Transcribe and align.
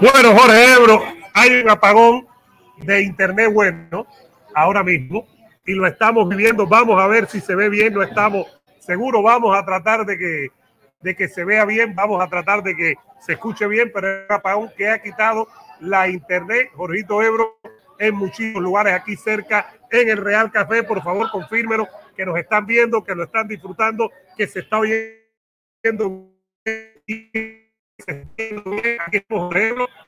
Bueno, 0.00 0.36
Jorge 0.36 0.74
Ebro, 0.74 1.02
hay 1.32 1.62
un 1.62 1.70
apagón 1.70 2.26
de 2.76 3.00
internet 3.02 3.50
bueno 3.50 4.06
ahora 4.54 4.82
mismo 4.82 5.26
y 5.64 5.72
lo 5.72 5.86
estamos 5.86 6.28
viviendo. 6.28 6.66
Vamos 6.66 7.00
a 7.00 7.06
ver 7.06 7.26
si 7.28 7.40
se 7.40 7.54
ve 7.54 7.70
bien, 7.70 7.94
no 7.94 8.02
estamos 8.02 8.46
seguros. 8.78 9.22
Vamos 9.22 9.56
a 9.56 9.64
tratar 9.64 10.04
de 10.04 10.18
que, 10.18 10.48
de 11.00 11.16
que 11.16 11.28
se 11.28 11.44
vea 11.44 11.64
bien, 11.64 11.94
vamos 11.94 12.22
a 12.22 12.28
tratar 12.28 12.62
de 12.62 12.76
que 12.76 12.96
se 13.20 13.32
escuche 13.32 13.66
bien, 13.66 13.90
pero 13.92 14.06
es 14.08 14.26
un 14.28 14.36
apagón 14.36 14.70
que 14.76 14.86
ha 14.90 15.00
quitado 15.00 15.48
la 15.80 16.08
internet, 16.08 16.70
Jorgito 16.74 17.22
Ebro, 17.22 17.58
en 17.98 18.14
muchísimos 18.16 18.62
lugares 18.62 18.92
aquí 18.92 19.16
cerca, 19.16 19.72
en 19.90 20.10
el 20.10 20.18
Real 20.18 20.52
Café. 20.52 20.82
Por 20.82 21.02
favor, 21.02 21.30
confírmenos 21.30 21.88
que 22.14 22.26
nos 22.26 22.36
están 22.36 22.66
viendo, 22.66 23.02
que 23.02 23.14
lo 23.14 23.24
están 23.24 23.48
disfrutando, 23.48 24.10
que 24.36 24.46
se 24.46 24.60
está 24.60 24.78
oyendo. 24.78 26.32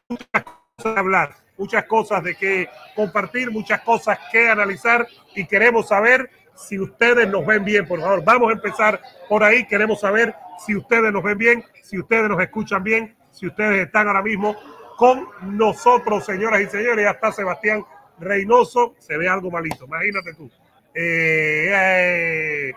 Muchas 0.08 0.44
cosas 0.76 0.94
de 0.94 1.00
hablar, 1.00 1.34
muchas 1.56 1.84
cosas 1.84 2.22
de 2.22 2.36
que 2.36 2.68
compartir, 2.94 3.50
muchas 3.50 3.80
cosas 3.80 4.18
que 4.30 4.48
analizar 4.48 5.06
y 5.34 5.46
queremos 5.46 5.88
saber 5.88 6.30
si 6.54 6.78
ustedes 6.78 7.28
nos 7.28 7.46
ven 7.46 7.64
bien, 7.64 7.86
por 7.86 8.00
favor. 8.00 8.22
Vamos 8.24 8.50
a 8.50 8.52
empezar 8.54 9.00
por 9.28 9.44
ahí. 9.44 9.66
Queremos 9.66 10.00
saber 10.00 10.34
si 10.64 10.76
ustedes 10.76 11.12
nos 11.12 11.22
ven 11.22 11.38
bien, 11.38 11.64
si 11.82 11.98
ustedes 11.98 12.28
nos 12.28 12.40
escuchan 12.40 12.82
bien, 12.82 13.16
si 13.30 13.46
ustedes 13.46 13.86
están 13.86 14.08
ahora 14.08 14.22
mismo 14.22 14.56
con 14.96 15.28
nosotros, 15.42 16.26
señoras 16.26 16.60
y 16.60 16.66
señores. 16.66 17.04
Ya 17.04 17.12
está 17.12 17.30
Sebastián 17.32 17.84
Reynoso. 18.18 18.96
Se 18.98 19.16
ve 19.16 19.28
algo 19.28 19.50
malito, 19.50 19.84
imagínate 19.84 20.34
tú. 20.34 20.50
Eh, 20.94 21.70
eh, 21.70 22.72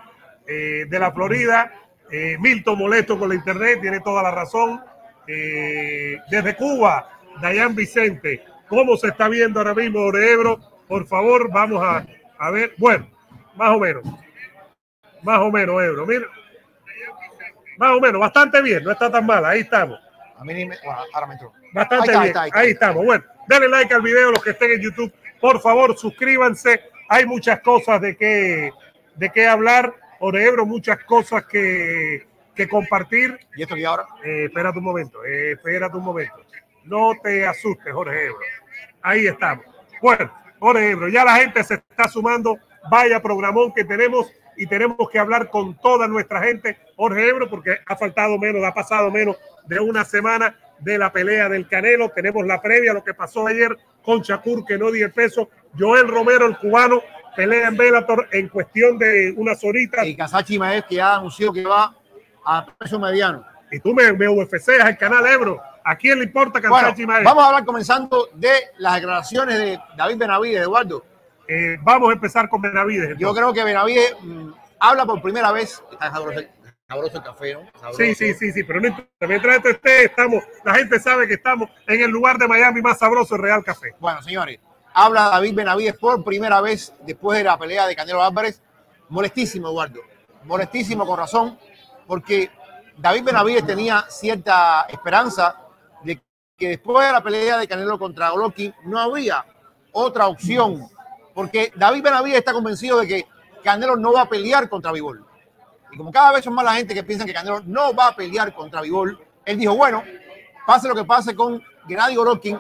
eh, 0.46 0.86
de 0.88 1.00
la 1.00 1.12
Florida, 1.12 1.72
Milton 2.40 2.78
molesto 2.78 3.18
con 3.18 3.30
la 3.30 3.36
internet, 3.36 3.80
tiene 3.82 4.00
toda 4.02 4.22
la 4.22 4.32
razón. 4.32 4.82
Desde 5.28 6.56
Cuba, 6.56 7.10
Dayan 7.42 7.76
Vicente, 7.76 8.44
¿cómo 8.68 8.98
se 8.98 9.08
está 9.10 9.28
viendo 9.28 9.60
ahora 9.60 9.74
mismo 9.74 10.00
Orebro? 10.00 10.60
Por 10.88 11.08
favor, 11.08 11.50
vamos 11.52 11.82
a, 11.84 12.06
a 12.38 12.52
ver. 12.52 12.74
Bueno, 12.78 13.08
más 13.56 13.76
o 13.76 13.80
menos. 13.80 14.04
Más 15.24 15.40
o 15.40 15.52
menos, 15.52 15.82
Ebro. 15.82 16.06
Mira. 16.06 16.28
Más 17.78 17.92
o 17.92 18.00
menos, 18.00 18.20
bastante 18.20 18.62
bien, 18.62 18.84
no 18.84 18.92
está 18.92 19.12
tan 19.12 19.26
mal, 19.26 19.44
ahí 19.46 19.62
estamos. 19.62 20.00
A 20.38 20.44
mí 20.44 20.66
me, 20.66 20.76
ahora 21.14 21.28
me 21.28 21.34
entró. 21.34 21.54
Bastante 21.74 22.12
bien, 22.20 22.34
ahí, 22.54 22.72
estamos. 22.72 23.06
Bueno, 23.06 23.24
denle 23.48 23.70
like 23.70 23.94
al 23.94 24.02
video, 24.02 24.32
los 24.32 24.44
que 24.44 24.52
estén 24.52 24.72
en 24.72 24.82
YouTube, 24.82 25.14
por 25.40 25.62
favor, 25.62 25.98
suscríbanse. 25.98 26.82
Hay 27.10 27.26
muchas 27.26 27.60
cosas 27.62 28.02
de 28.02 28.16
qué, 28.16 28.72
de 29.16 29.30
qué 29.32 29.48
hablar. 29.48 29.94
Orebro, 30.20 30.66
muchas 30.66 31.04
cosas 31.06 31.46
que, 31.46 32.28
que 32.56 32.68
compartir. 32.68 33.40
¿Y 33.56 33.64
esto 33.64 33.76
aquí 33.76 33.86
ahora? 33.86 34.06
Eh, 34.24 34.46
espérate 34.46 34.78
un 34.80 34.86
momento, 34.86 35.24
eh, 35.24 35.54
espérate 35.54 35.98
un 35.98 36.04
momento. 36.04 36.36
No 36.84 37.14
te 37.22 37.46
asustes, 37.46 37.94
Jorge 37.94 38.26
Ebro. 38.26 38.40
Ahí 39.02 39.28
estamos. 39.28 39.66
Bueno, 40.02 40.32
Jorge 40.60 40.92
Ebro, 40.92 41.08
ya 41.10 41.24
la 41.24 41.36
gente 41.36 41.64
se 41.64 41.76
está 41.76 42.08
sumando. 42.08 42.58
Vaya 42.90 43.22
programón 43.22 43.74
que 43.74 43.84
tenemos 43.84 44.32
y 44.58 44.66
tenemos 44.66 45.10
que 45.10 45.20
hablar 45.20 45.50
con 45.50 45.76
toda 45.78 46.08
nuestra 46.08 46.42
gente, 46.42 46.78
Jorge 46.96 47.30
Ebro, 47.30 47.50
porque 47.50 47.78
ha 47.86 47.96
faltado 47.96 48.38
menos, 48.38 48.64
ha 48.64 48.74
pasado 48.74 49.12
menos 49.12 49.38
de 49.66 49.80
una 49.80 50.04
semana 50.04 50.56
de 50.80 50.98
la 50.98 51.12
pelea 51.12 51.48
del 51.50 51.68
Canelo. 51.68 52.10
Tenemos 52.10 52.46
la 52.46 52.62
previa, 52.62 52.94
lo 52.94 53.04
que 53.04 53.14
pasó 53.14 53.48
ayer 53.48 53.78
con 54.04 54.22
Shakur, 54.22 54.66
que 54.66 54.78
no 54.78 54.92
dio 54.92 55.06
el 55.06 55.12
peso. 55.12 55.50
Joel 55.78 56.08
Romero, 56.08 56.48
el 56.48 56.58
cubano, 56.58 57.02
pelea 57.36 57.70
en 57.70 57.78
Bellator 57.78 58.28
en 58.32 58.50
cuestión 58.50 58.98
de 58.98 59.34
unas 59.38 59.64
horitas. 59.64 60.06
Y 60.06 60.16
Kazachi 60.16 60.60
Maez, 60.60 60.86
que 60.86 60.96
ya 60.96 61.16
anunció 61.16 61.54
que 61.54 61.64
va 61.64 61.96
a 62.46 62.66
peso 62.66 63.00
mediano. 63.00 63.46
Y 63.72 63.80
tú 63.80 63.94
me, 63.94 64.12
me 64.14 64.28
UFC 64.28 64.70
el 64.70 64.98
canal 64.98 65.26
Ebro. 65.26 65.62
¿A 65.84 65.96
quién 65.96 66.20
le 66.20 66.26
importa 66.26 66.62
Kazachi 66.62 67.06
bueno, 67.06 67.24
Vamos 67.24 67.44
a 67.44 67.48
hablar 67.48 67.66
comenzando 67.66 68.30
de 68.34 68.52
las 68.78 68.96
declaraciones 68.96 69.58
de 69.58 69.80
David 69.98 70.18
Benavides, 70.18 70.62
Eduardo. 70.62 71.04
Eh, 71.48 71.78
vamos 71.82 72.10
a 72.10 72.14
empezar 72.14 72.48
con 72.50 72.62
Benavides. 72.62 73.18
Yo 73.18 73.34
creo 73.34 73.52
que 73.54 73.64
Benavides 73.64 74.16
mm, 74.22 74.52
habla 74.80 75.06
por 75.06 75.22
primera 75.22 75.52
vez. 75.52 75.84
Está 75.92 76.12
sabroso, 76.12 77.18
el 77.18 77.24
café, 77.24 77.54
¿no? 77.54 77.62
Sí, 77.94 78.14
sí, 78.14 78.34
sí, 78.34 78.52
sí, 78.52 78.64
pero 78.64 78.82
mientras 78.82 79.56
esto 79.56 79.70
esté, 79.70 80.06
estamos, 80.06 80.44
la 80.64 80.76
gente 80.76 81.00
sabe 81.00 81.28
que 81.28 81.36
estamos 81.36 81.70
en 81.88 82.02
el 82.02 82.12
lugar 82.12 82.38
de 82.38 82.48
Miami 82.48 82.82
más 82.82 83.00
sabroso, 83.00 83.36
el 83.36 83.42
Real 83.42 83.64
Café. 83.64 83.96
Bueno, 84.00 84.22
señores, 84.22 84.60
habla 84.94 85.30
David 85.30 85.56
Benavides 85.56 85.96
por 85.96 86.24
primera 86.24 86.60
vez 86.62 86.94
después 87.02 87.38
de 87.38 87.46
la 87.46 87.58
pelea 87.58 87.88
de 87.88 87.96
Canelo 87.96 88.22
Álvarez. 88.22 88.62
Molestísimo, 89.10 89.70
Eduardo. 89.70 90.02
Molestísimo 90.44 91.06
con 91.06 91.18
razón, 91.18 91.58
porque 92.12 92.52
David 92.98 93.24
Benavides 93.24 93.66
tenía 93.66 94.04
cierta 94.10 94.86
esperanza 94.90 95.56
de 96.04 96.22
que 96.58 96.68
después 96.68 97.08
de 97.08 97.14
la 97.14 97.24
pelea 97.24 97.58
de 97.58 97.70
Canelo 97.70 97.98
contra 97.98 98.32
Golovkin 98.32 98.76
no 98.84 99.00
había 99.00 99.46
otra 99.94 100.28
opción 100.28 100.90
porque 101.34 101.72
David 101.74 102.04
Benavides 102.04 102.40
está 102.40 102.52
convencido 102.52 103.00
de 103.00 103.08
que 103.08 103.28
Canelo 103.64 103.96
no 103.96 104.12
va 104.12 104.24
a 104.24 104.30
pelear 104.30 104.68
contra 104.68 104.92
Vivol. 104.92 105.26
Y 105.90 105.96
como 105.96 106.12
cada 106.12 106.34
vez 106.34 106.44
son 106.44 106.54
más 106.54 106.66
la 106.66 106.74
gente 106.74 106.94
que 106.94 107.02
piensa 107.02 107.24
que 107.24 107.32
Canelo 107.32 107.62
no 107.66 107.96
va 107.96 108.08
a 108.08 108.16
pelear 108.18 108.54
contra 108.54 108.82
Vivol, 108.82 109.18
él 109.46 109.58
dijo, 109.58 109.74
bueno, 109.74 110.04
pase 110.68 110.90
lo 110.90 110.96
que 110.96 111.06
pase 111.06 111.34
con 111.34 111.64
Gennady 111.88 112.16
Golovkin, 112.16 112.60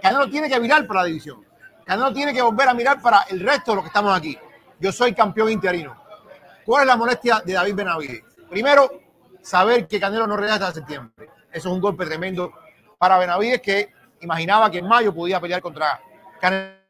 Canelo 0.00 0.30
tiene 0.30 0.48
que 0.48 0.60
mirar 0.60 0.86
para 0.86 1.00
la 1.00 1.06
división. 1.06 1.44
Canelo 1.84 2.12
tiene 2.12 2.32
que 2.32 2.40
volver 2.40 2.68
a 2.68 2.74
mirar 2.74 3.02
para 3.02 3.22
el 3.22 3.40
resto 3.40 3.72
de 3.72 3.74
los 3.74 3.82
que 3.82 3.88
estamos 3.88 4.16
aquí. 4.16 4.38
Yo 4.78 4.92
soy 4.92 5.12
campeón 5.12 5.50
interino. 5.50 6.01
¿Cuál 6.64 6.82
es 6.82 6.86
la 6.86 6.96
molestia 6.96 7.42
de 7.44 7.52
David 7.52 7.74
Benavides? 7.74 8.22
Primero, 8.48 8.90
saber 9.42 9.86
que 9.86 10.00
Canelo 10.00 10.26
no 10.26 10.36
regresa 10.36 10.54
hasta 10.54 10.72
septiembre. 10.72 11.28
Eso 11.50 11.68
es 11.68 11.74
un 11.74 11.80
golpe 11.80 12.06
tremendo 12.06 12.52
para 12.98 13.18
Benavides 13.18 13.60
que 13.60 13.92
imaginaba 14.20 14.70
que 14.70 14.78
en 14.78 14.88
mayo 14.88 15.12
podía 15.14 15.40
pelear 15.40 15.60
contra 15.60 16.00
Canelo 16.40 16.82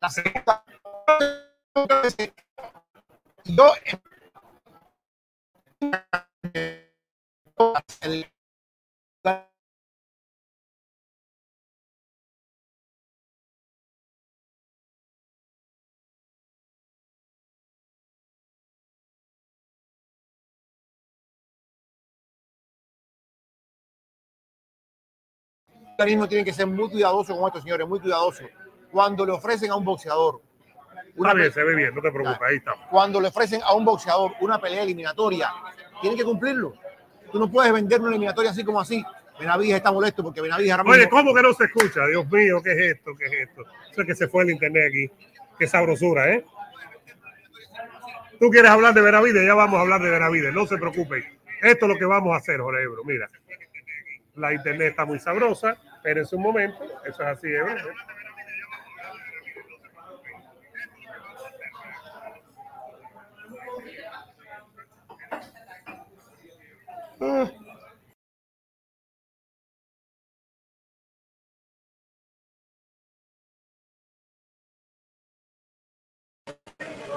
la 0.00 0.10
segunda 0.10 0.64
yo 3.44 3.74
tiene 26.28 26.44
que 26.44 26.52
ser 26.52 26.66
muy 26.66 26.88
cuidadoso 26.90 27.36
con 27.36 27.46
estos 27.46 27.62
señores, 27.62 27.86
muy 27.86 28.00
cuidadoso. 28.00 28.44
Cuando 28.90 29.24
le 29.24 29.32
ofrecen 29.32 29.70
a 29.70 29.76
un 29.76 29.84
boxeador. 29.84 30.40
Una 31.16 31.32
bien, 31.32 31.50
se 31.50 31.62
ve 31.62 31.74
bien, 31.74 31.94
no 31.94 32.02
te 32.02 32.10
preocupes, 32.12 32.40
ahí 32.46 32.56
está. 32.56 32.74
Cuando 32.90 33.20
le 33.20 33.28
ofrecen 33.28 33.62
a 33.62 33.74
un 33.74 33.84
boxeador 33.84 34.32
una 34.40 34.60
pelea 34.60 34.82
eliminatoria, 34.82 35.50
tiene 36.00 36.16
que 36.16 36.24
cumplirlo. 36.24 36.74
Tú 37.32 37.38
no 37.38 37.50
puedes 37.50 37.72
vender 37.72 38.00
una 38.00 38.10
eliminatoria 38.10 38.50
así 38.50 38.64
como 38.64 38.80
así. 38.80 39.04
Benavides 39.38 39.76
está 39.76 39.92
molesto 39.92 40.22
porque 40.22 40.40
Benavides 40.40 40.72
ahora 40.72 40.90
Oye, 40.90 41.08
¿cómo 41.08 41.34
que 41.34 41.42
no 41.42 41.52
se 41.52 41.64
escucha? 41.64 42.06
Dios 42.06 42.30
mío, 42.30 42.62
¿qué 42.62 42.72
es 42.72 42.96
esto? 42.96 43.12
¿Qué 43.18 43.24
es 43.26 43.48
esto? 43.48 43.62
Eso 43.90 44.00
es 44.02 44.06
que 44.06 44.14
se 44.14 44.28
fue 44.28 44.44
el 44.44 44.50
internet 44.50 44.84
aquí. 44.88 45.10
Qué 45.58 45.66
sabrosura, 45.66 46.32
¿eh? 46.32 46.44
Tú 48.38 48.50
quieres 48.50 48.70
hablar 48.70 48.92
de 48.92 49.00
Benavides, 49.00 49.46
ya 49.46 49.54
vamos 49.54 49.78
a 49.78 49.82
hablar 49.82 50.02
de 50.02 50.10
Benavides, 50.10 50.52
no 50.52 50.66
se 50.66 50.76
preocupen. 50.76 51.24
Esto 51.62 51.86
es 51.86 51.92
lo 51.92 51.98
que 51.98 52.04
vamos 52.04 52.34
a 52.34 52.36
hacer, 52.36 52.60
Jorge 52.60 52.82
Ebro. 52.82 53.02
Mira, 53.04 53.30
la 54.36 54.52
internet 54.52 54.90
está 54.90 55.04
muy 55.04 55.18
sabrosa. 55.18 55.76
Espérense 55.96 56.36
un 56.36 56.42
momento, 56.42 56.84
eso 57.04 57.22
es 57.22 57.28
así, 57.28 57.48
¿eh? 57.48 57.62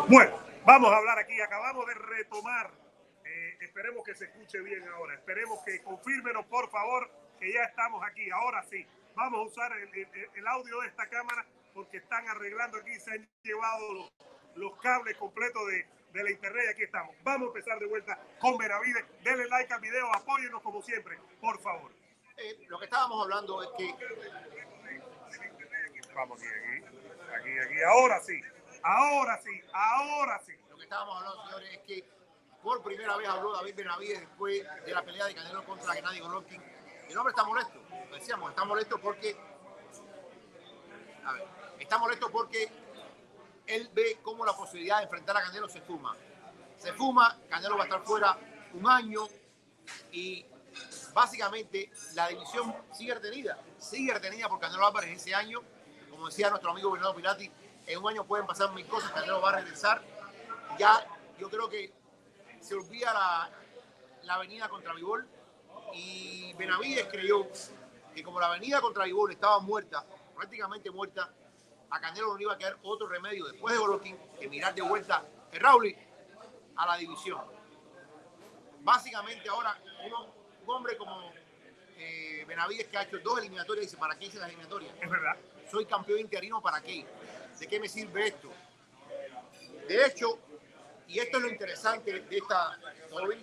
Bueno, 0.09 0.31
vamos 0.65 0.91
a 0.91 0.97
hablar 0.97 1.19
aquí. 1.19 1.39
Acabamos 1.39 1.85
de 1.85 1.93
retomar. 1.93 2.71
Esperemos 3.79 4.03
que 4.03 4.13
se 4.13 4.25
escuche 4.25 4.59
bien 4.59 4.85
ahora. 4.89 5.13
Esperemos 5.13 5.63
que 5.63 5.81
confírmenos, 5.81 6.45
por 6.47 6.69
favor, 6.69 7.09
que 7.39 7.53
ya 7.53 7.63
estamos 7.63 8.03
aquí. 8.05 8.29
Ahora 8.29 8.61
sí, 8.69 8.85
vamos 9.15 9.39
a 9.39 9.43
usar 9.43 9.71
el, 9.71 10.47
audio 10.47 10.81
de 10.81 10.87
esta 10.89 11.07
cámara 11.07 11.45
porque 11.73 11.95
están 11.95 12.27
arreglando 12.27 12.77
aquí, 12.77 12.99
se 12.99 13.11
han 13.11 13.29
llevado 13.41 14.11
los, 14.55 14.77
cables 14.81 15.15
completos 15.15 15.65
de, 15.67 15.87
la 16.23 16.29
internet 16.29 16.65
y 16.67 16.69
aquí 16.71 16.83
estamos. 16.83 17.15
Vamos 17.23 17.45
a 17.45 17.57
empezar 17.57 17.79
de 17.79 17.85
vuelta 17.85 18.19
con 18.41 18.57
Benavides. 18.57 19.05
Denle 19.23 19.47
like 19.47 19.73
al 19.73 19.79
video, 19.79 20.13
apóyennos 20.13 20.61
como 20.61 20.81
siempre, 20.81 21.17
por 21.39 21.57
favor. 21.61 21.93
Eh, 22.35 22.65
lo 22.67 22.79
que 22.79 22.83
estábamos 22.85 23.23
hablando 23.23 23.63
es 23.63 23.69
que... 23.77 23.95
Vamos 26.13 26.37
aquí, 26.37 26.49
aquí, 26.49 26.89
aquí, 27.33 27.59
aquí. 27.59 27.83
Ahora 27.83 28.19
sí, 28.19 28.41
ahora 28.83 29.41
sí, 29.41 29.61
ahora 29.71 30.41
sí. 30.45 30.51
Lo 30.69 30.75
que 30.75 30.83
estábamos 30.83 31.15
hablando, 31.15 31.45
señores, 31.45 31.71
es 31.71 31.79
que 31.83 32.18
Por 32.63 32.83
primera 32.83 33.15
vez 33.15 33.27
habló 33.27 33.53
David 33.53 33.75
Benavides 33.75 34.19
después 34.19 34.63
de 34.85 34.93
la 34.93 35.03
pelea 35.03 35.25
de 35.25 35.35
Canelo 35.35 35.63
contra 35.63 35.93
Gennady 35.93 36.19
Golovkin. 36.19 36.61
El 37.07 37.17
hombre 37.17 37.31
está 37.31 37.43
molesto, 37.43 37.79
decíamos, 38.11 38.49
está 38.49 38.65
molesto 38.65 38.99
porque... 38.99 39.35
Está 41.79 41.97
molesto 41.97 42.29
porque 42.29 42.69
él 43.65 43.89
ve 43.93 44.19
cómo 44.21 44.45
la 44.45 44.53
posibilidad 44.53 44.97
de 44.97 45.03
enfrentar 45.03 45.37
a 45.37 45.41
Canelo 45.41 45.69
se 45.69 45.81
fuma. 45.81 46.15
Se 46.77 46.91
fuma, 46.93 47.37
Canelo 47.49 47.77
va 47.77 47.83
a 47.83 47.85
estar 47.85 48.03
fuera 48.03 48.37
un 48.73 48.87
año 48.89 49.27
y 50.11 50.45
básicamente 51.13 51.91
la 52.13 52.27
división 52.27 52.75
sigue 52.91 53.13
retenida. 53.13 53.57
Sigue 53.77 54.13
retenida 54.13 54.49
por 54.49 54.59
Canelo 54.59 54.85
Álvarez 54.85 55.11
ese 55.11 55.33
año. 55.33 55.61
Como 56.09 56.27
decía 56.27 56.49
nuestro 56.49 56.71
amigo 56.71 56.91
Bernardo 56.91 57.15
Pilati, 57.15 57.49
en 57.87 57.99
un 57.99 58.09
año 58.09 58.25
pueden 58.25 58.45
pasar 58.45 58.71
mil 58.73 58.85
cosas, 58.87 59.11
Canelo 59.11 59.41
va 59.41 59.49
a 59.49 59.55
regresar. 59.61 60.01
Ya 60.77 61.05
yo 61.39 61.49
creo 61.49 61.69
que 61.69 61.98
se 62.61 62.75
olvida 62.75 63.13
la, 63.13 63.49
la 64.23 64.33
avenida 64.35 64.69
contra 64.69 64.93
Vivol 64.93 65.27
y 65.93 66.53
Benavides 66.53 67.05
creyó 67.05 67.47
que 68.13 68.23
como 68.23 68.39
la 68.39 68.47
avenida 68.47 68.81
contra 68.81 69.05
Vivol 69.05 69.31
estaba 69.31 69.59
muerta, 69.59 70.05
prácticamente 70.35 70.91
muerta, 70.91 71.31
a 71.89 71.99
Canelo 71.99 72.33
no 72.33 72.39
iba 72.39 72.53
a 72.53 72.57
quedar 72.57 72.77
otro 72.83 73.07
remedio 73.07 73.45
después 73.45 73.73
de 73.73 73.79
Golovkin 73.79 74.17
que 74.39 74.47
mirar 74.47 74.75
de 74.75 74.81
vuelta 74.81 75.25
el 75.51 75.59
Rauli 75.59 75.95
a 76.75 76.85
la 76.85 76.97
división. 76.97 77.41
Básicamente 78.81 79.49
ahora 79.49 79.77
uno, 80.05 80.33
un 80.65 80.69
hombre 80.69 80.95
como 80.97 81.31
eh, 81.97 82.45
Benavides 82.47 82.87
que 82.87 82.97
ha 82.97 83.03
hecho 83.03 83.19
dos 83.19 83.39
eliminatorias 83.39 83.87
dice, 83.87 83.97
¿para 83.97 84.17
qué 84.17 84.25
hice 84.25 84.37
las 84.37 84.47
eliminatorias? 84.47 84.93
Es 85.01 85.09
verdad. 85.09 85.35
Soy 85.69 85.85
campeón 85.85 86.19
interino, 86.19 86.61
¿para 86.61 86.81
qué? 86.81 87.05
¿De 87.59 87.67
qué 87.67 87.79
me 87.79 87.89
sirve 87.89 88.27
esto? 88.27 88.49
De 89.87 90.05
hecho, 90.05 90.39
y 91.09 91.19
esto 91.19 91.37
es 91.37 91.43
lo 91.43 91.49
interesante 91.49 92.21
de 92.21 92.37
esta... 92.37 92.77
¿no 93.09 93.27
ven? 93.27 93.39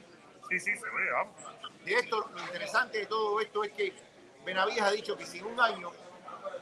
Sí, 0.48 0.60
sí, 0.60 0.76
se 0.76 0.84
ve, 0.84 1.12
vamos. 1.12 1.34
De 1.84 1.94
esto, 1.94 2.30
lo 2.32 2.40
interesante 2.40 2.98
de 2.98 3.06
todo 3.06 3.40
esto 3.40 3.64
es 3.64 3.72
que 3.72 3.92
Benavides 4.44 4.82
ha 4.82 4.92
dicho 4.92 5.16
que 5.16 5.26
si 5.26 5.38
en 5.38 5.46
un 5.46 5.60
año 5.60 5.90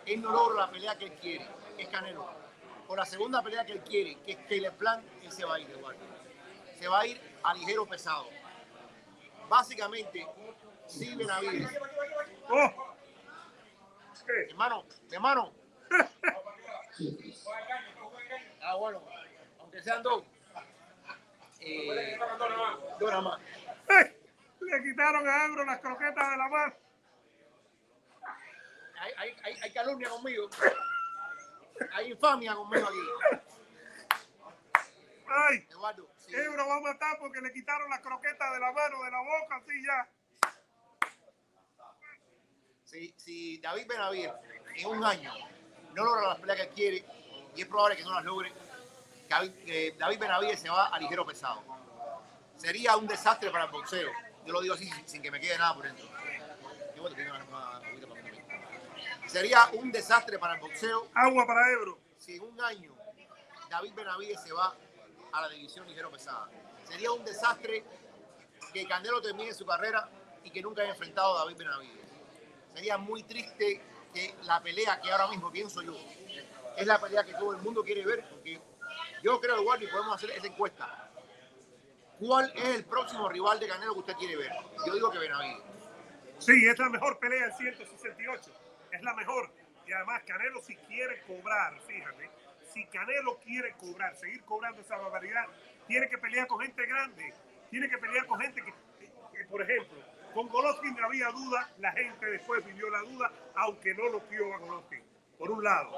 él 0.06 0.22
no 0.22 0.32
logra 0.32 0.66
la 0.66 0.70
pelea 0.70 0.96
que 0.96 1.04
él 1.04 1.12
quiere, 1.20 1.46
que 1.76 1.82
es 1.82 1.88
Canelo, 1.88 2.26
o 2.88 2.96
la 2.96 3.04
segunda 3.04 3.42
pelea 3.42 3.66
que 3.66 3.72
él 3.72 3.80
quiere, 3.80 4.16
que 4.22 4.32
es 4.32 4.38
Caleb 4.48 4.72
Plant, 4.78 5.04
él 5.22 5.30
se 5.30 5.44
va 5.44 5.56
a 5.56 5.60
ir, 5.60 5.70
Eduardo. 5.70 6.00
Se 6.78 6.88
va 6.88 7.00
a 7.00 7.06
ir 7.06 7.20
a 7.42 7.52
ligero 7.52 7.84
pesado. 7.84 8.26
Básicamente, 9.46 10.26
sí, 10.86 11.14
Benavides. 11.14 11.70
¡Oh! 12.48 12.94
¿Qué? 14.26 14.50
Hermano, 14.50 14.86
hermano. 15.10 15.52
Ah, 18.66 18.76
bueno, 18.76 19.02
aunque 19.58 19.82
sean 19.82 20.02
dos. 20.02 20.22
Eh, 21.66 22.18
más. 23.22 23.40
¡Eh! 23.88 24.20
Le 24.60 24.82
quitaron 24.82 25.28
a 25.28 25.44
Ebro 25.46 25.64
las 25.64 25.80
croquetas 25.80 26.30
de 26.30 26.36
la 26.36 26.48
mano. 26.48 26.74
Hay, 29.00 29.12
hay, 29.16 29.36
hay, 29.42 29.56
hay 29.62 29.72
calumnia 29.72 30.08
conmigo. 30.08 30.48
Hay 31.92 32.12
infamia 32.12 32.54
conmigo 32.54 32.86
aquí. 32.86 33.40
¡Ay! 35.26 35.66
Eduardo, 35.70 36.08
sí. 36.16 36.34
Ebro 36.34 36.66
va 36.66 36.76
a 36.76 36.80
matar 36.80 37.18
porque 37.18 37.40
le 37.40 37.52
quitaron 37.52 37.90
las 37.90 38.00
croquetas 38.00 38.52
de 38.52 38.60
la 38.60 38.72
mano, 38.72 39.02
de 39.02 39.10
la 39.10 39.20
boca, 39.20 39.56
así 39.56 39.84
ya. 39.84 40.08
si, 42.94 43.14
si 43.16 43.58
David 43.58 43.86
Benavides 43.88 44.32
en 44.76 44.86
un 44.86 45.04
año 45.04 45.32
no 45.94 46.04
logra 46.04 46.28
las 46.28 46.38
peleas 46.38 46.60
que 46.60 46.68
quiere, 46.68 47.04
y 47.56 47.62
es 47.62 47.66
probable 47.66 47.96
que 47.96 48.04
no 48.04 48.14
las 48.14 48.24
logre, 48.24 48.52
David, 49.34 49.94
David 49.98 50.18
Benavides 50.20 50.60
se 50.60 50.68
va 50.68 50.86
a 50.86 50.98
ligero 51.00 51.26
pesado. 51.26 51.60
Sería 52.56 52.96
un 52.96 53.08
desastre 53.08 53.50
para 53.50 53.64
el 53.64 53.70
boxeo. 53.72 54.08
Yo 54.46 54.52
lo 54.52 54.60
digo 54.60 54.74
así 54.74 54.88
sin, 55.06 55.20
que 55.22 55.30
me 55.30 55.40
quede 55.40 55.58
nada 55.58 55.74
por 55.74 55.84
dentro. 55.84 56.06
Sería 59.26 59.68
un 59.72 59.90
desastre 59.90 60.38
para 60.38 60.54
el 60.54 60.60
boxeo 60.60 61.08
Agua 61.14 61.46
para 61.46 61.72
Ebro. 61.72 61.98
si 62.16 62.36
en 62.36 62.42
un 62.42 62.60
año 62.60 62.94
David 63.68 63.94
Benavides 63.94 64.40
se 64.40 64.52
va 64.52 64.72
a 65.32 65.40
la 65.40 65.48
división 65.48 65.84
ligero 65.88 66.12
pesada. 66.12 66.48
Sería 66.84 67.10
un 67.10 67.24
desastre 67.24 67.82
que 68.72 68.86
Canelo 68.86 69.20
termine 69.20 69.52
su 69.52 69.66
carrera 69.66 70.08
y 70.44 70.50
que 70.50 70.62
nunca 70.62 70.82
haya 70.82 70.92
enfrentado 70.92 71.36
a 71.36 71.40
David 71.40 71.56
Benavides. 71.56 72.08
Sería 72.72 72.98
muy 72.98 73.24
triste 73.24 73.80
que 74.12 74.36
la 74.44 74.62
pelea 74.62 75.00
que 75.00 75.10
ahora 75.10 75.26
mismo 75.26 75.50
pienso 75.50 75.82
yo 75.82 75.96
es 76.76 76.86
la 76.86 77.00
pelea 77.00 77.24
que 77.24 77.34
todo 77.34 77.52
el 77.52 77.62
mundo 77.62 77.82
quiere 77.82 78.04
ver, 78.04 78.24
porque 78.30 78.60
yo 79.24 79.40
creo, 79.40 79.56
Eduardo, 79.56 79.84
y 79.84 79.86
podemos 79.88 80.14
hacer 80.14 80.30
esa 80.32 80.46
encuesta. 80.46 81.10
¿Cuál 82.20 82.52
es 82.54 82.76
el 82.76 82.84
próximo 82.84 83.26
rival 83.30 83.58
de 83.58 83.66
Canelo 83.66 83.94
que 83.94 84.00
usted 84.00 84.14
quiere 84.16 84.36
ver? 84.36 84.52
Yo 84.86 84.92
digo 84.92 85.10
que 85.10 85.18
Benavides. 85.18 85.62
Sí, 86.38 86.66
es 86.68 86.78
la 86.78 86.90
mejor 86.90 87.18
pelea 87.18 87.46
del 87.46 87.54
168. 87.54 88.52
Es 88.92 89.02
la 89.02 89.14
mejor. 89.14 89.50
Y 89.86 89.92
además 89.92 90.22
Canelo 90.26 90.60
si 90.60 90.76
quiere 90.76 91.22
cobrar, 91.22 91.80
fíjate, 91.86 92.30
si 92.70 92.84
Canelo 92.86 93.38
quiere 93.40 93.72
cobrar, 93.78 94.14
seguir 94.14 94.44
cobrando 94.44 94.82
esa 94.82 94.98
barbaridad, 94.98 95.46
tiene 95.88 96.06
que 96.10 96.18
pelear 96.18 96.46
con 96.46 96.60
gente 96.60 96.84
grande. 96.84 97.32
Tiene 97.70 97.88
que 97.88 97.96
pelear 97.96 98.26
con 98.26 98.38
gente 98.38 98.62
que, 98.62 99.44
por 99.46 99.62
ejemplo, 99.62 99.98
con 100.34 100.48
Golovkin 100.48 100.98
había 101.02 101.28
duda, 101.30 101.70
la 101.78 101.92
gente 101.92 102.26
después 102.26 102.64
vivió 102.66 102.90
la 102.90 103.00
duda, 103.00 103.32
aunque 103.54 103.94
no 103.94 104.06
lo 104.10 104.28
quiso 104.28 104.52
a 104.52 104.58
Golovkin. 104.58 105.13
Por 105.44 105.50
un 105.50 105.62
lado, 105.62 105.90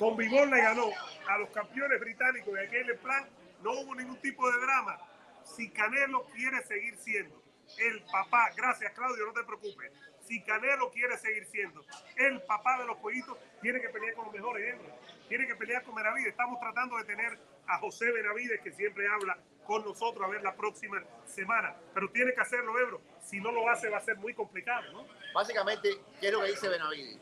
con 0.00 0.16
Vivol 0.16 0.50
le 0.50 0.60
ganó 0.60 0.90
a 1.28 1.38
los 1.38 1.48
campeones 1.50 2.00
británicos 2.00 2.52
de 2.54 2.66
aquel 2.66 2.98
plan, 2.98 3.24
no 3.62 3.70
hubo 3.70 3.94
ningún 3.94 4.16
tipo 4.16 4.50
de 4.50 4.60
drama. 4.62 4.98
Si 5.44 5.70
Canelo 5.70 6.24
quiere 6.34 6.60
seguir 6.64 6.96
siendo 6.96 7.40
el 7.78 8.02
papá, 8.10 8.50
gracias 8.56 8.92
Claudio, 8.94 9.26
no 9.26 9.32
te 9.32 9.44
preocupes. 9.44 9.92
Si 10.26 10.42
Canelo 10.42 10.90
quiere 10.90 11.16
seguir 11.18 11.46
siendo 11.46 11.84
el 12.16 12.42
papá 12.42 12.80
de 12.80 12.86
los 12.86 12.96
pollitos, 12.96 13.38
tiene 13.62 13.80
que 13.80 13.90
pelear 13.90 14.14
con 14.14 14.24
los 14.24 14.34
mejores 14.34 14.74
hembras. 14.74 14.96
Tiene 15.28 15.46
que 15.46 15.54
pelear 15.54 15.84
con 15.84 15.94
Benavides. 15.94 16.30
Estamos 16.30 16.58
tratando 16.58 16.96
de 16.96 17.04
tener 17.04 17.38
a 17.68 17.78
José 17.78 18.10
Benavides, 18.10 18.60
que 18.60 18.72
siempre 18.72 19.06
habla 19.06 19.38
con 19.68 19.84
nosotros, 19.84 20.26
a 20.26 20.32
ver 20.32 20.42
la 20.42 20.56
próxima 20.56 21.00
semana. 21.26 21.76
Pero 21.94 22.10
tiene 22.10 22.34
que 22.34 22.40
hacerlo, 22.40 22.76
Ebro. 22.80 23.00
Si 23.22 23.38
no 23.38 23.52
lo 23.52 23.70
hace, 23.70 23.88
va 23.88 23.98
a 23.98 24.00
ser 24.00 24.16
muy 24.16 24.34
complicado, 24.34 24.92
¿no? 24.92 25.06
Básicamente, 25.32 25.90
¿qué 26.20 26.26
es 26.26 26.32
lo 26.32 26.40
que 26.40 26.48
dice 26.48 26.68
Benavides? 26.68 27.20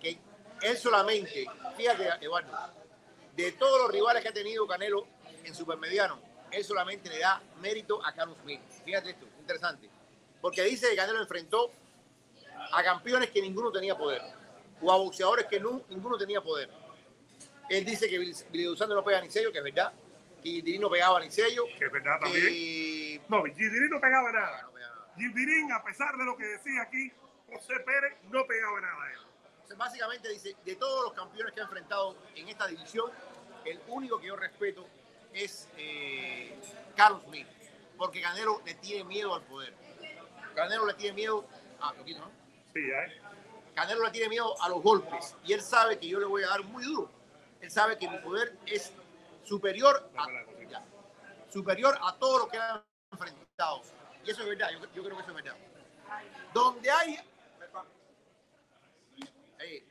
Que 0.00 0.31
él 0.62 0.76
solamente, 0.76 1.46
fíjate, 1.76 2.08
Eduardo, 2.20 2.50
de 3.36 3.52
todos 3.52 3.82
los 3.82 3.90
rivales 3.90 4.22
que 4.22 4.28
ha 4.28 4.32
tenido 4.32 4.66
Canelo 4.66 5.06
en 5.44 5.54
supermediano, 5.54 6.20
él 6.50 6.64
solamente 6.64 7.08
le 7.08 7.18
da 7.18 7.42
mérito 7.60 8.04
a 8.04 8.12
Carlos 8.14 8.36
Smith. 8.42 8.60
Fíjate 8.84 9.10
esto, 9.10 9.26
interesante. 9.40 9.88
Porque 10.40 10.62
dice 10.64 10.90
que 10.90 10.96
Canelo 10.96 11.20
enfrentó 11.20 11.70
a 12.72 12.82
campeones 12.82 13.30
que 13.30 13.40
ninguno 13.40 13.70
tenía 13.72 13.96
poder, 13.96 14.22
o 14.80 14.92
a 14.92 14.96
boxeadores 14.96 15.46
que 15.46 15.60
no, 15.60 15.82
ninguno 15.88 16.16
tenía 16.16 16.40
poder. 16.40 16.68
Él 17.68 17.84
dice 17.84 18.08
que 18.08 18.18
Billy 18.18 18.64
Dusando 18.64 18.94
no 18.94 19.04
pega 19.04 19.20
ni 19.20 19.30
sello, 19.30 19.50
que 19.50 19.58
es 19.58 19.64
verdad, 19.64 19.92
que 20.42 20.50
Gildirín 20.50 20.80
no 20.80 20.90
pegaba 20.90 21.20
ni 21.20 21.30
sello, 21.30 21.64
Que 21.78 21.86
es 21.86 21.92
verdad 21.92 22.18
también. 22.20 22.44
que... 22.46 23.20
No, 23.28 23.42
Gildirín 23.44 23.90
no 23.90 24.00
pegaba 24.00 24.30
nada. 24.32 24.62
No 24.62 24.72
pegaba 24.72 24.94
nada. 24.94 25.08
Gildirín, 25.16 25.72
a 25.72 25.82
pesar 25.82 26.16
de 26.16 26.24
lo 26.24 26.36
que 26.36 26.44
decía 26.44 26.82
aquí 26.82 27.12
José 27.50 27.74
Pérez, 27.86 28.14
no 28.30 28.46
pegaba 28.46 28.80
nada 28.80 29.04
a 29.04 29.12
él. 29.12 29.18
Básicamente 29.76 30.28
dice, 30.28 30.56
de 30.64 30.76
todos 30.76 31.04
los 31.04 31.12
campeones 31.12 31.52
que 31.54 31.60
ha 31.60 31.64
enfrentado 31.64 32.16
en 32.34 32.48
esta 32.48 32.66
división, 32.66 33.10
el 33.64 33.80
único 33.88 34.18
que 34.18 34.26
yo 34.26 34.36
respeto 34.36 34.86
es 35.32 35.68
eh, 35.76 36.58
Carlos 36.96 37.22
Smith, 37.24 37.46
porque 37.96 38.20
Canelo 38.20 38.60
le 38.64 38.74
tiene 38.74 39.04
miedo 39.04 39.34
al 39.34 39.42
poder. 39.42 39.74
Canelo 40.54 40.86
le 40.86 40.94
tiene 40.94 41.14
miedo 41.14 41.44
a 41.80 41.92
poquito, 41.92 42.20
¿no? 42.20 42.30
Sí, 42.72 42.80
¿eh? 42.80 43.20
Canelo 43.74 44.04
le 44.04 44.10
tiene 44.10 44.28
miedo 44.28 44.60
a 44.60 44.68
los 44.68 44.82
golpes 44.82 45.34
y 45.44 45.52
él 45.52 45.62
sabe 45.62 45.98
que 45.98 46.08
yo 46.08 46.18
le 46.20 46.26
voy 46.26 46.42
a 46.42 46.48
dar 46.48 46.62
muy 46.64 46.84
duro. 46.84 47.10
Él 47.60 47.70
sabe 47.70 47.96
que 47.96 48.08
mi 48.08 48.18
poder 48.18 48.58
es 48.66 48.92
superior 49.44 50.10
a, 50.16 50.26
ya, 50.68 50.84
superior 51.50 51.96
a 52.02 52.14
todo 52.16 52.40
lo 52.40 52.48
que 52.48 52.58
han 52.58 52.82
enfrentado. 53.10 53.82
Y 54.24 54.30
eso 54.30 54.42
es 54.42 54.48
verdad, 54.48 54.70
yo, 54.72 54.80
yo 54.94 55.02
creo 55.02 55.16
que 55.16 55.22
eso 55.22 55.30
es 55.30 55.44
verdad. 55.44 55.56
Donde 56.52 56.90
hay... 56.90 57.18
Ey, 59.58 59.84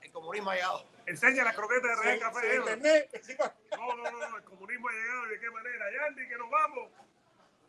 el 0.00 0.11
comunismo 0.22 0.50
ha 0.50 0.54
llegado. 0.54 0.86
Enseña 1.06 1.44
la 1.44 1.52
croqueta 1.52 1.88
de 1.88 1.96
Rey 1.96 2.20
Café. 2.20 3.10
Sí. 3.22 3.36
No, 3.76 3.96
no, 3.96 4.10
no, 4.10 4.36
el 4.36 4.44
comunismo 4.44 4.88
ha 4.88 4.92
llegado 4.92 5.26
de 5.26 5.40
qué 5.40 5.50
manera. 5.50 5.84
Yandy, 5.90 6.28
que 6.28 6.36
nos 6.36 6.50
vamos. 6.50 6.90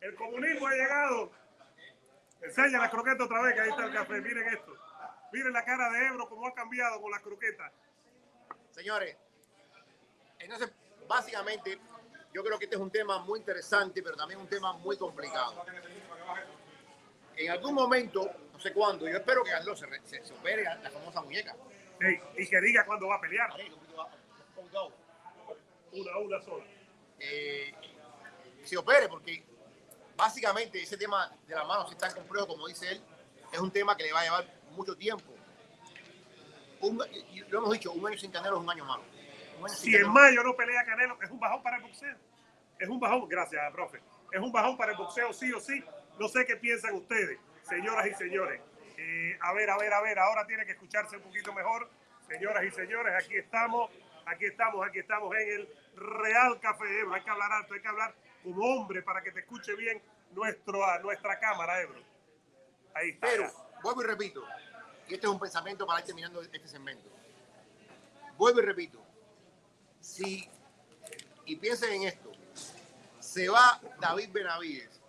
El 0.01 0.15
comunismo 0.15 0.67
ha 0.67 0.71
llegado. 0.71 1.31
Enseña 2.41 2.79
la 2.79 2.89
croqueta 2.89 3.23
otra 3.23 3.41
vez, 3.41 3.53
que 3.55 3.61
ahí 3.61 3.69
está 3.69 3.85
el 3.85 3.93
café. 3.93 4.21
Miren 4.21 4.47
esto. 4.49 4.77
Miren 5.31 5.53
la 5.53 5.65
cara 5.65 5.89
de 5.89 6.07
Ebro, 6.07 6.29
cómo 6.29 6.47
ha 6.47 6.53
cambiado 6.53 7.01
con 7.01 7.11
las 7.11 7.21
croquetas. 7.21 7.71
Señores, 8.71 9.17
entonces, 10.37 10.71
básicamente, 11.07 11.79
yo 12.33 12.43
creo 12.43 12.59
que 12.59 12.65
este 12.65 12.75
es 12.75 12.81
un 12.81 12.91
tema 12.91 13.19
muy 13.19 13.39
interesante, 13.39 14.03
pero 14.03 14.15
también 14.15 14.39
un 14.39 14.47
tema 14.47 14.73
muy 14.73 14.97
complicado. 14.97 15.65
En 17.35 17.49
algún 17.49 17.73
momento, 17.73 18.29
no 18.51 18.59
sé 18.59 18.73
cuándo, 18.73 19.07
yo 19.07 19.17
espero 19.17 19.43
que 19.43 19.51
Carlos 19.51 19.79
se, 19.79 19.87
se, 20.05 20.23
se 20.23 20.33
opere 20.33 20.63
la 20.63 20.91
famosa 20.91 21.21
muñeca. 21.21 21.55
Y 22.37 22.47
que 22.47 22.61
diga 22.61 22.85
cuándo 22.85 23.07
va 23.07 23.15
a 23.15 23.21
pelear. 23.21 23.51
Un 23.53 24.63
un. 24.63 24.93
Una, 25.91 26.17
una 26.17 26.41
sola. 26.41 26.65
Eh, 27.19 27.71
se 28.63 28.77
opere 28.77 29.07
porque 29.07 29.43
básicamente 30.15 30.81
ese 30.81 30.97
tema 30.97 31.31
de 31.47 31.55
las 31.55 31.67
manos, 31.67 31.89
si 31.89 31.95
tan 31.95 32.13
complejo 32.13 32.47
como 32.47 32.67
dice 32.67 32.91
él, 32.91 33.01
es 33.51 33.59
un 33.59 33.71
tema 33.71 33.95
que 33.95 34.03
le 34.03 34.13
va 34.13 34.21
a 34.21 34.23
llevar 34.23 34.47
mucho 34.71 34.95
tiempo. 34.95 35.33
lo 36.81 37.57
hemos 37.59 37.71
dicho, 37.73 37.91
un 37.91 38.07
año 38.07 38.17
sin 38.17 38.31
Canelo 38.31 38.57
es 38.57 38.63
un 38.63 38.69
año 38.69 38.85
malo. 38.85 39.03
si 39.67 39.95
en 39.95 40.11
mayo 40.11 40.43
no 40.43 40.55
pelea 40.55 40.83
Canelo, 40.85 41.17
es 41.21 41.29
un 41.29 41.39
bajón 41.39 41.61
para 41.61 41.77
el 41.77 41.83
boxeo. 41.83 42.17
Es 42.79 42.89
un 42.89 42.99
bajón, 42.99 43.27
gracias, 43.27 43.71
profe. 43.71 44.01
Es 44.31 44.39
un 44.41 44.51
bajón 44.51 44.75
para 44.77 44.91
el 44.91 44.97
boxeo, 44.97 45.31
sí 45.31 45.51
o 45.53 45.59
sí. 45.59 45.83
No 46.19 46.27
sé 46.27 46.45
qué 46.45 46.55
piensan 46.57 46.95
ustedes, 46.95 47.39
señoras 47.63 48.07
y 48.07 48.13
señores. 48.15 48.61
Eh, 48.97 49.37
a 49.41 49.53
ver, 49.53 49.69
a 49.69 49.77
ver, 49.77 49.93
a 49.93 50.01
ver, 50.01 50.19
ahora 50.19 50.45
tiene 50.45 50.65
que 50.65 50.73
escucharse 50.73 51.17
un 51.17 51.23
poquito 51.23 51.53
mejor. 51.53 51.89
Señoras 52.27 52.63
y 52.63 52.71
señores, 52.71 53.13
aquí 53.17 53.35
estamos, 53.35 53.91
aquí 54.25 54.45
estamos, 54.45 54.87
aquí 54.87 54.99
estamos 54.99 55.35
en 55.35 55.49
el 55.49 55.69
Real 55.95 56.59
Café 56.59 56.99
Ebro. 56.99 57.13
Hay 57.15 57.23
que 57.23 57.29
hablar 57.29 57.51
alto, 57.51 57.73
hay 57.73 57.81
que 57.81 57.87
hablar 57.87 58.15
como 58.43 58.63
hombre 58.63 59.01
para 59.01 59.21
que 59.21 59.31
te 59.31 59.41
escuche 59.41 59.75
bien 59.75 60.01
nuestro, 60.31 60.79
nuestra 61.01 61.39
cámara, 61.39 61.81
Ebro. 61.81 62.01
Ahí. 62.93 63.13
Pero, 63.13 63.51
vuelvo 63.81 64.03
y 64.03 64.05
repito, 64.05 64.43
y 65.07 65.15
este 65.15 65.27
es 65.27 65.31
un 65.31 65.39
pensamiento 65.39 65.85
para 65.85 65.99
ir 65.99 66.05
terminando 66.05 66.41
este 66.41 66.67
segmento. 66.67 67.09
Vuelvo 68.37 68.61
y 68.61 68.65
repito, 68.65 69.03
si, 69.99 70.49
y 71.45 71.55
piensen 71.55 71.93
en 71.93 72.03
esto, 72.07 72.31
se 73.19 73.49
va 73.49 73.79
David 73.99 74.29
Benavides 74.31 75.01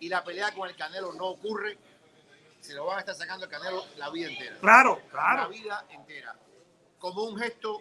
y 0.00 0.08
la 0.08 0.24
pelea 0.24 0.52
con 0.52 0.68
el 0.68 0.76
Canelo 0.76 1.12
no 1.12 1.26
ocurre, 1.26 1.78
se 2.62 2.74
lo 2.74 2.86
van 2.86 2.98
a 2.98 3.00
estar 3.00 3.14
sacando 3.14 3.44
el 3.44 3.50
Canelo 3.50 3.84
la 3.96 4.08
vida 4.10 4.28
entera. 4.28 4.56
Claro, 4.60 5.02
claro. 5.10 5.42
La 5.42 5.48
vida 5.48 5.84
entera. 5.90 6.36
Como 6.98 7.24
un 7.24 7.36
gesto, 7.36 7.80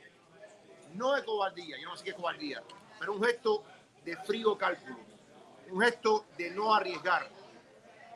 no 0.95 1.13
de 1.13 1.23
cobardía, 1.23 1.77
yo 1.79 1.87
no 1.87 1.95
sé 1.95 2.03
qué 2.03 2.09
es 2.09 2.15
cobardía, 2.15 2.63
pero 2.99 3.13
un 3.13 3.23
gesto 3.23 3.63
de 4.03 4.17
frío 4.17 4.57
cálculo, 4.57 4.97
un 5.69 5.81
gesto 5.81 6.25
de 6.35 6.49
no 6.49 6.73
arriesgar. 6.73 7.29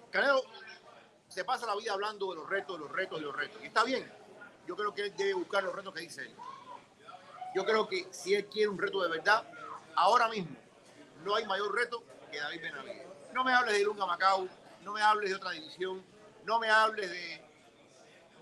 Canelo 0.09 0.41
se 1.27 1.45
pasa 1.45 1.67
la 1.67 1.75
vida 1.75 1.93
hablando 1.93 2.31
de 2.31 2.37
los 2.37 2.49
retos, 2.49 2.79
de 2.79 2.85
los 2.85 2.91
retos, 2.91 3.19
de 3.19 3.25
los 3.25 3.35
retos. 3.35 3.61
Y 3.61 3.67
está 3.67 3.83
bien. 3.83 4.11
Yo 4.65 4.75
creo 4.75 4.93
que 4.95 5.03
él 5.03 5.13
debe 5.15 5.35
buscar 5.35 5.63
los 5.63 5.75
retos 5.75 5.93
que 5.93 5.99
dice 6.01 6.23
él. 6.23 6.35
Yo 7.53 7.63
creo 7.63 7.87
que 7.87 8.07
si 8.11 8.33
él 8.33 8.47
quiere 8.47 8.69
un 8.69 8.79
reto 8.79 9.03
de 9.03 9.09
verdad, 9.09 9.47
ahora 9.95 10.27
mismo 10.29 10.55
no 11.23 11.35
hay 11.35 11.45
mayor 11.45 11.75
reto 11.75 12.03
que 12.31 12.39
David 12.39 12.61
Benavides. 12.61 13.07
No 13.33 13.43
me 13.43 13.53
hables 13.53 13.77
de 13.77 13.83
Lunga 13.83 14.05
Macau, 14.07 14.49
no 14.81 14.93
me 14.93 15.01
hables 15.01 15.29
de 15.29 15.35
otra 15.35 15.51
división, 15.51 16.03
no 16.45 16.59
me 16.59 16.69
hables 16.69 17.09
de... 17.09 17.41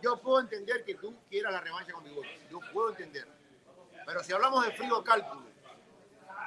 Yo 0.02 0.18
puedo 0.18 0.42
entender 0.42 0.84
que 0.84 0.96
tú 0.96 1.16
quieras 1.30 1.54
la 1.54 1.62
revancha 1.62 1.94
con 1.94 2.04
Vigor, 2.04 2.26
yo 2.50 2.60
puedo 2.74 2.90
entender. 2.90 3.26
Pero 4.06 4.24
si 4.24 4.34
hablamos 4.34 4.66
de 4.66 4.72
frío 4.74 5.04
cálculo, 5.04 5.46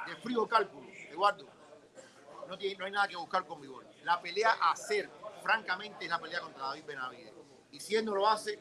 de 0.05 0.15
frío 0.17 0.47
cálculo, 0.47 0.87
Eduardo, 1.09 1.47
no, 2.47 2.57
tiene, 2.57 2.77
no 2.77 2.85
hay 2.85 2.91
nada 2.91 3.07
que 3.07 3.15
buscar 3.15 3.45
con 3.45 3.59
Vigor. 3.59 3.85
La 4.03 4.21
pelea 4.21 4.57
a 4.61 4.71
hacer, 4.71 5.09
francamente, 5.41 6.05
es 6.05 6.11
la 6.11 6.19
pelea 6.19 6.39
contra 6.41 6.67
David 6.67 6.85
Benavides. 6.85 7.33
Y 7.71 7.79
si 7.79 7.95
él 7.95 8.05
no 8.05 8.13
lo 8.13 8.27
hace, 8.29 8.59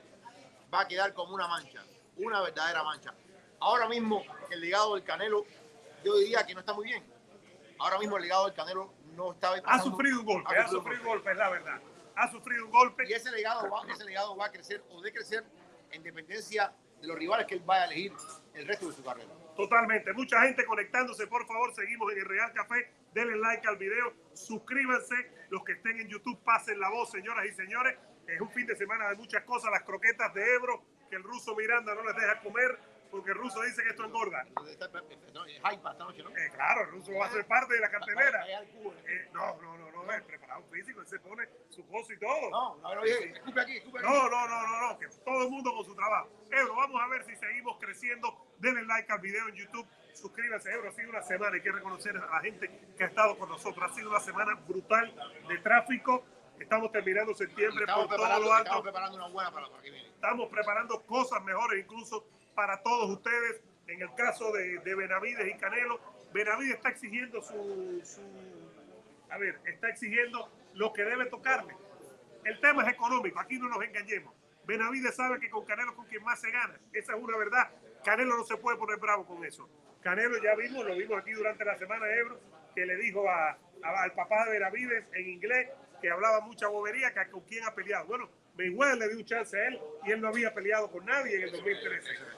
va 0.72 0.80
a 0.80 0.88
quedar 0.88 1.12
como 1.12 1.34
una 1.34 1.46
mancha, 1.46 1.84
una 2.16 2.40
verdadera 2.40 2.82
mancha. 2.82 3.14
Ahora 3.60 3.86
mismo, 3.88 4.24
el 4.50 4.60
legado 4.60 4.94
del 4.94 5.04
Canelo, 5.04 5.44
yo 6.02 6.16
diría 6.16 6.46
que 6.46 6.54
no 6.54 6.60
está 6.60 6.72
muy 6.72 6.86
bien 6.86 7.16
ahora 7.78 7.98
mismo 7.98 8.16
el 8.16 8.22
legado 8.22 8.46
del 8.46 8.54
Canelo 8.54 8.92
no 9.14 9.32
está... 9.32 9.54
Ha 9.64 9.80
sufrido 9.80 10.20
un 10.20 10.26
golpe, 10.26 10.56
ha, 10.56 10.68
sufrido 10.68 11.00
un 11.02 11.06
golpe, 11.08 11.30
es 11.30 11.36
la 11.36 11.48
verdad. 11.48 11.80
Ha 12.16 12.30
sufrido 12.30 12.64
un 12.64 12.70
golpe. 12.70 13.08
Y 13.08 13.12
ese 13.12 13.30
legado, 13.30 13.70
va, 13.70 13.82
ese 13.90 14.04
legado 14.04 14.36
va 14.36 14.46
a 14.46 14.50
crecer 14.50 14.82
o 14.90 15.00
de 15.00 15.12
crecer 15.12 15.44
en 15.90 16.02
dependencia 16.02 16.72
de 17.00 17.06
los 17.06 17.16
rivales 17.16 17.46
que 17.46 17.54
él 17.54 17.62
vaya 17.64 17.82
a 17.82 17.86
elegir 17.86 18.12
el 18.54 18.66
resto 18.66 18.88
de 18.88 18.94
su 18.94 19.04
carrera. 19.04 19.28
Totalmente. 19.54 20.12
Mucha 20.12 20.40
gente 20.42 20.64
conectándose. 20.64 21.26
Por 21.26 21.46
favor, 21.46 21.74
seguimos 21.74 22.12
en 22.12 22.18
el 22.18 22.24
Real 22.24 22.52
Café. 22.52 22.90
Denle 23.12 23.36
like 23.36 23.66
al 23.68 23.76
video. 23.76 24.12
Suscríbanse. 24.34 25.14
Los 25.50 25.62
que 25.64 25.72
estén 25.72 26.00
en 26.00 26.08
YouTube, 26.08 26.42
pasen 26.42 26.80
la 26.80 26.90
voz, 26.90 27.10
señoras 27.10 27.46
y 27.46 27.52
señores. 27.52 27.96
Es 28.26 28.40
un 28.40 28.50
fin 28.50 28.66
de 28.66 28.76
semana 28.76 29.08
de 29.10 29.16
muchas 29.16 29.44
cosas. 29.44 29.70
Las 29.70 29.82
croquetas 29.84 30.34
de 30.34 30.54
Ebro, 30.54 30.82
que 31.08 31.16
el 31.16 31.22
ruso 31.22 31.54
Miranda 31.54 31.94
no 31.94 32.02
les 32.02 32.16
deja 32.16 32.40
comer 32.40 32.78
porque 33.16 33.30
el 33.30 33.38
ruso 33.38 33.62
dice 33.62 33.82
que 33.82 33.88
esto 33.88 34.04
engorda. 34.04 34.42
Eh, 34.42 36.50
claro, 36.52 36.82
el 36.82 36.90
ruso 36.90 37.12
va 37.14 37.26
a 37.26 37.30
ser 37.30 37.46
parte 37.46 37.74
de 37.74 37.80
la 37.80 37.90
cartelera. 37.90 38.46
Eh, 38.46 39.30
no, 39.32 39.56
no, 39.62 39.78
no, 39.78 39.90
no, 39.90 40.12
es 40.12 40.22
preparado 40.22 40.62
físico, 40.70 41.00
él 41.00 41.06
se 41.06 41.18
pone 41.20 41.48
su 41.70 41.86
cosa 41.86 42.12
y 42.12 42.18
todo. 42.18 42.50
No, 42.50 42.76
no, 42.76 43.04
escupe 43.04 43.60
aquí, 43.60 43.76
escupe 43.78 44.00
aquí. 44.00 44.06
No, 44.06 44.28
no, 44.28 44.48
no, 44.48 44.66
no, 44.66 44.88
no, 44.88 44.98
que 44.98 45.06
todo 45.24 45.44
el 45.44 45.50
mundo 45.50 45.74
con 45.74 45.84
su 45.86 45.94
trabajo. 45.94 46.28
Ebro, 46.50 46.76
vamos 46.76 47.02
a 47.02 47.08
ver 47.08 47.24
si 47.24 47.34
seguimos 47.36 47.78
creciendo. 47.80 48.36
Denle 48.58 48.84
like 48.84 49.10
al 49.10 49.20
video 49.20 49.48
en 49.48 49.54
YouTube. 49.54 49.86
Suscríbanse, 50.12 50.70
Ebro. 50.72 50.90
Ha 50.90 50.92
sido 50.92 51.10
una 51.10 51.22
semana, 51.22 51.56
hay 51.56 51.62
que 51.62 51.72
reconocer 51.72 52.16
a 52.18 52.26
la 52.26 52.40
gente 52.40 52.70
que 52.96 53.04
ha 53.04 53.06
estado 53.06 53.38
con 53.38 53.48
nosotros. 53.48 53.90
Ha 53.90 53.94
sido 53.94 54.10
una 54.10 54.20
semana 54.20 54.54
brutal 54.68 55.14
de 55.48 55.58
tráfico. 55.58 56.22
Estamos 56.60 56.92
terminando 56.92 57.34
septiembre 57.34 57.86
por 57.86 58.08
todo 58.08 58.18
lo 58.18 58.52
alto. 58.52 58.64
Estamos 58.64 58.82
preparando 58.82 59.16
una 59.16 59.28
buena 59.28 59.50
para, 59.50 59.68
para 59.68 59.82
que 59.82 59.90
viene. 59.90 60.08
Estamos 60.08 60.48
preparando 60.50 61.02
cosas 61.02 61.42
mejores, 61.44 61.82
incluso 61.82 62.26
para 62.56 62.82
todos 62.82 63.08
ustedes. 63.10 63.60
En 63.86 64.02
el 64.02 64.12
caso 64.16 64.50
de, 64.50 64.80
Benavides 64.96 65.46
y 65.46 65.56
Canelo, 65.58 66.00
Benavides 66.32 66.74
está 66.74 66.88
exigiendo 66.88 67.40
su, 67.40 68.02
a 69.30 69.38
ver, 69.38 69.60
está 69.64 69.88
exigiendo 69.88 70.50
lo 70.74 70.92
que 70.92 71.04
debe 71.04 71.26
tocarle. 71.26 71.76
El 72.44 72.58
tema 72.60 72.82
es 72.82 72.94
económico, 72.94 73.38
aquí 73.38 73.60
no 73.60 73.68
nos 73.68 73.80
engañemos. 73.84 74.34
Benavides 74.64 75.14
sabe 75.14 75.38
que 75.38 75.48
con 75.48 75.64
Canelo 75.64 75.94
con 75.94 76.06
quien 76.06 76.24
más 76.24 76.40
se 76.40 76.50
gana. 76.50 76.76
Esa 76.92 77.14
es 77.14 77.22
una 77.22 77.36
verdad. 77.36 77.70
Canelo 78.04 78.36
no 78.36 78.42
se 78.42 78.56
puede 78.56 78.76
poner 78.76 78.98
bravo 78.98 79.24
con 79.24 79.44
eso. 79.44 79.68
Canelo 80.02 80.42
ya 80.42 80.56
vimos, 80.56 80.84
lo 80.84 80.96
vimos 80.96 81.20
aquí 81.20 81.30
durante 81.30 81.64
la 81.64 81.78
semana 81.78 82.06
de 82.06 82.18
Ebro, 82.18 82.40
que 82.74 82.86
le 82.86 82.96
dijo 82.96 83.28
a, 83.28 83.56
al 83.82 84.12
papá 84.14 84.46
de 84.46 84.52
Benavides 84.52 85.04
en 85.12 85.28
inglés 85.28 85.68
que 86.02 86.10
hablaba 86.10 86.40
mucha 86.40 86.66
bobería, 86.66 87.14
que 87.14 87.30
con 87.30 87.42
quién 87.42 87.64
ha 87.64 87.72
peleado. 87.72 88.06
Bueno, 88.06 88.28
Mayweather 88.56 88.98
le 88.98 89.08
dio 89.10 89.18
un 89.18 89.24
chance 89.24 89.56
a 89.56 89.68
él 89.68 89.80
y 90.04 90.10
él 90.10 90.20
no 90.20 90.28
había 90.28 90.52
peleado 90.52 90.90
con 90.90 91.06
nadie 91.06 91.36
en 91.36 91.42
el 91.44 91.52
2013 91.52 92.35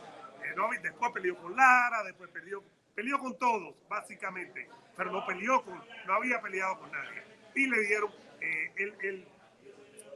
después 0.82 1.12
peleó 1.12 1.36
con 1.36 1.54
Lara, 1.56 2.02
después 2.04 2.30
peleó, 2.30 2.62
peleó 2.94 3.18
con 3.18 3.38
todos, 3.38 3.74
básicamente, 3.88 4.68
pero 4.96 5.10
no 5.12 5.24
peleó 5.26 5.62
con, 5.64 5.82
no 6.06 6.14
había 6.14 6.40
peleado 6.40 6.78
con 6.80 6.90
nadie. 6.90 7.22
Y 7.54 7.66
le 7.66 7.80
dieron 7.86 8.10
eh, 8.40 8.72
el, 8.76 9.26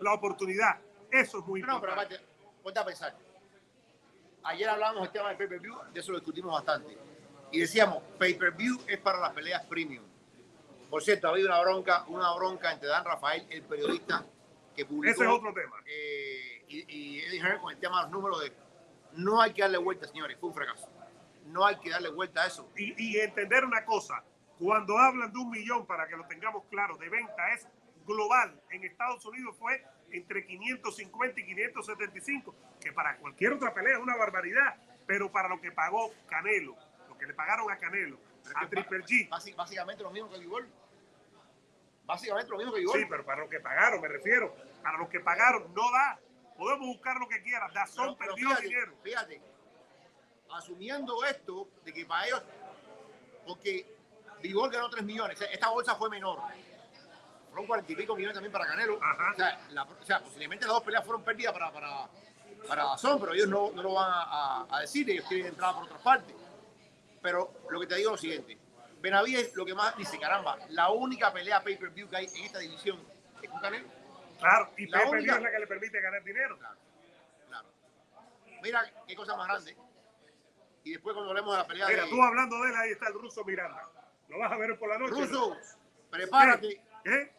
la 0.00 0.14
oportunidad. 0.14 0.80
Eso 1.10 1.38
es 1.38 1.46
muy 1.46 1.60
importante. 1.60 2.14
No, 2.14 2.20
pero 2.20 2.62
ponte 2.62 2.80
a 2.80 2.84
pensar. 2.84 3.16
Ayer 4.44 4.68
hablamos 4.68 5.02
del 5.02 5.12
tema 5.12 5.28
del 5.28 5.36
pay-per-view, 5.36 5.76
de 5.92 6.00
eso 6.00 6.12
lo 6.12 6.18
discutimos 6.18 6.52
bastante. 6.52 6.96
Y 7.52 7.60
decíamos, 7.60 8.02
pay-per-view 8.18 8.80
es 8.86 8.98
para 8.98 9.18
las 9.20 9.32
peleas 9.32 9.64
premium. 9.66 10.04
Por 10.90 11.02
cierto, 11.02 11.28
ha 11.28 11.30
habido 11.30 11.48
una 11.48 11.60
bronca, 11.60 12.04
una 12.08 12.34
bronca 12.34 12.72
entre 12.72 12.88
Dan 12.88 13.04
Rafael, 13.04 13.46
el 13.50 13.62
periodista 13.62 14.26
que 14.74 14.84
publicó. 14.84 15.14
Ese 15.14 15.24
es 15.24 15.30
otro 15.30 15.52
tema. 15.54 15.76
Eh, 15.86 16.64
y, 16.68 16.84
y 16.88 17.20
Eddie 17.20 17.40
Hearn 17.40 17.60
con 17.60 17.72
el 17.72 17.78
tema 17.78 17.98
de 17.98 18.02
los 18.04 18.12
números 18.12 18.40
de 18.40 18.52
no 19.16 19.40
hay 19.40 19.52
que 19.52 19.62
darle 19.62 19.78
vuelta, 19.78 20.06
señores, 20.06 20.36
fue 20.38 20.48
un 20.48 20.54
fracaso. 20.54 20.88
No 21.46 21.66
hay 21.66 21.76
que 21.76 21.90
darle 21.90 22.10
vuelta 22.10 22.42
a 22.42 22.46
eso. 22.46 22.70
Y, 22.76 23.18
entender 23.18 23.64
una 23.64 23.84
cosa, 23.84 24.22
cuando 24.58 24.96
hablan 24.98 25.32
de 25.32 25.38
un 25.38 25.50
millón, 25.50 25.86
para 25.86 26.06
que 26.06 26.16
lo 26.16 26.26
tengamos 26.26 26.64
claro, 26.70 26.96
de 26.96 27.08
venta 27.08 27.52
es 27.52 27.66
global. 28.06 28.60
En 28.70 28.84
Estados 28.84 29.24
Unidos 29.26 29.56
fue 29.58 29.84
entre 30.10 30.46
550 30.46 31.40
y 31.40 31.44
575, 31.44 32.54
que 32.80 32.92
para 32.92 33.16
cualquier 33.16 33.54
otra 33.54 33.72
pelea 33.72 33.94
es 33.94 34.02
una 34.02 34.16
barbaridad, 34.16 34.76
pero 35.06 35.30
para 35.30 35.48
lo 35.48 35.60
que 35.60 35.72
pagó 35.72 36.12
Canelo, 36.28 36.76
lo 37.08 37.18
que 37.18 37.26
le 37.26 37.34
pagaron 37.34 37.70
a 37.70 37.78
Canelo, 37.78 38.18
a 38.54 38.68
Triple 38.68 39.04
G. 39.04 39.28
Básicamente 39.56 40.02
lo 40.02 40.10
mismo 40.10 40.30
que 40.30 40.38
Igor. 40.38 40.66
Básicamente 42.04 42.50
lo 42.50 42.58
mismo 42.58 42.72
que 42.72 42.80
Igor. 42.80 42.98
Sí, 42.98 43.06
pero 43.08 43.24
para 43.24 43.42
lo 43.42 43.48
que 43.48 43.60
pagaron, 43.60 44.00
me 44.00 44.08
refiero. 44.08 44.54
Para 44.82 44.98
lo 44.98 45.08
que 45.08 45.20
pagaron 45.20 45.72
no 45.74 45.90
da. 45.90 46.18
Podemos 46.62 46.86
buscar 46.86 47.16
lo 47.16 47.26
que 47.26 47.42
quieras. 47.42 47.74
Dazón 47.74 48.16
perdió 48.16 48.54
dinero. 48.54 48.94
Fíjate, 49.02 49.42
asumiendo 50.48 51.24
esto 51.24 51.68
de 51.84 51.92
que 51.92 52.06
para 52.06 52.24
ellos, 52.28 52.40
porque 53.44 53.92
Vigor 54.40 54.70
ganó 54.70 54.88
3 54.88 55.02
millones, 55.04 55.40
esta 55.40 55.70
bolsa 55.70 55.96
fue 55.96 56.08
menor. 56.08 56.38
Fueron 57.48 57.66
40 57.66 57.92
y 57.92 57.96
pico 57.96 58.14
millones 58.14 58.34
también 58.34 58.52
para 58.52 58.66
Canelo. 58.66 58.94
O 58.94 60.04
sea, 60.04 60.20
posiblemente 60.20 60.64
las 60.64 60.74
dos 60.74 60.84
peleas 60.84 61.04
fueron 61.04 61.24
perdidas 61.24 61.52
para, 61.52 61.72
para, 61.72 62.08
para 62.68 62.84
Dazón, 62.84 63.18
pero 63.18 63.34
ellos 63.34 63.48
no, 63.48 63.72
no 63.72 63.82
lo 63.82 63.94
van 63.94 64.12
a, 64.14 64.66
a, 64.70 64.80
decir, 64.82 65.10
ellos 65.10 65.24
quieren 65.26 65.48
entrar 65.48 65.74
por 65.74 65.82
otras 65.82 66.00
partes. 66.00 66.36
Pero 67.20 67.54
lo 67.70 67.80
que 67.80 67.88
te 67.88 67.96
digo 67.96 68.10
es 68.10 68.12
lo 68.12 68.18
siguiente. 68.18 68.56
Benavides 69.00 69.52
lo 69.56 69.66
que 69.66 69.74
más 69.74 69.96
dice, 69.96 70.16
caramba, 70.16 70.60
la 70.68 70.90
única 70.90 71.32
pelea 71.32 71.60
pay-per-view 71.60 72.08
que 72.08 72.18
hay 72.18 72.26
en 72.26 72.44
esta 72.44 72.60
división 72.60 73.00
es 73.42 73.50
con 73.50 73.58
Canelo. 73.58 74.01
Claro, 74.42 74.72
y 74.76 74.86
la 74.86 74.98
Pepe 74.98 75.10
única... 75.10 75.36
es 75.36 75.42
la 75.42 75.50
que 75.50 75.58
le 75.58 75.66
permite 75.66 76.00
ganar 76.00 76.24
dinero. 76.24 76.58
Claro, 76.58 76.76
claro. 77.48 77.68
Mira 78.62 78.92
qué 79.06 79.14
cosa 79.14 79.36
más 79.36 79.48
grande. 79.48 79.76
Y 80.84 80.92
después 80.92 81.14
cuando 81.14 81.30
hablemos 81.30 81.52
de 81.52 81.58
la 81.58 81.66
pelea 81.66 81.88
Mira, 81.88 82.06
tú 82.08 82.20
hablando 82.20 82.60
de 82.60 82.70
él, 82.70 82.76
ahí 82.76 82.90
está 82.90 83.08
el 83.08 83.14
ruso 83.14 83.44
Miranda. 83.44 83.88
Lo 84.28 84.38
vas 84.38 84.52
a 84.52 84.56
ver 84.56 84.78
por 84.78 84.88
la 84.88 84.98
noche. 84.98 85.12
Ruso, 85.12 85.56
prepárate. 86.10 86.80
¿Qué? 87.04 87.32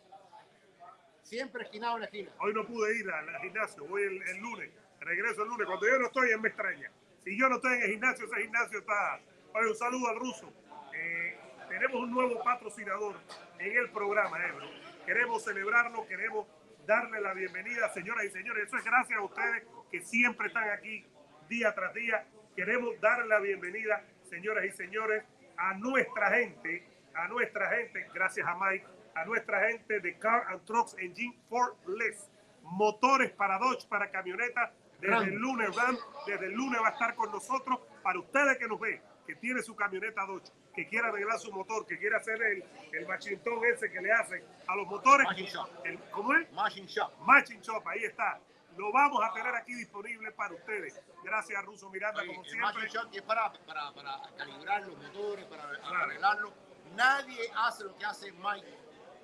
Siempre 1.24 1.64
esquinado 1.64 1.96
en 1.96 2.00
la 2.02 2.06
esquina. 2.06 2.32
Hoy 2.40 2.54
no 2.54 2.66
pude 2.66 2.98
ir 2.98 3.10
al, 3.10 3.40
gimnasio, 3.42 3.86
voy 3.86 4.04
el, 4.04 4.38
lunes. 4.38 4.72
Regreso 5.00 5.44
el 5.44 5.50
lunes. 5.50 5.68
Cuando 5.68 5.88
yo 5.88 6.00
no 6.00 6.06
estoy, 6.08 6.32
él 6.32 6.40
me 6.40 6.50
extraña. 6.50 6.92
Si 7.24 7.38
yo 7.38 7.50
no 7.50 7.56
estoy 7.56 7.74
en 7.76 7.82
el 7.84 7.92
gimnasio, 7.92 8.26
ese 8.26 8.42
gimnasio 8.42 8.80
está... 8.80 9.20
Oye, 9.54 9.70
un 9.70 9.76
saludo 9.76 10.08
al 10.08 10.20
ruso. 10.20 10.54
Eh, 10.94 11.38
tenemos 11.68 12.02
un 12.02 12.12
nuevo 12.12 12.42
patrocinador 12.44 13.16
en 13.60 13.78
el 13.78 13.90
programa, 13.92 14.46
Ebro 14.46 14.68
queremos 15.06 15.44
celebrarlo, 15.44 16.08
queremos 16.08 16.48
darle 16.86 17.22
la 17.22 17.34
bienvenida, 17.34 17.90
señoras 17.90 18.26
y 18.26 18.30
señores. 18.30 18.68
Eso 18.68 18.78
es 18.78 18.84
gracias 18.84 19.18
a 19.18 19.22
ustedes 19.22 19.64
que 19.92 20.02
siempre 20.02 20.48
están 20.48 20.70
aquí 20.70 21.06
día 21.48 21.74
tras 21.74 21.94
día. 21.94 22.26
Queremos 22.56 23.00
darle 23.02 23.28
la 23.28 23.40
bienvenida, 23.40 24.04
señoras 24.24 24.66
y 24.66 24.72
señores, 24.72 25.24
a 25.58 25.74
nuestra 25.76 26.32
gente, 26.32 26.88
a 27.16 27.28
nuestra 27.28 27.70
gente, 27.70 28.08
gracias 28.14 28.48
a 28.48 28.56
Mike, 28.56 28.86
a 29.16 29.26
nuestra 29.26 29.68
gente 29.68 30.00
de 30.00 30.18
Car 30.18 30.46
and 30.50 30.64
Trucks 30.66 30.96
Engine 31.00 31.38
for 31.50 31.76
Less. 31.88 32.30
Motores 32.64 33.32
para 33.32 33.58
Dodge, 33.58 33.88
para 33.88 34.10
camionetas. 34.10 34.72
Desde 35.00 35.26
el 35.26 35.36
lunes, 35.36 35.76
Ram, 35.76 35.98
desde 36.26 36.46
el 36.46 36.54
lunes 36.54 36.82
va 36.82 36.88
a 36.88 36.92
estar 36.92 37.14
con 37.16 37.30
nosotros. 37.30 37.80
Para 38.02 38.20
ustedes 38.20 38.58
que 38.58 38.68
nos 38.68 38.80
ven, 38.80 39.02
que 39.28 39.36
tiene 39.36 39.62
su 39.62 39.76
camioneta 39.76 40.26
Dodge, 40.26 40.50
que 40.76 40.88
quiera 40.88 41.10
arreglar 41.10 41.38
su 41.40 41.52
motor, 41.52 41.86
que 41.86 41.98
quiera 42.00 42.18
hacer 42.18 42.42
el, 42.42 42.64
el 42.94 43.08
machintón 43.08 43.64
ese 43.66 43.92
que 43.92 44.02
le 44.02 44.12
hacen 44.12 44.44
a 44.68 44.76
los 44.76 44.88
motores. 44.88 45.26
Machine 45.28 45.48
shop. 45.50 45.70
El, 45.86 46.00
¿Cómo 46.12 46.34
es? 46.36 46.52
Machine 46.52 46.88
Shop. 46.88 47.12
Matching 47.20 47.62
Shop, 47.62 47.88
ahí 47.88 48.04
está. 48.06 48.40
Lo 48.76 48.92
vamos 48.92 49.24
a 49.24 49.32
tener 49.34 49.54
aquí 49.56 49.74
disponible 49.76 50.32
para 50.32 50.54
ustedes. 50.56 51.00
Gracias 51.24 51.60
a 51.60 51.62
Russo 51.62 51.90
Miranda, 51.92 52.22
Oye, 52.22 52.28
como 52.30 52.42
el 52.44 52.50
siempre. 52.50 52.74
Machine 52.74 52.90
Shop 52.90 53.10
es 53.14 53.22
para, 53.22 53.54
para, 53.68 53.92
para 53.94 54.22
calibrar 54.36 54.82
los 54.88 54.98
motores, 54.98 55.46
para 55.46 55.70
Claro. 55.70 55.96
arreglarlos. 56.06 56.54
Nadie 56.96 57.40
hace 57.56 57.84
lo 57.84 57.96
que 57.96 58.06
hace 58.06 58.32
Mike 58.32 58.68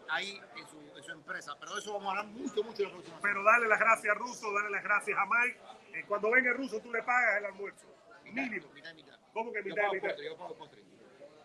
ahí 0.09 0.39
en 0.55 0.67
su, 0.67 0.79
en 0.97 1.03
su 1.03 1.11
empresa. 1.11 1.55
Pero 1.59 1.73
de 1.73 1.79
eso 1.81 1.93
vamos 1.93 2.07
a 2.07 2.19
hablar 2.19 2.27
mucho, 2.33 2.63
mucho 2.63 2.83
la 2.83 2.91
próxima. 2.91 3.17
Pero 3.21 3.43
dale 3.43 3.67
las 3.67 3.79
gracias 3.79 4.15
a 4.15 4.17
Russo, 4.19 4.53
dale 4.53 4.69
las 4.69 4.83
gracias 4.83 5.17
a 5.17 5.25
Mike. 5.25 5.59
Eh, 5.93 6.03
cuando 6.07 6.29
venga 6.31 6.53
Russo, 6.53 6.79
tú 6.79 6.91
le 6.91 7.01
pagas 7.03 7.37
el 7.39 7.45
almuerzo. 7.45 7.87
Mínimo. 8.25 8.67
Mitad 8.73 8.93
mitad. 8.93 9.17
¿Cómo 9.33 9.51
que 9.51 9.59
Yo 9.59 9.65
mitad 9.65 9.81
y 9.81 9.85
pago 9.85 9.93
mitad? 9.95 10.07
postre, 10.09 10.25
yo 10.25 10.37
pago 10.37 10.55
postre. 10.55 10.83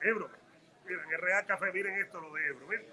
Ebro. 0.04 0.30
Miren, 0.84 1.12
el 1.12 1.18
Real 1.20 1.46
Café, 1.46 1.72
miren 1.72 1.94
esto, 2.00 2.20
lo 2.20 2.32
de 2.34 2.46
Ebro. 2.48 2.66
Miren, 2.68 2.86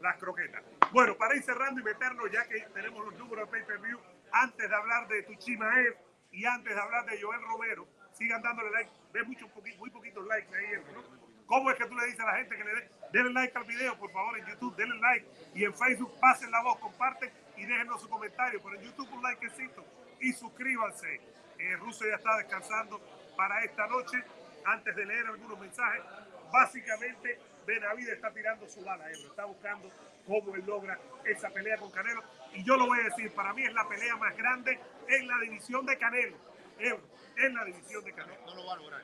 las 0.00 0.16
croquetas. 0.18 0.62
Bueno, 0.92 1.16
para 1.16 1.36
ir 1.36 1.42
cerrando 1.42 1.80
y 1.80 1.84
meternos, 1.84 2.30
ya 2.30 2.46
que 2.48 2.60
tenemos 2.74 3.04
los 3.04 3.14
números 3.14 3.50
de 3.50 3.58
pay-per-view, 3.58 4.00
antes 4.32 4.68
de 4.68 4.74
hablar 4.74 5.06
de 5.08 5.22
Tuchimaev 5.24 5.96
y 6.32 6.44
antes 6.44 6.74
de 6.74 6.80
hablar 6.80 7.04
de 7.06 7.20
Joel 7.20 7.40
Romero, 7.42 7.86
sigan 8.12 8.42
dándole 8.42 8.70
like. 8.70 8.90
Ve 9.12 9.22
mucho, 9.24 9.46
poqui- 9.48 9.76
muy 9.78 9.90
poquitos 9.90 10.26
likes 10.26 10.54
ahí, 10.56 10.82
¿no? 10.94 11.02
¿Cómo 11.46 11.70
es 11.70 11.76
que 11.76 11.84
tú 11.86 11.96
le 11.96 12.06
dices 12.06 12.20
a 12.20 12.26
la 12.26 12.36
gente 12.36 12.56
que 12.56 12.64
le 12.64 12.74
dé? 12.74 12.90
Denle 13.12 13.32
like 13.32 13.58
al 13.58 13.64
video, 13.64 13.98
por 13.98 14.10
favor, 14.12 14.38
en 14.38 14.46
YouTube, 14.46 14.74
denle 14.76 14.98
like. 15.00 15.26
Y 15.54 15.64
en 15.64 15.74
Facebook, 15.74 16.12
pasen 16.20 16.50
la 16.50 16.62
voz, 16.62 16.78
comparten 16.78 17.30
y 17.56 17.66
déjenos 17.66 18.00
su 18.00 18.08
comentario. 18.08 18.60
Pero 18.62 18.76
en 18.76 18.82
YouTube, 18.82 19.12
un 19.12 19.22
likecito 19.22 19.84
y 20.20 20.32
suscríbanse. 20.32 21.20
Eh, 21.58 21.76
Russo 21.76 22.06
ya 22.06 22.14
está 22.14 22.36
descansando 22.38 23.00
para 23.36 23.62
esta 23.64 23.86
noche. 23.88 24.22
Antes 24.64 24.94
de 24.94 25.06
leer 25.06 25.26
algunos 25.26 25.58
mensajes, 25.58 26.02
básicamente 26.50 27.38
Benavides 27.66 28.14
está 28.14 28.32
tirando 28.32 28.68
su 28.68 28.82
bala, 28.82 29.10
Ebro. 29.10 29.30
Está 29.30 29.44
buscando 29.44 29.90
cómo 30.26 30.54
él 30.54 30.64
logra 30.66 30.98
esa 31.24 31.50
pelea 31.50 31.76
con 31.78 31.90
Canelo. 31.90 32.22
Y 32.52 32.64
yo 32.64 32.76
lo 32.76 32.86
voy 32.86 33.00
a 33.00 33.04
decir, 33.04 33.32
para 33.32 33.52
mí 33.52 33.64
es 33.64 33.72
la 33.72 33.88
pelea 33.88 34.16
más 34.16 34.36
grande 34.36 34.78
en 35.08 35.26
la 35.26 35.38
división 35.38 35.86
de 35.86 35.98
Canelo. 35.98 36.36
Ebro, 36.78 37.02
en 37.36 37.54
la 37.54 37.64
división 37.64 38.04
de 38.04 38.12
Canelo. 38.12 38.40
no 38.46 38.54
lo 38.54 38.66
va 38.66 38.74
a 38.74 38.76
lograr. 38.76 39.02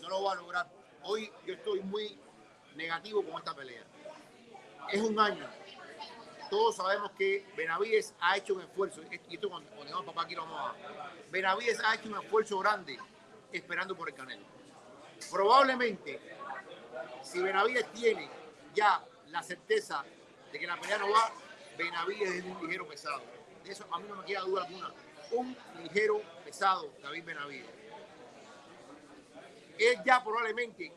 No 0.00 0.08
lo 0.08 0.22
va 0.22 0.32
a 0.32 0.36
lograr. 0.36 0.66
Hoy 1.02 1.30
yo 1.46 1.54
estoy 1.54 1.80
muy 1.80 2.18
negativo 2.74 3.24
con 3.24 3.38
esta 3.38 3.54
pelea. 3.54 3.82
Es 4.92 5.00
un 5.00 5.18
año. 5.18 5.48
Todos 6.50 6.76
sabemos 6.76 7.10
que 7.12 7.44
Benavides 7.56 8.14
ha 8.20 8.36
hecho 8.36 8.54
un 8.54 8.62
esfuerzo. 8.62 9.02
Y 9.10 9.34
esto 9.34 9.48
cuando, 9.48 9.68
cuando 9.70 10.04
papá 10.04 10.22
aquí 10.22 10.34
lo 10.34 10.42
vamos. 10.42 10.76
Benavides 11.30 11.80
ha 11.84 11.94
hecho 11.94 12.08
un 12.08 12.22
esfuerzo 12.22 12.58
grande 12.58 12.98
esperando 13.52 13.96
por 13.96 14.08
el 14.08 14.14
Canelo. 14.14 14.44
Probablemente, 15.30 16.20
si 17.22 17.40
Benavides 17.40 17.90
tiene 17.92 18.28
ya 18.74 19.04
la 19.28 19.42
certeza 19.42 20.04
de 20.52 20.58
que 20.58 20.66
la 20.66 20.78
pelea 20.78 20.98
no 20.98 21.10
va, 21.10 21.32
Benavides 21.76 22.30
es 22.30 22.44
un 22.44 22.66
ligero 22.66 22.86
pesado. 22.86 23.22
De 23.64 23.72
eso 23.72 23.86
a 23.92 23.98
mí 23.98 24.06
no 24.08 24.16
me 24.16 24.24
queda 24.24 24.40
duda 24.40 24.64
alguna. 24.64 24.92
Un 25.32 25.56
ligero 25.82 26.20
pesado, 26.44 26.90
David 27.02 27.24
Benavides 27.24 27.86
él 29.78 29.98
ya 30.04 30.22
probablemente 30.22 30.92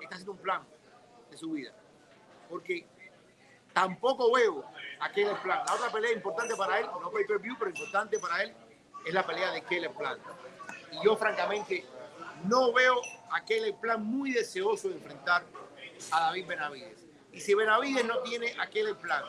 está 0.00 0.14
haciendo 0.14 0.32
un 0.32 0.38
plan 0.38 0.66
de 1.30 1.36
su 1.36 1.52
vida. 1.52 1.72
Porque 2.48 2.86
tampoco 3.72 4.32
veo 4.32 4.64
aquel 5.00 5.36
plan. 5.38 5.62
La 5.66 5.74
otra 5.74 5.90
pelea 5.90 6.12
importante 6.12 6.54
para 6.56 6.78
él, 6.80 6.86
no 7.00 7.10
pay 7.10 7.24
per 7.24 7.38
view, 7.38 7.56
pero 7.58 7.70
importante 7.70 8.18
para 8.18 8.42
él, 8.42 8.54
es 9.04 9.14
la 9.14 9.24
pelea 9.24 9.50
de 9.52 9.62
Keller 9.62 9.92
Plan. 9.92 10.18
Y 10.92 11.04
yo, 11.04 11.16
francamente, 11.16 11.84
no 12.44 12.72
veo 12.72 13.00
a 13.30 13.44
Keller 13.44 13.74
Plan 13.76 14.04
muy 14.04 14.32
deseoso 14.32 14.88
de 14.88 14.94
enfrentar 14.94 15.44
a 16.12 16.20
David 16.20 16.46
Benavides. 16.46 17.04
Y 17.32 17.40
si 17.40 17.54
Benavides 17.54 18.04
no 18.04 18.18
tiene 18.20 18.54
a 18.58 18.66
Keller 18.68 18.96
Plan 18.96 19.22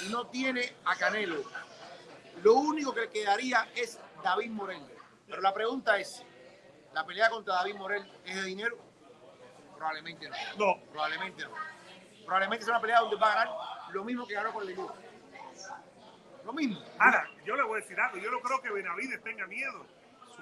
y 0.00 0.08
no 0.10 0.26
tiene 0.26 0.72
a 0.84 0.96
Canelo, 0.96 1.42
lo 2.42 2.54
único 2.54 2.94
que 2.94 3.02
le 3.02 3.10
quedaría 3.10 3.68
es 3.74 3.98
David 4.22 4.50
Morel. 4.50 4.82
Pero 5.28 5.40
la 5.42 5.52
pregunta 5.52 5.98
es, 5.98 6.24
¿la 6.92 7.04
pelea 7.04 7.30
contra 7.30 7.54
David 7.54 7.74
Morel 7.76 8.10
es 8.24 8.36
de 8.36 8.42
dinero? 8.44 8.78
Probablemente 9.76 10.28
no. 10.28 10.36
No, 10.56 10.82
Probablemente 10.90 11.42
no. 11.44 11.50
Probablemente 12.24 12.64
sea 12.64 12.74
una 12.74 12.80
pelea 12.80 13.00
donde 13.00 13.16
va 13.16 13.32
a 13.32 13.34
ganar 13.34 13.56
lo 13.92 14.04
mismo 14.04 14.26
que 14.26 14.34
ganó 14.34 14.52
con 14.52 14.64
Leyó. 14.64 14.94
Lo 16.44 16.52
mismo. 16.52 16.80
Ahora, 16.98 17.28
yo 17.44 17.56
le 17.56 17.62
voy 17.62 17.78
a 17.78 17.82
decir 17.82 17.98
algo. 18.00 18.18
Yo 18.18 18.30
no 18.30 18.40
creo 18.40 18.60
que 18.62 18.70
Benavides 18.70 19.22
tenga 19.22 19.46
miedo 19.46 19.86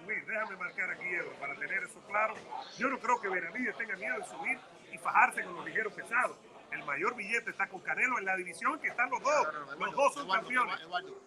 subir. 0.00 0.26
Déjame 0.26 0.56
marcar 0.56 0.90
aquí, 0.90 1.06
Ebro, 1.06 1.32
para 1.40 1.54
tener 1.54 1.82
eso 1.82 2.00
claro. 2.06 2.34
Yo 2.78 2.88
no 2.88 2.98
creo 2.98 3.20
que 3.20 3.28
Benavides 3.28 3.76
tenga 3.76 3.96
miedo 3.96 4.18
de 4.18 4.24
subir 4.24 4.58
y 4.92 4.98
fajarse 4.98 5.44
con 5.44 5.56
los 5.56 5.64
ligeros 5.64 5.92
pesados. 5.92 6.36
El 6.70 6.84
mayor 6.84 7.16
billete 7.16 7.50
está 7.50 7.68
con 7.68 7.80
Canelo 7.80 8.18
en 8.18 8.24
la 8.24 8.36
división 8.36 8.78
que 8.78 8.88
están 8.88 9.10
los 9.10 9.22
dos. 9.22 9.52
No, 9.52 9.52
no, 9.52 9.76
no, 9.76 9.86
Los 9.86 9.94
dos 9.94 10.14
son 10.14 10.24
Eduardo, 10.24 10.42
campeones. 10.42 10.80
Eduardo, 10.80 11.20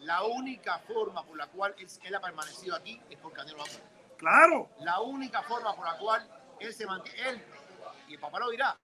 la 0.00 0.22
única 0.22 0.78
forma 0.80 1.24
por 1.24 1.36
la 1.36 1.46
cual 1.48 1.74
él, 1.78 1.88
él 2.02 2.14
ha 2.14 2.20
permanecido 2.20 2.76
aquí 2.76 3.00
es 3.10 3.18
por 3.18 3.32
Canelo 3.32 3.62
Álvarez. 3.62 3.82
Claro. 4.16 4.70
La 4.80 5.00
única 5.00 5.42
forma 5.42 5.74
por 5.74 5.84
la 5.84 5.98
cual 5.98 6.28
él 6.60 6.72
se 6.72 6.86
mantiene, 6.86 7.28
él, 7.28 7.44
y 8.08 8.14
el 8.14 8.20
papá 8.20 8.38
lo 8.38 8.50
dirá, 8.50 8.78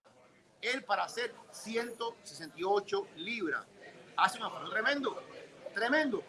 él 0.61 0.85
para 0.85 1.05
hacer 1.05 1.35
168 1.53 3.09
libras, 3.17 3.67
hace 4.17 4.39
un 4.39 4.47
esfuerzo 4.47 4.71
tremendo, 4.71 5.23
tremendo. 5.75 6.23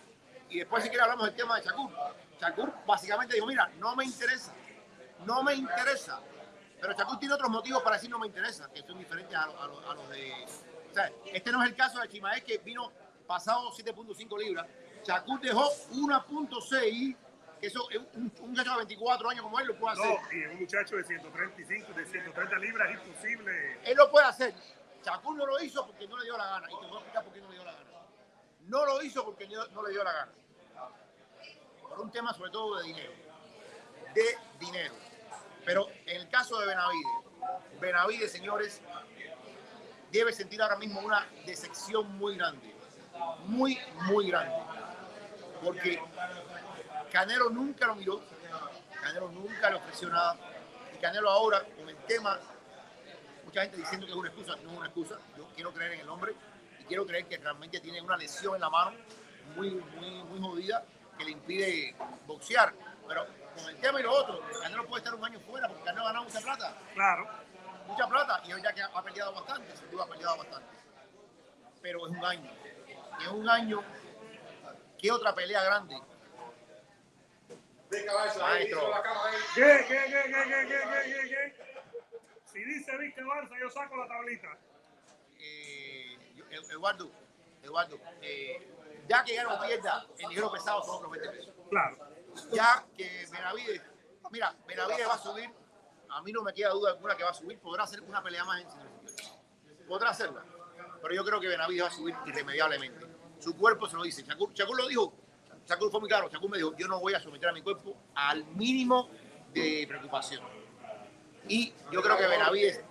Y 0.50 0.60
después 0.60 0.84
si 0.84 0.90
quiere 0.90 1.04
hablamos 1.04 1.26
del 1.26 1.36
tema 1.36 1.60
de 1.60 1.66
Shakur. 1.66 1.90
Shakur 2.42 2.74
básicamente 2.88 3.36
dijo, 3.36 3.46
mira, 3.46 3.70
no 3.78 3.96
me 3.96 4.04
interesa, 4.06 4.52
no 5.26 5.44
me 5.44 5.54
interesa. 5.54 6.20
Pero 6.82 6.94
Shakur 6.94 7.20
tiene 7.20 7.36
otros 7.36 7.50
motivos 7.52 7.84
para 7.84 7.96
decir 7.98 8.10
no 8.10 8.18
me 8.18 8.26
interesa, 8.28 8.68
que 8.74 8.82
son 8.82 8.98
diferentes 8.98 9.38
a, 9.38 9.46
los- 9.46 9.62
a 9.62 9.68
los- 9.68 9.86
a 9.86 9.94
los 9.94 10.10
de... 10.10 10.34
O 10.90 10.94
sea, 10.94 11.12
este 11.26 11.52
no 11.52 11.64
es 11.64 11.70
el 11.70 11.76
caso 11.76 12.00
de 12.02 12.10
Chimaez 12.10 12.44
que 12.44 12.58
vino 12.58 12.92
pasado 13.28 13.72
7.5 13.72 14.40
libras. 14.40 14.66
Shakur 15.06 15.40
dejó 15.40 15.70
1.6, 15.92 17.16
que 17.60 17.68
eso 17.68 17.88
es 17.92 17.98
un, 18.16 18.32
un 18.42 18.50
muchacho 18.50 18.72
de 18.72 18.78
24 18.78 19.30
años 19.30 19.44
como 19.44 19.60
él 19.60 19.68
lo 19.68 19.78
puede 19.78 19.94
hacer. 19.94 20.06
No, 20.20 20.32
y 20.34 20.46
un 20.46 20.60
muchacho 20.62 20.96
de 20.98 21.04
135, 21.04 21.94
de 21.94 22.06
130 22.06 22.58
libras 22.58 22.90
es 22.90 23.08
imposible. 23.08 23.80
Él 23.84 23.96
lo 23.98 24.10
puede 24.12 24.26
hacer. 24.26 24.54
Shakur 25.06 25.36
no 25.38 25.46
lo 25.46 25.60
hizo 25.64 25.86
porque 25.86 26.08
no 26.08 26.18
le 26.18 26.26
dio 26.26 26.38
la 26.38 26.46
gana. 26.46 26.68
Y 26.72 26.76
te 26.80 26.88
voy 26.88 26.96
a 26.96 27.00
explicar 27.00 27.24
por 27.24 27.34
qué 27.34 27.42
no 27.42 27.48
le 27.50 27.54
dio 27.56 27.64
la 27.66 27.72
gana. 27.74 27.86
No 28.62 28.86
lo 28.86 29.02
hizo 29.04 29.26
porque 29.26 29.48
no 29.48 29.68
no 29.68 29.84
le 29.84 29.92
dio 29.92 30.04
la 30.04 30.12
gana. 30.12 30.32
Por 31.92 32.00
un 32.06 32.12
tema 32.12 32.34
sobre 32.34 32.52
todo 32.52 32.78
de 32.78 32.88
dinero. 32.88 33.12
De 34.16 34.38
dinero. 34.60 34.94
Pero 35.66 35.90
en 36.06 36.22
el 36.22 36.30
caso 36.30 36.58
de 36.58 36.68
Benavides, 36.68 37.12
Benavides, 37.82 38.32
señores, 38.32 38.82
debe 40.10 40.32
sentir 40.32 40.62
ahora 40.62 40.78
mismo 40.78 41.02
una 41.02 41.28
decepción 41.46 42.18
muy 42.18 42.38
grande. 42.38 42.74
Muy, 43.46 43.78
muy 44.06 44.30
grande. 44.30 44.56
Porque 45.62 46.02
Canelo 47.12 47.50
nunca 47.50 47.88
lo 47.88 47.96
miró. 47.96 48.22
Canelo 49.02 49.30
nunca 49.30 49.70
le 49.70 49.76
ofreció 49.76 50.08
nada. 50.08 50.38
Y 50.96 50.98
Canelo 51.02 51.30
ahora, 51.30 51.62
con 51.76 51.90
el 51.90 51.98
tema 52.06 52.40
mucha 53.44 53.64
gente 53.64 53.78
diciendo 53.78 54.06
que 54.06 54.14
es 54.14 54.18
una 54.18 54.30
excusa, 54.30 54.56
no 54.64 54.72
es 54.72 54.78
una 54.78 54.86
excusa. 54.86 55.20
Yo 55.38 55.46
quiero 55.54 55.74
creer 55.74 55.92
en 55.92 56.00
el 56.00 56.10
hombre 56.10 56.34
y 56.80 56.86
quiero 56.86 57.06
creer 57.06 57.26
que 57.26 57.38
realmente 57.38 57.82
tiene 57.82 58.02
una 58.02 58.16
lesión 58.16 58.56
en 58.56 58.62
la 58.62 58.70
mano 58.70 58.96
muy, 59.58 59.72
muy, 59.72 60.24
muy 60.24 60.40
jodida 60.40 60.86
que 61.22 61.26
le 61.26 61.32
impide 61.32 61.96
boxear. 62.26 62.74
Pero 63.08 63.28
con 63.56 63.70
el 63.70 63.78
tema 63.80 64.00
y 64.00 64.04
lo 64.04 64.14
otro, 64.14 64.42
Canelo 64.62 64.88
puede 64.88 65.04
estar 65.04 65.16
un 65.16 65.24
año 65.24 65.40
fuera 65.40 65.68
porque 65.68 65.84
Canelo 65.84 66.04
ha 66.04 66.08
ganado 66.08 66.26
mucha 66.26 66.42
plata. 66.42 66.78
Claro. 66.94 67.28
Mucha 67.88 68.08
plata 68.08 68.42
y 68.46 68.54
hoy 68.54 68.62
ya 68.62 68.74
que 68.74 68.82
ha 68.82 69.04
peleado 69.04 69.34
bastante, 69.34 69.76
sin 69.76 69.92
duda 69.92 70.04
ha 70.04 70.08
peleado 70.08 70.38
bastante. 70.38 70.68
Pero 71.82 72.08
es 72.08 72.12
un 72.12 72.26
año. 72.26 72.52
Es 73.22 73.28
un 73.28 73.50
año. 73.50 73.84
¿Qué 74.98 75.12
otra 75.12 75.34
pelea 75.34 75.64
grande? 75.64 76.00
Maestro. 78.40 78.94
¿Qué, 79.54 79.86
qué, 79.88 80.00
qué, 80.08 80.24
qué, 80.32 80.68
qué, 80.68 81.30
qué, 81.30 81.56
Si 82.46 82.64
dice 82.64 82.98
Viste 82.98 83.22
Barça, 83.22 83.60
yo 83.60 83.70
saco 83.70 83.98
la 83.98 84.08
tablita. 84.08 84.58
Eh, 85.40 86.18
Eduardo, 86.70 87.12
Eduardo, 87.64 88.00
eh, 88.22 88.66
ya 89.12 89.24
que 89.24 89.36
gano 89.36 89.60
pierda, 89.60 90.06
el 90.18 90.30
ligero 90.30 90.52
pesado 90.52 90.84
son 90.84 90.96
otros 90.96 91.12
20 91.12 91.30
pesos. 91.30 91.54
Claro. 91.70 91.98
Ya 92.54 92.86
que 92.96 93.26
Benavides, 93.32 93.82
mira, 94.32 94.56
Benavides 94.66 95.08
va 95.08 95.14
a 95.16 95.18
subir, 95.18 95.50
a 96.10 96.22
mí 96.22 96.32
no 96.32 96.42
me 96.42 96.54
queda 96.54 96.70
duda 96.70 96.92
alguna 96.92 97.16
que 97.16 97.24
va 97.24 97.32
a 97.32 97.34
subir, 97.34 97.60
podrá 97.60 97.84
hacer 97.84 98.02
una 98.02 98.24
pelea 98.24 98.46
más 98.46 98.62
en 98.62 98.72
168. 98.72 99.86
Podrá 99.88 100.10
hacerla. 100.12 100.46
pero 101.02 101.14
yo 101.14 101.26
creo 101.26 101.40
que 101.40 101.48
Benavides 101.48 101.84
va 101.84 101.88
a 101.88 101.92
subir 101.92 102.16
irremediablemente. 102.26 103.06
Su 103.40 103.58
cuerpo 103.58 103.90
se 103.90 103.96
lo 103.98 104.04
dice. 104.04 104.24
Shakur, 104.24 104.54
Shakur 104.54 104.78
lo 104.78 104.88
dijo. 104.88 105.14
Shakur 105.66 105.90
fue 105.90 106.00
muy 106.00 106.10
claro. 106.10 106.30
Shakur 106.30 106.50
me 106.50 106.58
dijo, 106.58 106.76
yo 106.78 106.88
no 106.88 107.00
voy 107.00 107.14
a 107.14 107.20
someter 107.20 107.50
a 107.50 107.54
mi 107.54 107.62
cuerpo 107.62 107.96
al 108.16 108.46
mínimo 108.46 109.10
de 109.52 109.86
preocupación. 109.88 110.42
Y 111.48 111.74
yo 111.92 112.02
creo 112.02 112.18
que 112.18 112.28
Benavides 112.28 112.84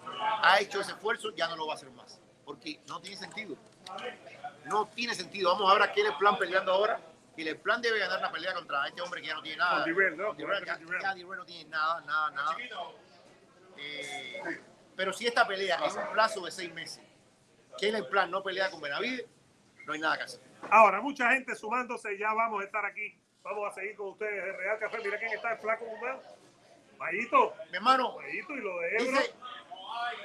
ha 0.43 0.61
hecho 0.61 0.81
ese 0.81 0.93
esfuerzo, 0.93 1.31
ya 1.35 1.49
no 1.49 1.57
lo 1.57 1.67
va 1.67 1.75
a 1.75 1.77
hacer 1.77 1.91
más. 1.93 2.21
Porque 2.45 2.81
no 2.89 3.01
tiene 3.01 3.17
sentido. 3.17 3.57
No 4.71 4.87
tiene 4.87 5.15
sentido. 5.17 5.53
Vamos 5.53 5.69
a 5.71 5.75
ver 5.75 5.83
a 5.83 5.93
qué 5.93 6.01
el 6.03 6.15
plan 6.17 6.39
peleando 6.39 6.73
ahora. 6.73 7.01
Y 7.37 7.49
el 7.49 7.59
plan 7.59 7.81
debe 7.81 7.99
ganar 7.99 8.21
la 8.21 8.31
pelea 8.31 8.55
contra 8.55 8.87
este 8.87 9.01
hombre 9.03 9.21
que 9.21 9.29
ya 9.29 9.35
no 9.35 9.43
tiene 9.43 9.57
nada. 9.57 9.85
¿no? 10.17 10.37
Ya, 10.37 10.65
ya 10.65 10.79
no 11.25 11.45
tiene 11.45 11.71
nada, 11.71 12.01
nada, 12.03 12.31
nada. 12.31 12.57
Eh, 13.79 14.61
pero 14.95 15.13
si 15.13 15.27
esta 15.27 15.47
pelea 15.47 15.81
es 15.87 15.97
un 15.97 16.07
plazo 16.13 16.45
de 16.45 16.51
seis 16.51 16.73
meses, 16.75 17.03
que 17.79 17.89
el 17.89 18.07
plan 18.07 18.31
no 18.31 18.43
pelea 18.43 18.71
con 18.71 18.81
Benavides, 18.81 19.27
no 19.87 19.95
hay 19.95 20.01
nada 20.01 20.19
que 20.19 20.25
hacer. 20.25 20.41
Ahora, 20.71 21.01
mucha 21.01 21.31
gente 21.33 21.55
sumándose, 21.57 22.17
ya 22.19 22.33
vamos 22.35 22.61
a 22.61 22.67
estar 22.67 22.85
aquí. 22.85 23.19
Vamos 23.43 23.71
a 23.71 23.75
seguir 23.75 23.97
con 23.97 24.09
ustedes 24.09 24.45
de 24.45 24.53
Real 24.53 24.79
Café. 24.79 24.99
Mira 25.03 25.19
quién 25.19 25.33
está, 25.33 25.53
el 25.53 25.59
flaco 25.61 25.87
humano. 25.87 26.21
Mayito. 26.99 27.55
Mi 27.71 27.77
hermano. 27.77 28.19
Mayito 28.19 28.53
y 28.53 28.61
lo 28.61 28.79
de 28.81 28.97
Ebro. 28.97 29.11
Dice, 29.13 29.35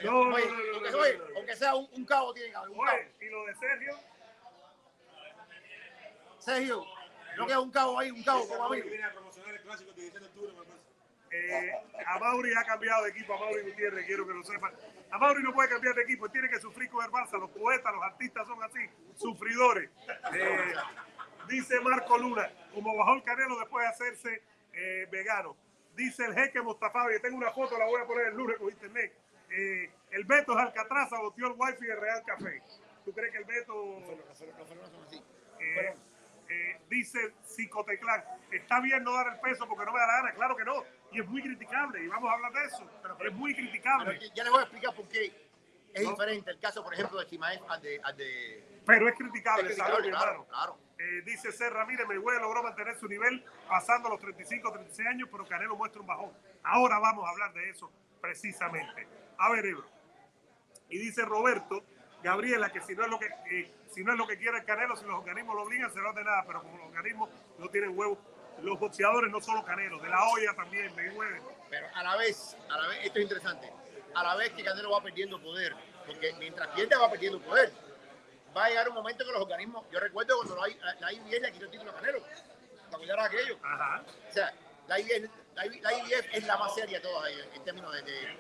No, 0.03 0.25
no, 0.25 0.36
oye, 0.36 0.45
no, 0.45 0.53
no, 0.53 0.73
aunque, 0.73 0.91
no, 0.91 0.97
oye, 0.97 1.17
no, 1.17 1.27
no. 1.29 1.36
aunque 1.38 1.55
sea 1.55 1.75
un, 1.75 1.88
un 1.93 2.05
cabo, 2.05 2.34
tiene 2.34 2.49
que 2.49 2.55
haber 2.58 2.69
un 2.71 2.77
cabo. 2.77 2.97
Oye, 2.97 3.12
y 3.21 3.29
lo 3.29 3.45
de 3.45 3.55
Sergio. 3.55 3.97
Sergio, 6.45 6.86
no 7.38 7.47
queda 7.47 7.60
un 7.60 7.71
cabo 7.71 7.97
ahí, 7.97 8.12
un 8.12 8.23
cabo 8.23 8.47
como 8.47 8.65
amigo. 8.65 8.88
Viene 8.88 9.03
a 9.03 9.12
promocionar 9.12 9.55
el 9.55 9.62
clásico 9.62 9.91
de 9.93 10.01
17 10.01 10.19
de 10.19 10.25
octubre, 10.27 10.53
me 10.53 10.63
parece. 10.63 10.86
Eh, 11.31 11.71
a 12.05 12.19
Mauri 12.19 12.53
ha 12.53 12.63
cambiado 12.63 13.03
de 13.03 13.10
equipo, 13.10 13.34
a 13.34 13.39
Mauri 13.39 13.63
Gutiérrez, 13.63 14.05
quiero 14.05 14.27
que 14.27 14.34
lo 14.36 14.43
sepan. 14.43 14.71
A 15.10 15.17
Mauri 15.17 15.41
no 15.41 15.53
puede 15.53 15.69
cambiar 15.69 15.95
de 15.95 16.03
equipo, 16.03 16.29
tiene 16.29 16.47
que 16.47 16.60
sufrir 16.60 16.88
con 16.91 17.03
el 17.03 17.10
Barça. 17.10 17.39
Los 17.39 17.49
poetas, 17.49 17.91
los 17.91 18.03
artistas 18.03 18.47
son 18.47 18.62
así, 18.62 18.79
sufridores. 19.15 19.89
Eh, 20.34 20.73
dice 21.49 21.79
Marco 21.79 22.15
Luna, 22.19 22.47
como 22.75 22.95
bajó 22.95 23.15
el 23.15 23.23
Canelo 23.23 23.58
después 23.58 23.84
de 23.84 23.89
hacerse 23.89 24.43
eh, 24.73 25.08
vegano. 25.12 25.58
Dice 25.95 26.25
el 26.25 26.36
jeque 26.36 26.62
Mustafa, 26.62 27.08
y 27.15 27.19
tengo 27.21 27.38
una 27.38 27.51
foto, 27.51 27.75
la 27.75 27.86
voy 27.86 28.01
a 28.01 28.05
poner 28.05 28.27
el 28.27 28.36
lunes 28.36 28.58
con 28.60 28.69
internet. 28.69 29.13
Eh, 29.49 29.89
el 30.12 30.25
Beto 30.25 30.53
es 30.53 30.60
Alcatraz, 30.60 31.10
saboteó 31.10 31.47
el 31.47 31.53
wifi 31.58 31.86
de 31.88 31.95
Real 31.95 32.23
Café. 32.23 32.62
¿Tú 33.03 33.12
crees 33.13 33.31
que 33.31 33.39
el 33.39 33.45
Beto 33.45 33.99
Los 34.29 34.38
fenómenos 34.38 34.91
son 34.91 35.03
así. 35.05 35.23
Eh, 36.49 36.81
dice 36.89 37.34
Psicoteclán, 37.43 38.23
está 38.51 38.79
bien 38.79 39.03
no 39.03 39.13
dar 39.13 39.27
el 39.34 39.39
peso 39.39 39.67
porque 39.67 39.86
no 39.86 39.91
me 39.93 39.99
da 39.99 40.08
la 40.08 40.13
gana, 40.21 40.34
claro 40.34 40.55
que 40.55 40.63
no, 40.65 40.84
y 41.12 41.19
es 41.21 41.27
muy 41.27 41.41
criticable, 41.41 42.03
y 42.03 42.08
vamos 42.08 42.29
a 42.29 42.34
hablar 42.34 42.51
de 42.53 42.63
eso, 42.65 42.89
Pero- 43.01 43.17
pero- 43.17 43.29
es 43.29 43.36
muy 43.36 43.53
Pero 43.53 43.67
criticable, 43.67 44.19
ya 44.36 44.43
les 44.43 44.51
voy 44.51 44.60
a 44.60 44.63
explicar 44.63 44.93
por 44.95 45.08
qué 45.08 45.47
es 45.93 46.03
No. 46.03 46.10
diferente 46.12 46.51
el 46.51 46.60
caso, 46.60 46.84
por 46.84 46.93
ejemplo, 46.93 47.19
de 47.19 47.25
Chimaev 47.27 47.62
al 47.69 47.81
de... 47.81 48.01
Al 48.03 48.17
de 48.17 48.81
pero 48.86 49.08
es 49.10 49.15
criticable, 49.15 49.69
es 49.71 49.77
¿sabes, 49.77 49.99
mi 50.05 50.10
claro, 50.12 50.45
claro. 50.47 50.77
Eh, 50.97 51.21
dice 51.25 51.51
Serra, 51.51 51.86
mire, 51.86 52.05
Mayweather 52.05 52.41
logró 52.41 52.62
mantener 52.63 52.95
su 52.97 53.08
nivel 53.08 53.43
pasando 53.67 54.08
los 54.10 54.19
35, 54.19 54.71
36 54.71 55.08
años, 55.10 55.27
pero 55.31 55.45
Canelo 55.45 55.75
muestra 55.75 55.99
un 56.01 56.08
bajón. 56.08 56.31
Ahora 56.63 56.99
vamos 56.99 57.25
a 57.27 57.31
hablar 57.31 57.51
de 57.53 57.69
eso 57.69 57.91
precisamente. 58.21 59.08
A 59.38 59.49
ver, 59.51 59.65
Ebro. 59.65 59.86
Y 60.89 60.97
dice 60.99 61.23
Roberto, 61.25 61.84
Gabriela, 62.23 62.71
que 62.71 62.79
si 62.81 62.95
no 62.95 63.03
es 63.03 63.10
lo 63.10 63.19
que 63.19 63.25
eh, 63.49 63.73
si 63.95 64.03
no 64.03 64.12
es 64.12 64.17
lo 64.17 64.27
que 64.27 64.38
quiere 64.38 64.58
el 64.58 64.65
Canelo, 64.65 64.93
si 64.97 65.05
los 65.05 65.15
organismos 65.15 65.55
lo 65.55 65.62
obligan, 65.63 65.91
se 65.91 66.01
lo 66.01 66.12
de 66.12 66.21
nada, 66.21 66.43
pero 66.45 66.62
como 66.62 66.77
los 66.77 66.88
organismos 66.88 67.29
no 67.58 67.69
tienen 67.69 67.97
huevos, 67.97 68.17
los 68.62 68.77
boxeadores 68.77 69.31
no 69.31 69.39
solo 69.39 69.63
Canelo, 69.63 69.99
de 69.99 70.10
la 70.10 70.21
olla 70.27 70.53
también, 70.53 70.93
Mayweather. 70.93 71.41
Pero 71.69 71.88
a 71.95 72.03
la 72.03 72.17
vez, 72.17 72.58
a 72.69 72.77
la 72.77 72.88
vez, 72.89 73.05
esto 73.05 73.19
es 73.19 73.23
interesante, 73.23 73.71
a 74.13 74.23
la 74.23 74.36
vez 74.36 74.51
que 74.51 74.65
Canelo 74.65 74.91
va 74.91 75.01
perdiendo 75.01 75.41
poder, 75.41 75.73
porque 76.05 76.34
mientras 76.34 76.67
pierde 76.75 76.97
va 76.97 77.10
perdiendo 77.10 77.39
poder, 77.39 77.71
va 78.55 78.65
a 78.65 78.69
llegar 78.69 78.89
un 78.89 78.95
momento 78.95 79.25
que 79.25 79.31
los 79.31 79.41
organismos, 79.41 79.86
yo 79.89 79.99
recuerdo 80.01 80.36
cuando 80.39 80.58
la, 80.58 80.67
la, 80.67 80.99
la 80.99 81.13
IBF 81.13 81.41
le 81.41 81.51
quitó 81.53 81.63
el 81.63 81.71
título 81.71 81.91
a 81.91 81.95
Canelo, 81.95 82.19
¿te 82.19 82.95
acuerdas 82.95 83.31
de 83.31 83.38
aquello? 83.38 83.60
Ajá. 83.63 84.03
O 84.29 84.34
sea, 84.34 84.53
la 84.89 84.99
IBF, 84.99 85.31
la, 85.55 85.65
IBF 85.67 86.34
es 86.34 86.45
la 86.45 86.58
más 86.58 86.75
seria 86.75 86.99
de 86.99 87.08
todas 87.08 87.23
ahí, 87.23 87.49
en 87.53 87.63
términos 87.63 87.93
de, 87.93 88.01
de-. 88.01 88.38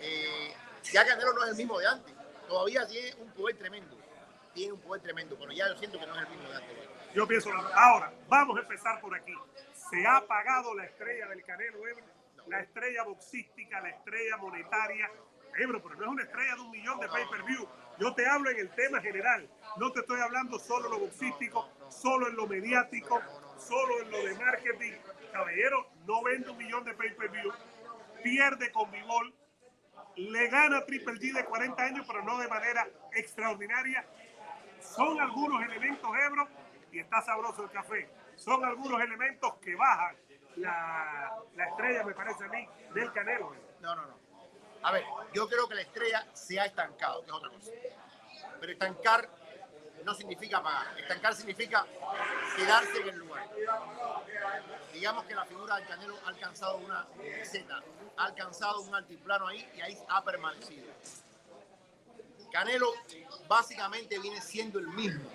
Eh, 0.00 0.54
ya 0.92 1.06
Canelo 1.06 1.32
no 1.32 1.44
es 1.44 1.50
el 1.52 1.56
mismo 1.56 1.78
de 1.78 1.86
antes, 1.86 2.14
todavía 2.46 2.86
tiene 2.86 3.14
un 3.14 3.30
poder 3.32 3.56
tremendo, 3.56 4.03
tiene 4.54 4.72
un 4.72 4.80
poder 4.80 5.02
tremendo, 5.02 5.36
pero 5.38 5.52
ya 5.52 5.68
yo 5.68 5.76
siento 5.76 5.98
que 5.98 6.06
no 6.06 6.14
es 6.14 6.22
el 6.22 6.28
mismo 6.28 6.48
de 6.48 6.56
antes. 6.56 6.88
Yo 7.14 7.26
pienso, 7.26 7.50
ahora, 7.74 8.12
vamos 8.28 8.56
a 8.56 8.60
empezar 8.60 9.00
por 9.00 9.14
aquí. 9.14 9.34
Se 9.90 10.06
ha 10.06 10.16
apagado 10.16 10.74
la 10.74 10.84
estrella 10.84 11.28
del 11.28 11.44
Canelo, 11.44 11.86
Ebro, 11.86 12.04
la 12.46 12.60
estrella 12.60 13.02
boxística, 13.04 13.80
la 13.80 13.90
estrella 13.90 14.36
monetaria. 14.38 15.10
Ebro, 15.56 15.82
pero 15.82 15.94
no 15.96 16.02
es 16.02 16.08
una 16.08 16.22
estrella 16.24 16.54
de 16.56 16.60
un 16.62 16.70
millón 16.70 16.98
de 16.98 17.08
pay-per-view. 17.08 17.68
Yo 17.98 18.14
te 18.14 18.26
hablo 18.26 18.50
en 18.50 18.58
el 18.58 18.70
tema 18.70 19.00
general. 19.00 19.48
No 19.76 19.92
te 19.92 20.00
estoy 20.00 20.20
hablando 20.20 20.58
solo 20.58 20.86
en 20.86 20.92
lo 20.92 20.98
boxístico, 21.00 21.68
solo 21.88 22.28
en 22.28 22.34
lo 22.34 22.46
mediático, 22.46 23.22
solo 23.56 24.00
en 24.02 24.10
lo 24.10 24.24
de 24.24 24.34
marketing. 24.34 24.92
Caballero, 25.32 25.90
no 26.06 26.22
vende 26.22 26.50
un 26.50 26.56
millón 26.56 26.84
de 26.84 26.94
pay-per-view. 26.94 27.52
Pierde 28.22 28.72
con 28.72 28.90
Bivol. 28.90 29.34
Le 30.16 30.48
gana 30.48 30.84
Triple 30.84 31.14
G 31.14 31.32
de 31.32 31.44
40 31.44 31.82
años, 31.82 32.04
pero 32.06 32.24
no 32.24 32.38
de 32.38 32.48
manera 32.48 32.88
extraordinaria 33.12 34.04
son 34.94 35.20
algunos 35.20 35.62
elementos, 35.62 36.10
Ebro, 36.26 36.48
y 36.92 37.00
está 37.00 37.22
sabroso 37.22 37.64
el 37.64 37.70
café. 37.70 38.08
Son 38.36 38.64
algunos 38.64 39.00
elementos 39.00 39.54
que 39.54 39.74
bajan 39.74 40.16
la, 40.56 41.36
la 41.54 41.64
estrella, 41.68 42.04
me 42.04 42.14
parece 42.14 42.44
a 42.44 42.48
mí, 42.48 42.68
del 42.94 43.12
Canelo. 43.12 43.54
No, 43.80 43.94
no, 43.94 44.06
no. 44.06 44.18
A 44.82 44.92
ver, 44.92 45.04
yo 45.32 45.48
creo 45.48 45.68
que 45.68 45.74
la 45.74 45.80
estrella 45.80 46.26
se 46.32 46.60
ha 46.60 46.66
estancado, 46.66 47.22
que 47.22 47.28
es 47.28 47.32
otra 47.32 47.50
cosa. 47.50 47.70
Pero 48.60 48.72
estancar 48.72 49.28
no 50.04 50.14
significa 50.14 50.62
pagar. 50.62 50.98
Estancar 50.98 51.34
significa 51.34 51.86
quedarse 52.56 53.00
en 53.00 53.08
el 53.08 53.18
lugar. 53.18 53.48
Digamos 54.92 55.24
que 55.24 55.34
la 55.34 55.44
figura 55.46 55.76
del 55.76 55.88
Canelo 55.88 56.16
ha 56.24 56.28
alcanzado 56.28 56.76
una 56.76 57.06
meseta, 57.16 57.82
ha 58.16 58.24
alcanzado 58.24 58.82
un 58.82 58.94
altiplano 58.94 59.48
ahí 59.48 59.68
y 59.74 59.80
ahí 59.80 59.98
ha 60.08 60.22
permanecido. 60.22 60.86
Canelo 62.54 62.94
básicamente 63.48 64.16
viene 64.20 64.40
siendo 64.40 64.78
el 64.78 64.86
mismo. 64.86 65.28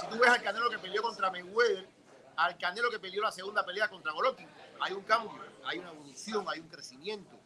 Si 0.00 0.06
tú 0.08 0.18
ves 0.18 0.28
al 0.28 0.42
Canelo 0.42 0.68
que 0.68 0.80
peleó 0.80 1.00
contra 1.00 1.30
Mayweather, 1.30 1.86
al 2.34 2.58
Canelo 2.58 2.90
que 2.90 2.98
peleó 2.98 3.22
la 3.22 3.30
segunda 3.30 3.64
pelea 3.64 3.86
contra 3.86 4.10
Golovkin, 4.10 4.48
hay 4.80 4.94
un 4.94 5.04
cambio, 5.04 5.30
hay 5.64 5.78
una 5.78 5.90
evolución, 5.90 6.44
hay 6.48 6.58
un 6.58 6.68
crecimiento. 6.68 7.36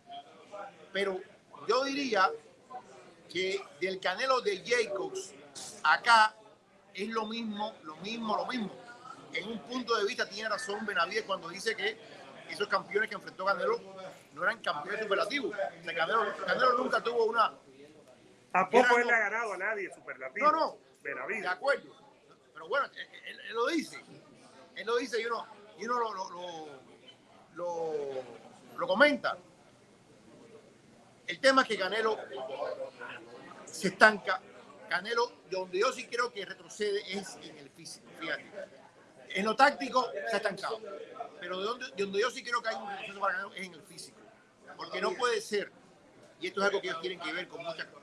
Pero 0.90 1.20
yo 1.68 1.85
diría 1.85 2.31
que 3.29 3.62
del 3.79 4.01
Canelo 4.01 4.40
de 4.40 4.64
Jacobs 4.66 5.35
acá 5.83 6.35
es 6.94 7.09
lo 7.11 7.27
mismo, 7.27 7.74
lo 7.83 7.94
mismo, 7.96 8.38
lo 8.38 8.46
mismo. 8.46 8.72
En 9.35 9.48
un 9.51 9.59
punto 9.64 9.98
de 9.98 10.07
vista 10.07 10.27
tiene 10.27 10.48
razón 10.48 10.87
Benavides 10.87 11.24
cuando 11.24 11.51
dice 11.51 11.77
que 11.77 12.01
esos 12.48 12.66
campeones 12.68 13.11
que 13.11 13.16
enfrentó 13.16 13.44
Canelo 13.44 13.79
no 14.33 14.42
eran 14.44 14.62
campeones 14.62 15.03
superlativos. 15.03 15.55
Canelo 15.85 16.72
nunca 16.79 17.03
tuvo 17.03 17.27
una... 17.27 17.53
Tampoco 18.53 18.99
él 18.99 19.07
le 19.07 19.13
ha 19.15 19.19
ganado 19.19 19.53
a 19.53 19.59
nadie 19.59 19.91
superlativo. 19.95 20.51
No, 20.51 20.79
no, 21.05 21.27
de 21.29 21.47
acuerdo. 21.49 21.95
Pero 22.53 22.69
bueno, 22.69 22.87
él, 22.87 23.09
él- 23.27 23.41
él 23.49 23.55
lo 23.55 23.67
dice. 23.69 24.03
Él 24.75 24.87
lo 24.87 24.97
dice 24.97 25.21
y 25.21 25.27
uno, 25.27 25.47
y 25.79 25.85
uno 25.85 25.99
lo, 25.99 26.15
lo, 26.15 26.31
lo, 26.31 26.67
lo- 27.55 28.25
lo 28.79 28.87
comenta. 28.87 29.37
El 31.27 31.41
tema 31.41 31.63
es 31.63 31.69
que 31.69 31.79
Canelo 31.79 32.19
se 33.67 33.89
estanca. 33.89 34.41
Canelo, 34.89 35.33
donde 35.51 35.79
yo 35.81 35.93
sí 35.93 36.07
creo 36.07 36.33
que 36.33 36.45
retrocede 36.47 37.03
es 37.19 37.37
en 37.43 37.59
el 37.59 37.69
físico, 37.71 38.07
fíjate. 38.19 38.47
En 39.31 39.45
lo 39.45 39.55
táctico 39.55 40.11
se 40.31 40.35
ha 40.35 40.39
estancado. 40.39 40.81
Pero 41.41 41.59
de 41.59 41.65
donde, 41.65 41.87
de 41.91 42.03
donde 42.03 42.21
yo 42.21 42.31
sí 42.31 42.43
creo 42.43 42.63
que 42.63 42.71
hay 42.71 42.77
un 42.77 42.89
retroceso 42.89 43.21
para 43.21 43.35
Canelo 43.35 43.55
es 43.55 43.67
en 43.67 43.75
el 43.75 43.83
físico. 43.83 44.19
Porque 44.77 45.01
no 45.01 45.13
puede 45.13 45.41
ser, 45.41 45.71
y 46.41 46.47
esto 46.47 46.61
es 46.61 46.67
algo 46.69 46.81
que 46.81 46.89
ellos 46.89 47.01
tienen 47.01 47.21
que 47.21 47.33
ver 47.33 47.49
con 47.49 47.63
mucha, 47.63 47.91
con 47.91 48.03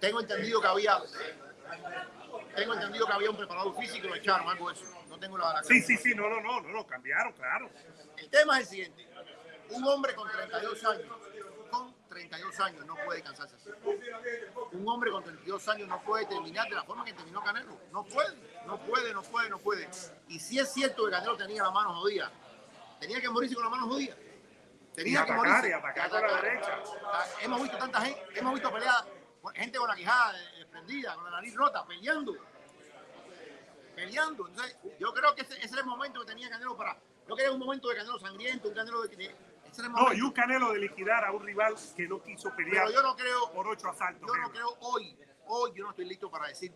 Tengo 0.00 0.20
entendido 0.20 0.60
que 0.60 0.66
había 0.66 1.00
tengo 2.54 2.74
entendido 2.74 3.06
que 3.06 3.12
había 3.12 3.30
un 3.30 3.36
preparador 3.36 3.76
físico, 3.76 4.08
lo 4.08 4.14
echaron, 4.14 4.48
algo 4.48 4.70
eso. 4.70 4.84
No 5.08 5.18
tengo 5.18 5.36
la, 5.36 5.52
la 5.52 5.62
Sí, 5.62 5.82
sí, 5.82 5.96
sí, 5.96 6.14
no, 6.14 6.28
no, 6.28 6.40
no, 6.40 6.60
no, 6.62 6.68
lo 6.70 6.86
cambiaron, 6.86 7.32
claro. 7.34 7.70
El 8.16 8.30
tema 8.30 8.58
es 8.58 8.62
el 8.62 8.66
siguiente. 8.66 9.08
Un 9.70 9.84
hombre 9.84 10.14
con 10.14 10.30
32 10.30 10.84
años, 10.84 11.12
con 11.70 11.94
32 12.08 12.60
años 12.60 12.86
no 12.86 12.96
puede 13.04 13.22
cansarse 13.22 13.56
así. 13.56 13.70
Un 14.72 14.88
hombre 14.88 15.10
con 15.10 15.22
32 15.22 15.68
años 15.68 15.88
no 15.88 16.02
puede 16.02 16.26
terminar 16.26 16.68
de 16.68 16.76
la 16.76 16.84
forma 16.84 17.04
que 17.04 17.12
terminó 17.12 17.42
Canelo. 17.42 17.78
No 17.92 18.04
puede, 18.04 18.34
no 18.66 18.78
puede, 18.78 19.12
no 19.12 19.22
puede, 19.22 19.50
no 19.50 19.58
puede. 19.58 19.88
Y 20.28 20.38
si 20.38 20.58
es 20.58 20.72
cierto 20.72 21.04
que 21.04 21.10
Canelo 21.10 21.36
tenía 21.36 21.62
la 21.62 21.70
mano 21.70 21.94
jodida, 21.94 22.30
tenía 23.00 23.20
que 23.20 23.28
morirse 23.28 23.54
con 23.54 23.64
la 23.64 23.70
mano 23.70 23.86
jodida. 23.86 24.16
Tenía 24.96 25.12
Y 25.12 25.16
atacar, 25.16 25.36
morirse. 25.36 25.68
y 25.68 25.72
atacar 25.72 26.10
con 26.10 26.22
la 26.22 26.40
derecha. 26.42 26.78
Hemos 27.42 27.62
visto 27.62 27.78
tanta 27.78 28.00
gente, 28.00 28.20
hemos 28.34 28.54
visto 28.54 28.72
peleas, 28.72 29.04
gente 29.54 29.78
con 29.78 29.88
la 29.88 29.94
quijada 29.94 30.32
eh, 30.58 30.66
prendida, 30.70 31.14
con 31.14 31.24
la 31.24 31.30
nariz 31.32 31.54
rota, 31.54 31.86
peleando. 31.86 32.34
Peleando. 33.94 34.48
Entonces, 34.48 34.76
yo 34.98 35.12
creo 35.14 35.34
que 35.34 35.42
ese, 35.42 35.54
ese 35.58 35.72
era 35.74 35.80
el 35.80 35.86
momento 35.86 36.20
que 36.20 36.26
tenía 36.26 36.50
Canelo 36.50 36.76
para. 36.76 36.96
Yo 37.28 37.34
quería 37.34 37.50
un 37.52 37.58
momento 37.58 37.88
de 37.88 37.96
Canelo 37.96 38.18
sangriento, 38.18 38.68
un 38.68 38.74
Canelo 38.74 39.02
de, 39.02 39.16
de- 39.16 39.24
el 39.78 39.92
No, 39.92 40.10
y 40.14 40.22
un 40.22 40.32
Canelo 40.32 40.72
de 40.72 40.78
liquidar 40.78 41.22
a 41.24 41.32
un 41.32 41.44
rival 41.44 41.74
que 41.94 42.08
no 42.08 42.22
quiso 42.22 42.54
pelear 42.56 42.86
Pero 42.86 42.96
yo 42.98 43.02
no 43.02 43.14
creo, 43.14 43.52
por 43.52 43.68
ocho 43.68 43.90
asaltos. 43.90 44.26
yo 44.26 44.34
no 44.40 44.50
creo 44.50 44.68
hoy, 44.80 45.18
hoy 45.48 45.72
yo 45.74 45.84
no 45.84 45.90
estoy 45.90 46.06
listo 46.06 46.30
para 46.30 46.48
decir 46.48 46.72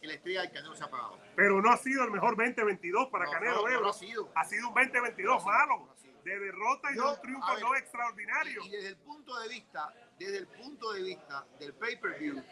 que 0.00 0.06
la 0.06 0.14
estrella 0.14 0.42
del 0.42 0.52
Canelo 0.52 0.76
se 0.76 0.84
ha 0.84 0.86
apagado. 0.86 1.18
Pero 1.34 1.60
no 1.60 1.70
ha 1.72 1.76
sido 1.76 2.04
el 2.04 2.12
mejor 2.12 2.36
2022 2.36 3.08
para 3.08 3.24
No, 3.24 3.30
Canelo, 3.32 3.68
no, 3.68 3.80
no 3.80 3.88
ha 3.88 3.92
sido. 3.92 4.30
Ha 4.36 4.44
sido 4.44 4.68
un 4.68 4.74
2022 4.74 5.24
No 5.24 5.30
lo 5.30 5.36
ha 5.36 5.40
sido, 5.40 5.66
malo, 5.78 5.93
de 6.24 6.38
derrota 6.38 6.90
y 6.92 6.96
Yo, 6.96 7.02
de 7.04 7.14
un 7.14 7.20
triunfo 7.22 7.54
ver, 7.54 7.62
no 7.62 7.74
extraordinario. 7.76 8.64
Y 8.64 8.70
desde 8.70 8.88
el 8.88 8.96
punto 8.96 9.38
de 9.40 9.48
vista, 9.48 9.92
desde 10.18 10.38
el 10.38 10.46
punto 10.46 10.92
de 10.92 11.02
vista 11.02 11.46
del 11.58 11.74
pay-per-view, 11.74 12.42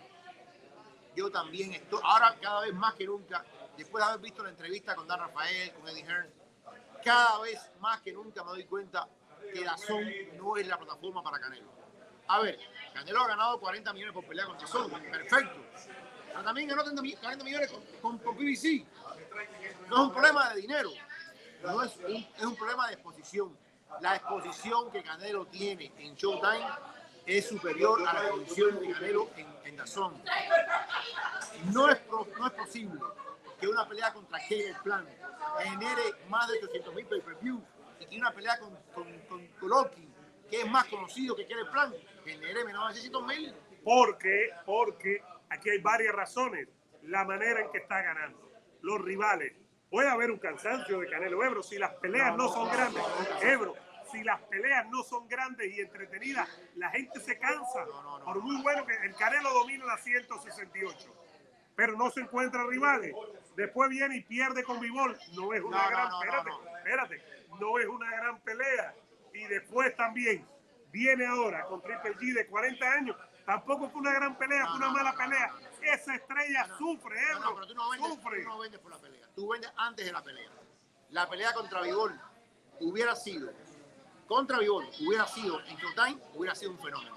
yo 1.16 1.30
también 1.30 1.72
estoy, 1.74 2.00
ahora 2.02 2.36
cada 2.40 2.62
vez 2.62 2.74
más 2.74 2.94
que 2.94 3.04
nunca, 3.06 3.44
después 3.76 4.02
de 4.04 4.10
haber 4.10 4.20
visto 4.22 4.42
la 4.42 4.50
entrevista 4.50 4.94
con 4.94 5.06
Dan 5.06 5.20
Rafael, 5.20 5.72
con 5.72 5.88
Eddie 5.88 6.04
Hearn, 6.04 6.30
cada 7.04 7.40
vez 7.40 7.58
más 7.80 8.00
que 8.02 8.12
nunca 8.12 8.44
me 8.44 8.50
doy 8.50 8.64
cuenta 8.64 9.08
que 9.52 9.64
Dazón 9.64 10.04
no 10.36 10.56
es 10.56 10.66
la 10.66 10.78
plataforma 10.78 11.22
para 11.22 11.38
Canelo. 11.40 11.70
A 12.28 12.40
ver, 12.40 12.58
Canelo 12.94 13.20
ha 13.22 13.28
ganado 13.28 13.58
40 13.60 13.92
millones 13.92 14.14
por 14.14 14.24
pelear 14.24 14.46
con 14.48 14.58
Dazón, 14.58 14.90
perfecto. 14.90 15.56
Pero 16.28 16.44
también 16.44 16.68
ganó 16.68 16.82
30 16.82 17.02
mi- 17.02 17.14
40 17.16 17.44
millones 17.44 17.70
con, 17.70 17.82
con, 18.00 18.18
con 18.18 18.36
PBC. 18.36 18.86
No 19.88 19.96
es 19.96 20.02
un 20.04 20.12
problema 20.12 20.54
de 20.54 20.60
dinero, 20.62 20.90
no 21.62 21.82
es 21.82 21.96
un, 21.96 22.16
es 22.16 22.44
un 22.44 22.56
problema 22.56 22.86
de 22.88 22.94
exposición. 22.94 23.56
La 24.00 24.16
exposición 24.16 24.90
que 24.90 25.02
Canelo 25.02 25.46
tiene 25.46 25.92
en 25.98 26.14
Showtime 26.14 26.66
es 27.26 27.48
superior 27.48 28.00
a 28.06 28.12
la 28.12 28.28
exposición 28.28 28.80
de 28.80 28.92
Canelo 28.92 29.30
en, 29.36 29.46
en 29.64 29.76
DAZN. 29.76 30.22
No 31.72 31.88
es, 31.90 32.00
no 32.10 32.46
es 32.46 32.52
posible 32.52 33.00
que 33.60 33.68
una 33.68 33.88
pelea 33.88 34.12
contra 34.12 34.38
Caleb 34.40 34.82
Plant 34.82 35.08
genere 35.60 36.02
más 36.28 36.48
de 36.48 36.58
800 36.58 36.94
mil 36.94 37.06
pay-per-view 37.06 37.62
y 38.00 38.06
que 38.06 38.16
una 38.16 38.32
pelea 38.32 38.58
con, 38.58 38.76
con, 38.92 39.90
que 40.50 40.60
es 40.60 40.68
más 40.68 40.84
conocido 40.86 41.36
que 41.36 41.46
Caleb 41.46 41.70
Plant, 41.70 41.94
genere 42.24 42.64
menos 42.64 42.88
de 42.88 42.94
600 42.94 43.26
mil. 43.26 43.54
Porque, 43.84 44.50
porque 44.66 45.22
aquí 45.48 45.70
hay 45.70 45.78
varias 45.78 46.14
razones. 46.14 46.68
La 47.02 47.24
manera 47.24 47.60
en 47.60 47.70
que 47.70 47.78
está 47.78 48.02
ganando. 48.02 48.50
Los 48.80 49.00
rivales. 49.00 49.52
Puede 49.92 50.08
haber 50.08 50.30
un 50.30 50.38
cansancio 50.38 51.00
de 51.00 51.06
Canelo 51.10 51.44
Ebro 51.44 51.62
si 51.62 51.76
las 51.78 51.92
peleas 51.96 52.34
no 52.34 52.48
son 52.48 52.66
grandes. 52.70 53.02
Ebro, 53.42 53.74
si 54.10 54.24
las 54.24 54.40
peleas 54.40 54.88
no 54.88 55.02
son 55.02 55.28
grandes 55.28 55.70
y 55.70 55.80
entretenidas, 55.82 56.48
la 56.76 56.88
gente 56.88 57.20
se 57.20 57.38
cansa. 57.38 57.84
Por 58.24 58.40
muy 58.40 58.62
bueno 58.62 58.86
que 58.86 58.94
el 59.04 59.14
Canelo 59.14 59.52
domina 59.52 59.84
la 59.84 59.98
168. 59.98 61.14
Pero 61.76 61.92
no 61.98 62.10
se 62.10 62.20
encuentra 62.22 62.64
rivales. 62.66 63.14
Después 63.54 63.90
viene 63.90 64.16
y 64.16 64.22
pierde 64.22 64.64
con 64.64 64.80
Vivol. 64.80 65.14
No 65.34 65.52
es 65.52 65.60
una 65.62 65.82
No, 65.82 65.90
gran. 65.90 66.08
no, 66.08 66.10
no, 66.10 66.22
espérate, 66.24 66.50
espérate. 66.78 67.22
No 67.60 67.78
es 67.78 67.86
una 67.86 68.10
gran 68.16 68.40
pelea. 68.40 68.94
Y 69.34 69.44
después 69.44 69.94
también 69.94 70.42
viene 70.90 71.26
ahora 71.26 71.64
con 71.66 71.82
Triple 71.82 72.14
G 72.16 72.32
de 72.32 72.46
40 72.46 72.92
años. 72.92 73.16
Tampoco 73.46 73.88
fue 73.90 74.00
una 74.00 74.12
gran 74.12 74.36
pelea, 74.38 74.66
fue 74.68 74.76
una 74.76 74.90
mala 74.90 75.14
pelea. 75.14 75.52
Esa 75.82 76.14
estrella 76.14 76.68
sufre, 76.78 77.16
No, 77.34 77.40
no, 77.40 77.54
pero 77.54 77.66
tú 77.66 77.74
no, 77.74 77.90
vendes, 77.90 78.08
sufre. 78.10 78.42
tú 78.42 78.48
no 78.48 78.58
vendes 78.58 78.80
por 78.80 78.90
la 78.92 78.98
pelea. 78.98 79.28
Tú 79.34 79.48
vendes 79.48 79.70
antes 79.76 80.06
de 80.06 80.12
la 80.12 80.22
pelea. 80.22 80.50
La 81.10 81.28
pelea 81.28 81.52
contra 81.52 81.80
Vivol 81.82 82.18
hubiera 82.80 83.14
sido, 83.16 83.52
contra 84.26 84.58
Vivol, 84.58 84.88
hubiera 85.00 85.26
sido 85.26 85.60
en 85.66 85.76
Showtime, 85.76 86.22
hubiera 86.34 86.54
sido 86.54 86.70
un 86.70 86.78
fenómeno. 86.78 87.16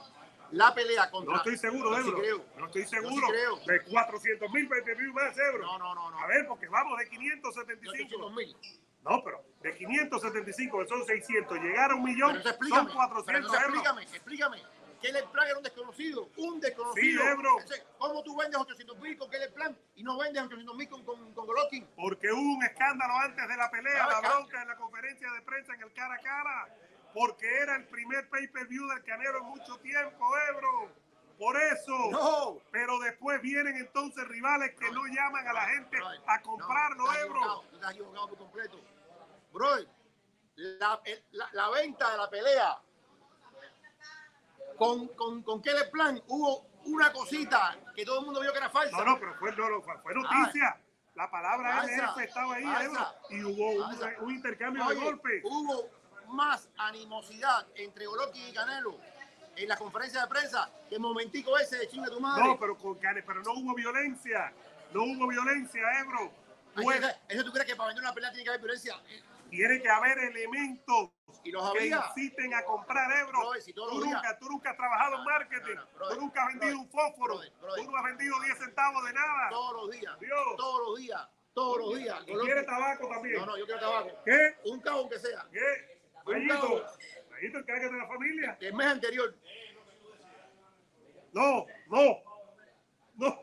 La 0.52 0.74
pelea 0.74 1.10
contra. 1.12 1.32
No 1.34 1.38
estoy 1.38 1.58
seguro, 1.58 1.96
sí 2.04 2.10
Ebro. 2.10 2.46
No 2.58 2.66
estoy 2.68 2.84
Yo 2.84 2.88
sí 2.90 2.96
seguro. 2.96 3.28
creo. 3.28 3.56
De 3.66 3.84
400 3.84 4.52
mil 4.52 4.68
más, 5.14 5.38
Ebro. 5.38 5.66
No, 5.66 5.78
no, 5.80 5.96
no, 5.96 6.12
no. 6.12 6.20
A 6.20 6.28
ver, 6.28 6.48
porque 6.48 6.68
vamos 6.68 6.98
de 7.00 7.06
No, 7.06 7.12
575. 7.12 8.30
800.000. 8.30 8.80
No, 9.04 9.24
pero 9.24 9.44
de 9.62 9.76
575, 9.76 10.80
que 10.80 10.88
son 10.88 11.06
600, 11.06 11.60
llegar 11.60 11.92
a 11.92 11.96
un 11.96 12.04
millón, 12.04 12.38
explícame. 12.38 12.90
son 12.90 12.96
400 12.96 13.26
pero 13.26 13.38
entonces 13.38 13.64
euros. 13.64 14.14
explícame, 14.14 14.64
explícame. 14.96 15.20
Kelly 15.22 15.32
Plan 15.32 15.48
era 15.48 15.58
un 15.58 15.64
desconocido, 15.64 16.30
un 16.38 16.60
desconocido. 16.60 17.22
Sí, 17.24 17.28
Ebro. 17.30 17.58
¿Cómo 17.98 18.24
tú 18.24 18.36
vendes 18.38 18.60
800 18.60 18.98
mil 19.00 19.18
con 19.18 19.30
Kelly 19.30 19.52
Plan 19.54 19.78
y 19.96 20.04
no 20.04 20.18
vendes 20.18 20.44
800 20.44 20.76
mil 20.76 20.90
con, 20.90 21.04
con, 21.06 21.34
con 21.34 21.46
Golovkin? 21.46 21.88
Porque 21.96 22.32
hubo 22.32 22.56
un 22.58 22.64
escándalo 22.64 23.14
antes 23.18 23.48
de 23.48 23.58
la 23.58 23.70
pelea, 23.72 24.04
Ah, 24.06 24.08
la 24.08 24.22
ca- 24.22 24.30
bronca 24.36 24.62
en 24.62 24.68
la 24.68 24.76
conferencia 24.76 25.32
de 25.32 25.42
prensa 25.42 25.74
en 25.74 25.82
el 25.82 25.94
cara 25.94 26.16
a 26.16 26.20
cara. 26.20 26.76
Porque 27.14 27.48
era 27.62 27.78
el 27.78 27.88
primer 27.88 28.30
pay-per-view 28.30 28.88
del 28.90 29.04
Canelo 29.04 29.38
en 29.40 29.46
mucho 29.46 29.78
tiempo, 29.78 30.26
Ebro. 30.50 30.92
Por 31.40 31.56
eso. 31.62 31.94
No. 32.12 32.58
Pero 32.72 32.98
después 33.00 33.42
vienen 33.42 33.76
entonces 33.78 34.26
rivales 34.28 34.74
que 34.80 34.90
no 34.92 35.06
llaman 35.08 35.48
a 35.48 35.54
la 35.54 35.62
gente 35.70 35.98
a 36.28 36.42
comprarlo, 36.42 37.06
no, 37.06 37.14
Ebro. 37.14 37.64
tú 37.70 37.76
estás 37.76 37.92
equivocado 37.92 38.28
por 38.30 38.38
completo. 38.38 38.82
Bro, 39.52 39.68
la, 40.56 41.02
el- 41.06 41.24
la, 41.32 41.50
la 41.54 41.70
venta 41.70 42.12
de 42.12 42.18
la 42.18 42.30
pelea 42.30 42.78
con, 44.78 45.08
con, 45.10 45.42
con 45.44 45.62
Kelly 45.62 45.90
Plan 45.92 46.22
hubo 46.28 46.68
una 46.86 47.12
cosita 47.12 47.78
que 47.96 48.06
todo 48.06 48.20
el 48.20 48.26
mundo 48.26 48.42
vio 48.42 48.52
que 48.52 48.58
era 48.58 48.70
falsa. 48.70 48.98
No, 48.98 49.06
no, 49.06 49.20
pero 49.20 49.36
fue, 49.36 49.52
no, 49.56 49.82
fue- 49.82 50.14
noticia. 50.14 50.80
La 51.16 51.32
palabra 51.32 51.78
Falsa, 51.78 52.12
NF 52.12 52.18
estaba 52.24 52.56
ahí, 52.56 52.64
falsa. 52.66 53.16
Y 53.30 53.42
hubo 53.42 54.26
un, 54.26 54.36
intercambio 54.36 54.86
Oye, 54.86 55.00
de 55.00 55.06
golpes. 55.06 55.42
Hubo 55.46 55.90
más 56.28 56.68
animosidad 56.78 57.66
entre 57.76 58.06
Golovkin 58.06 58.50
y 58.50 58.54
Canelo 58.54 58.98
en 59.56 59.70
la 59.70 59.78
conferencia 59.78 60.22
de 60.22 60.28
prensa 60.28 60.70
que 60.90 60.96
el 60.96 61.02
momentico 61.02 61.58
ese 61.58 61.78
de 61.78 61.88
chinga 61.88 62.10
tu 62.10 62.20
madre. 62.20 62.44
No, 62.44 62.60
pero, 62.60 62.78
con 62.78 62.96
Cane- 62.96 63.24
pero 63.24 63.42
no 63.44 63.54
hubo 63.54 63.74
violencia. 63.74 64.52
No 64.94 65.04
hubo 65.04 65.28
violencia, 65.28 65.82
Ebro. 66.02 66.32
Eso, 66.76 67.08
eso 67.30 67.44
tú 67.46 67.52
crees 67.54 67.66
que 67.66 67.76
para 67.78 67.88
vender 67.88 68.04
una 68.04 68.14
pelea 68.14 68.32
tiene 68.32 68.44
que 68.44 68.50
haber 68.50 68.62
violencia. 68.62 68.96
Tiene 69.50 69.82
que 69.82 69.90
haber 69.90 70.18
elementos 70.20 71.12
Y 71.44 71.52
los 71.52 71.72
que 71.72 71.80
había. 71.80 72.06
inciten 72.16 72.54
a 72.54 72.64
comprar. 72.66 73.28
Brother, 73.28 73.62
si 73.62 73.74
tú, 73.74 73.82
nunca, 74.00 74.38
tú 74.40 74.50
nunca 74.50 74.72
has 74.72 74.78
trabajado 74.78 75.16
en 75.18 75.24
marketing. 75.24 75.76
No, 75.76 76.00
no, 76.00 76.10
tú 76.10 76.22
nunca 76.22 76.44
has 76.44 76.48
vendido 76.54 76.80
un 76.80 76.90
fósforo. 76.90 77.40
tú 77.76 77.92
no 77.92 77.98
has 77.98 78.04
vendido 78.04 78.40
10 78.42 78.58
centavos 78.58 79.06
de 79.06 79.14
nada. 79.14 79.50
Todos 79.50 79.74
los 79.74 79.92
días. 79.92 80.20
Dios. 80.20 80.56
Todos 80.58 80.88
los 80.88 80.98
días. 81.00 81.30
Todos 81.54 81.78
los 81.78 81.98
días. 81.98 82.20
y 82.28 82.34
quiere 82.34 82.64
tabaco 82.64 83.08
también. 83.08 83.38
No, 83.38 83.46
no, 83.46 83.58
yo 83.58 83.66
quiero 83.66 83.80
tabaco. 83.80 84.10
¿Qué? 84.26 84.56
Un 84.66 84.82
cabo 84.82 85.00
aunque 85.00 85.20
sea. 85.20 85.46
¿Qué? 85.52 85.96
Cabo. 86.50 86.82
Mayito, 87.30 87.58
encárgate 87.60 87.94
de 87.94 88.00
la 88.00 88.08
familia. 88.08 88.58
El 88.60 88.74
mes 88.74 88.88
anterior. 88.88 89.36
No, 91.34 91.66
no, 91.88 92.24
no. 93.16 93.40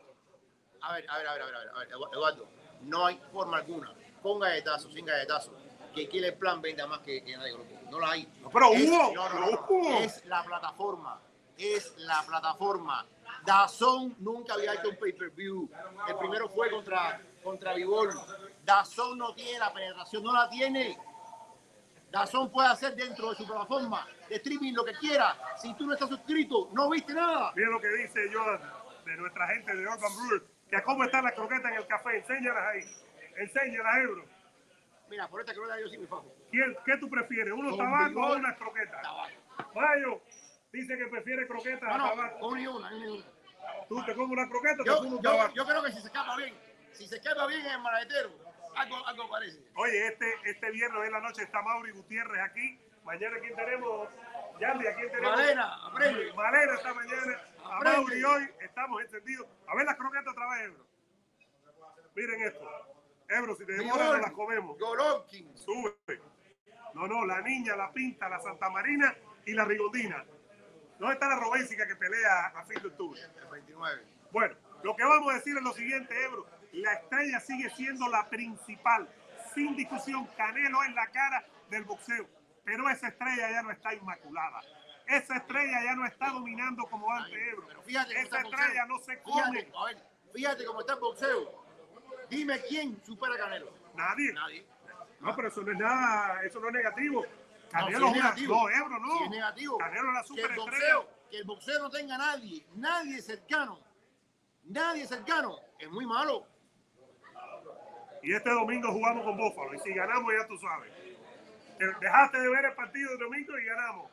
A 0.81 0.93
ver, 0.93 1.05
a 1.09 1.17
ver, 1.17 1.27
a 1.27 1.33
ver, 1.33 1.41
a 1.41 1.45
ver, 1.45 1.55
a 1.55 1.59
ver, 1.59 1.69
a 1.69 1.79
ver, 1.79 1.89
Eduardo. 2.13 2.47
No 2.81 3.05
hay 3.05 3.21
forma 3.31 3.57
alguna, 3.57 3.93
con 4.21 4.39
galletazo, 4.39 4.91
sin 4.91 5.05
galletazo, 5.05 5.55
que 5.93 6.07
quiere 6.09 6.27
el 6.29 6.33
plan 6.35 6.61
venda 6.61 6.85
más 6.87 6.99
que, 6.99 7.23
que 7.23 7.35
nadie. 7.37 7.53
No 7.89 7.99
la 7.99 8.11
hay. 8.11 8.27
No, 8.41 8.49
pero 8.49 8.73
Es- 8.73 8.89
hubo, 8.89 9.13
no, 9.13 9.13
no, 9.13 9.29
pero 9.31 9.39
no, 9.51 9.65
hubo. 9.69 9.99
Es 9.99 10.25
la 10.25 10.43
plataforma. 10.43 11.21
Es 11.57 11.93
la 11.97 12.23
plataforma. 12.23 13.05
Dazón 13.45 14.15
nunca 14.19 14.53
había 14.55 14.73
hecho 14.73 14.89
un 14.89 14.95
pay-per-view. 14.97 15.69
El 16.07 16.15
primero 16.17 16.49
fue 16.49 16.69
contra, 16.71 17.21
contra 17.43 17.73
Vivol. 17.73 18.09
Dazón 18.63 19.17
no 19.17 19.33
tiene 19.35 19.59
la 19.59 19.71
penetración, 19.73 20.23
no 20.23 20.33
la 20.33 20.49
tiene. 20.49 20.97
Dazón 22.09 22.49
puede 22.51 22.69
hacer 22.69 22.95
dentro 22.95 23.29
de 23.31 23.35
su 23.35 23.45
plataforma 23.45 24.07
de 24.29 24.35
streaming 24.35 24.73
lo 24.73 24.85
que 24.85 24.93
quiera. 24.93 25.35
Si 25.57 25.73
tú 25.73 25.85
no 25.85 25.93
estás 25.93 26.09
suscrito, 26.09 26.69
no 26.71 26.89
viste 26.89 27.13
nada. 27.13 27.51
Mira 27.55 27.69
lo 27.69 27.81
que 27.81 27.89
dice 27.89 28.19
Jordan 28.31 28.61
de 29.05 29.17
nuestra 29.17 29.47
gente 29.47 29.75
de 29.75 29.81
Urban 29.87 30.11
Brewer. 30.15 30.43
Que 30.69 30.81
cómo 30.83 31.03
están 31.03 31.23
las 31.23 31.33
croquetas 31.33 31.71
en 31.71 31.77
el 31.77 31.87
café. 31.87 32.17
Enséñalas 32.17 32.63
ahí. 32.71 32.81
Enséñalas, 33.37 33.95
Ebro. 33.97 34.25
Mira, 35.13 35.27
por 35.27 35.41
esta 35.41 35.53
crema 35.53 35.79
yo 35.79 35.87
sí 35.89 35.97
me 35.99 36.07
fajo. 36.07 36.25
¿Quién, 36.49 36.75
¿Qué 36.85 36.97
tú 36.97 37.07
prefieres? 37.07 37.53
¿Unos 37.53 37.77
Con 37.77 37.85
tabacos 37.85 38.09
vigor. 38.09 38.31
o 38.31 38.35
unas 38.35 38.57
croquetas? 38.57 39.01
Tabaco. 39.03 39.73
Mayo 39.75 40.21
dice 40.71 40.97
que 40.97 41.05
prefiere 41.05 41.47
croquetas 41.47 41.97
No, 41.97 42.05
a 42.05 42.09
tabaco. 42.09 42.47
una 42.47 42.61
y 42.61 42.65
una, 42.67 42.95
una. 42.95 43.25
¿Tú 43.87 44.03
te 44.05 44.15
comes 44.15 44.31
una 44.39 44.49
croqueta 44.49 44.81
o 44.81 44.83
te 44.83 44.89
Yo, 44.89 44.97
comes 44.97 45.13
un 45.13 45.21
tabaco? 45.21 45.53
yo 45.53 45.65
creo 45.67 45.83
que 45.83 45.91
si 45.91 45.99
se 46.01 46.07
escapa 46.07 46.35
bien, 46.35 46.57
si 46.93 47.07
se 47.07 47.15
escapa 47.17 47.45
bien 47.45 47.61
en 47.63 47.73
el 47.73 47.79
maletero, 47.81 48.31
algo, 48.75 49.07
algo 49.07 49.29
parece. 49.29 49.59
Oye, 49.75 50.07
este, 50.07 50.33
este 50.45 50.71
viernes 50.71 51.05
en 51.05 51.11
la 51.11 51.19
noche 51.19 51.43
está 51.43 51.61
Mauri 51.61 51.91
Gutiérrez 51.91 52.41
aquí. 52.41 52.81
Mañana, 53.03 53.37
¿quién 53.39 53.55
tenemos? 53.55 54.09
Yandy, 54.59 54.87
¿a 54.87 54.95
quién 54.95 55.11
tenemos? 55.11 55.29
Malena, 55.35 55.85
aprende. 55.85 56.33
Malena 56.33 56.73
esta 56.73 56.93
mañana. 56.95 57.41
A. 57.65 57.79
Mauri 57.83 58.23
hoy 58.23 58.49
estamos 58.61 58.99
encendidos. 59.03 59.47
A 59.67 59.75
ver 59.75 59.85
las 59.85 59.95
croquetas 59.95 60.27
otra 60.33 60.49
vez, 60.53 60.61
Ebro. 60.63 60.85
Miren 62.15 62.41
esto. 62.41 62.92
Ebro, 63.29 63.55
si 63.55 63.65
te 63.65 63.73
demoras, 63.73 64.07
no 64.07 64.17
las 64.17 64.31
comemos. 64.31 64.77
Golovkin. 64.77 65.57
Sube. 65.57 65.95
No, 66.93 67.07
no, 67.07 67.25
la 67.25 67.41
niña, 67.41 67.75
la 67.75 67.91
pinta, 67.91 68.29
la 68.29 68.39
Santa 68.39 68.69
Marina 68.69 69.15
y 69.45 69.53
la 69.53 69.65
Rigondina. 69.65 70.23
¿Dónde 70.99 71.15
está 71.15 71.27
la 71.27 71.37
Robésica 71.37 71.87
que 71.87 71.95
pelea 71.95 72.47
a 72.47 72.63
fin 72.65 72.81
de 72.81 72.87
octubre? 72.87 73.19
El 73.41 73.47
29. 73.49 74.03
Bueno, 74.31 74.55
lo 74.83 74.95
que 74.95 75.03
vamos 75.03 75.33
a 75.33 75.37
decir 75.37 75.57
es 75.57 75.63
lo 75.63 75.73
siguiente, 75.73 76.23
Ebro. 76.23 76.45
La 76.73 76.93
estrella 76.93 77.39
sigue 77.39 77.69
siendo 77.71 78.07
la 78.09 78.29
principal. 78.29 79.09
Sin 79.53 79.75
discusión, 79.75 80.25
Canelo 80.37 80.83
es 80.83 80.93
la 80.93 81.07
cara 81.07 81.45
del 81.69 81.83
boxeo. 81.83 82.27
Pero 82.63 82.89
esa 82.89 83.07
estrella 83.09 83.51
ya 83.51 83.61
no 83.61 83.71
está 83.71 83.93
inmaculada. 83.93 84.61
Esa 85.07 85.37
estrella 85.37 85.83
ya 85.83 85.95
no 85.95 86.05
está 86.05 86.29
dominando 86.29 86.85
como 86.85 87.11
antes, 87.11 87.37
Ebro. 87.51 87.67
Pero 87.67 87.81
fíjate 87.83 88.13
cómo 88.13 88.25
Esa 88.25 88.41
estrella 88.41 88.85
boxeo. 88.85 88.87
no 88.87 88.99
se 88.99 89.21
come. 89.21 89.59
Fíjate, 89.59 89.77
a 89.77 89.85
ver, 89.85 89.97
fíjate 90.33 90.65
cómo 90.65 90.79
está 90.81 90.93
el 90.93 90.99
boxeo. 90.99 91.62
Dime 92.33 92.61
quién 92.67 93.01
supera 93.03 93.35
a 93.35 93.37
Canelo. 93.37 93.71
Nadie. 93.95 94.33
Nadie. 94.33 94.65
No, 95.19 95.35
pero 95.35 95.47
eso 95.47 95.61
no 95.61 95.71
es 95.71 95.77
nada, 95.77 96.43
eso 96.43 96.59
no 96.59 96.67
es 96.67 96.73
negativo. 96.73 97.25
Canelo 97.69 97.89
si 97.89 97.93
es 97.93 97.95
es 97.95 98.01
una- 98.11 98.23
negativo. 98.23 98.55
no, 98.55 98.69
Ebro, 98.69 98.99
no. 98.99 99.17
Si 99.17 99.23
es 99.23 99.29
negativo. 99.29 99.77
Canelo 99.77 100.07
es 100.09 100.13
la 100.13 100.23
superestrella. 100.23 101.07
que 101.29 101.37
el 101.37 101.43
boxeo 101.45 101.79
no 101.79 101.89
tenga 101.89 102.17
nadie, 102.17 102.65
nadie 102.75 103.21
cercano, 103.21 103.79
nadie 104.65 105.07
cercano, 105.07 105.57
es 105.79 105.89
muy 105.89 106.05
malo. 106.05 106.45
Y 108.21 108.33
este 108.33 108.49
domingo 108.51 108.91
jugamos 108.91 109.23
con 109.25 109.35
Búfalo. 109.37 109.73
Y 109.73 109.79
si 109.79 109.93
ganamos, 109.93 110.31
ya 110.39 110.47
tú 110.47 110.57
sabes. 110.57 110.91
Te 111.77 111.85
dejaste 111.99 112.39
de 112.39 112.49
ver 112.49 112.65
el 112.65 112.73
partido 112.73 113.11
el 113.13 113.19
domingo 113.19 113.57
y 113.59 113.65
ganamos. 113.65 114.11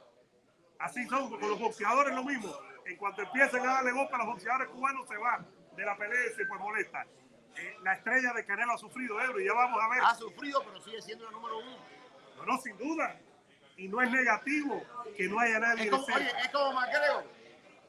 Así 0.79 1.07
son 1.09 1.31
con 1.31 1.41
los 1.41 1.59
boxeadores 1.61 2.15
lo 2.15 2.25
mismo. 2.25 2.53
En 2.87 2.97
cuanto 2.97 3.23
empiecen 3.23 3.61
a 3.61 3.75
darle 3.75 3.93
golpe 3.93 4.15
a 4.15 4.19
los 4.19 4.27
boxeadores 4.29 4.69
cubanos, 4.69 5.07
se 5.09 5.17
van 5.17 5.47
de 5.77 5.85
la 5.85 5.97
pelea 5.97 6.27
y 6.27 6.35
se 6.35 6.47
pues 6.47 6.59
molesta. 6.61 7.07
Eh, 7.57 7.77
la 7.83 7.95
estrella 7.95 8.33
de 8.33 8.45
Canelo 8.45 8.73
ha 8.73 8.79
sufrido, 8.79 9.21
Ebro, 9.21 9.41
y 9.41 9.45
ya 9.45 9.53
vamos 9.53 9.81
a 9.83 9.89
ver. 9.89 10.01
Ha 10.03 10.15
sufrido, 10.15 10.63
pero 10.65 10.81
sigue 10.81 11.03
siendo 11.03 11.25
la 11.25 11.31
número 11.33 11.59
uno. 11.59 11.77
No, 12.37 12.47
no, 12.47 12.59
sin 12.59 12.77
duda. 12.79 13.19
Y 13.77 13.89
no 13.89 14.01
es 14.03 14.11
negativo 14.11 14.83
que 15.17 15.29
no 15.29 15.39
haya 15.41 15.59
nadie 15.59 15.85
Es 15.85 15.91
como, 15.91 16.05
oye, 16.05 16.33
es 16.43 16.49
como 16.51 16.73
McGregor. 16.73 17.25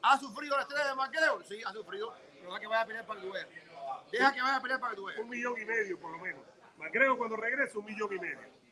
¿Ha 0.02 0.18
sufrido 0.18 0.56
la 0.56 0.62
estrella 0.62 0.88
de 0.88 0.94
McGregor? 0.94 1.44
Sí, 1.44 1.62
ha 1.64 1.72
sufrido. 1.72 2.14
Pero 2.34 2.46
deja 2.46 2.60
que 2.60 2.66
vaya 2.66 2.80
a 2.80 2.86
pelear 2.86 3.06
para 3.06 3.20
tú 3.20 3.30
veas. 3.30 3.48
Deja 4.10 4.32
que 4.32 4.42
vaya 4.42 4.56
a 4.56 4.62
pelear 4.62 4.80
para 4.80 4.94
tú 4.94 5.04
veas. 5.04 5.18
un 5.20 5.28
millón 5.28 5.60
y 5.60 5.64
medio 5.64 6.00
por 6.00 6.10
lo 6.10 6.18
menos. 6.18 6.42
McGregor 6.78 7.18
cuando 7.18 7.36
regrese 7.36 7.78
un 7.78 7.84
millón 7.84 8.12
y 8.12 8.18
medio. 8.18 8.62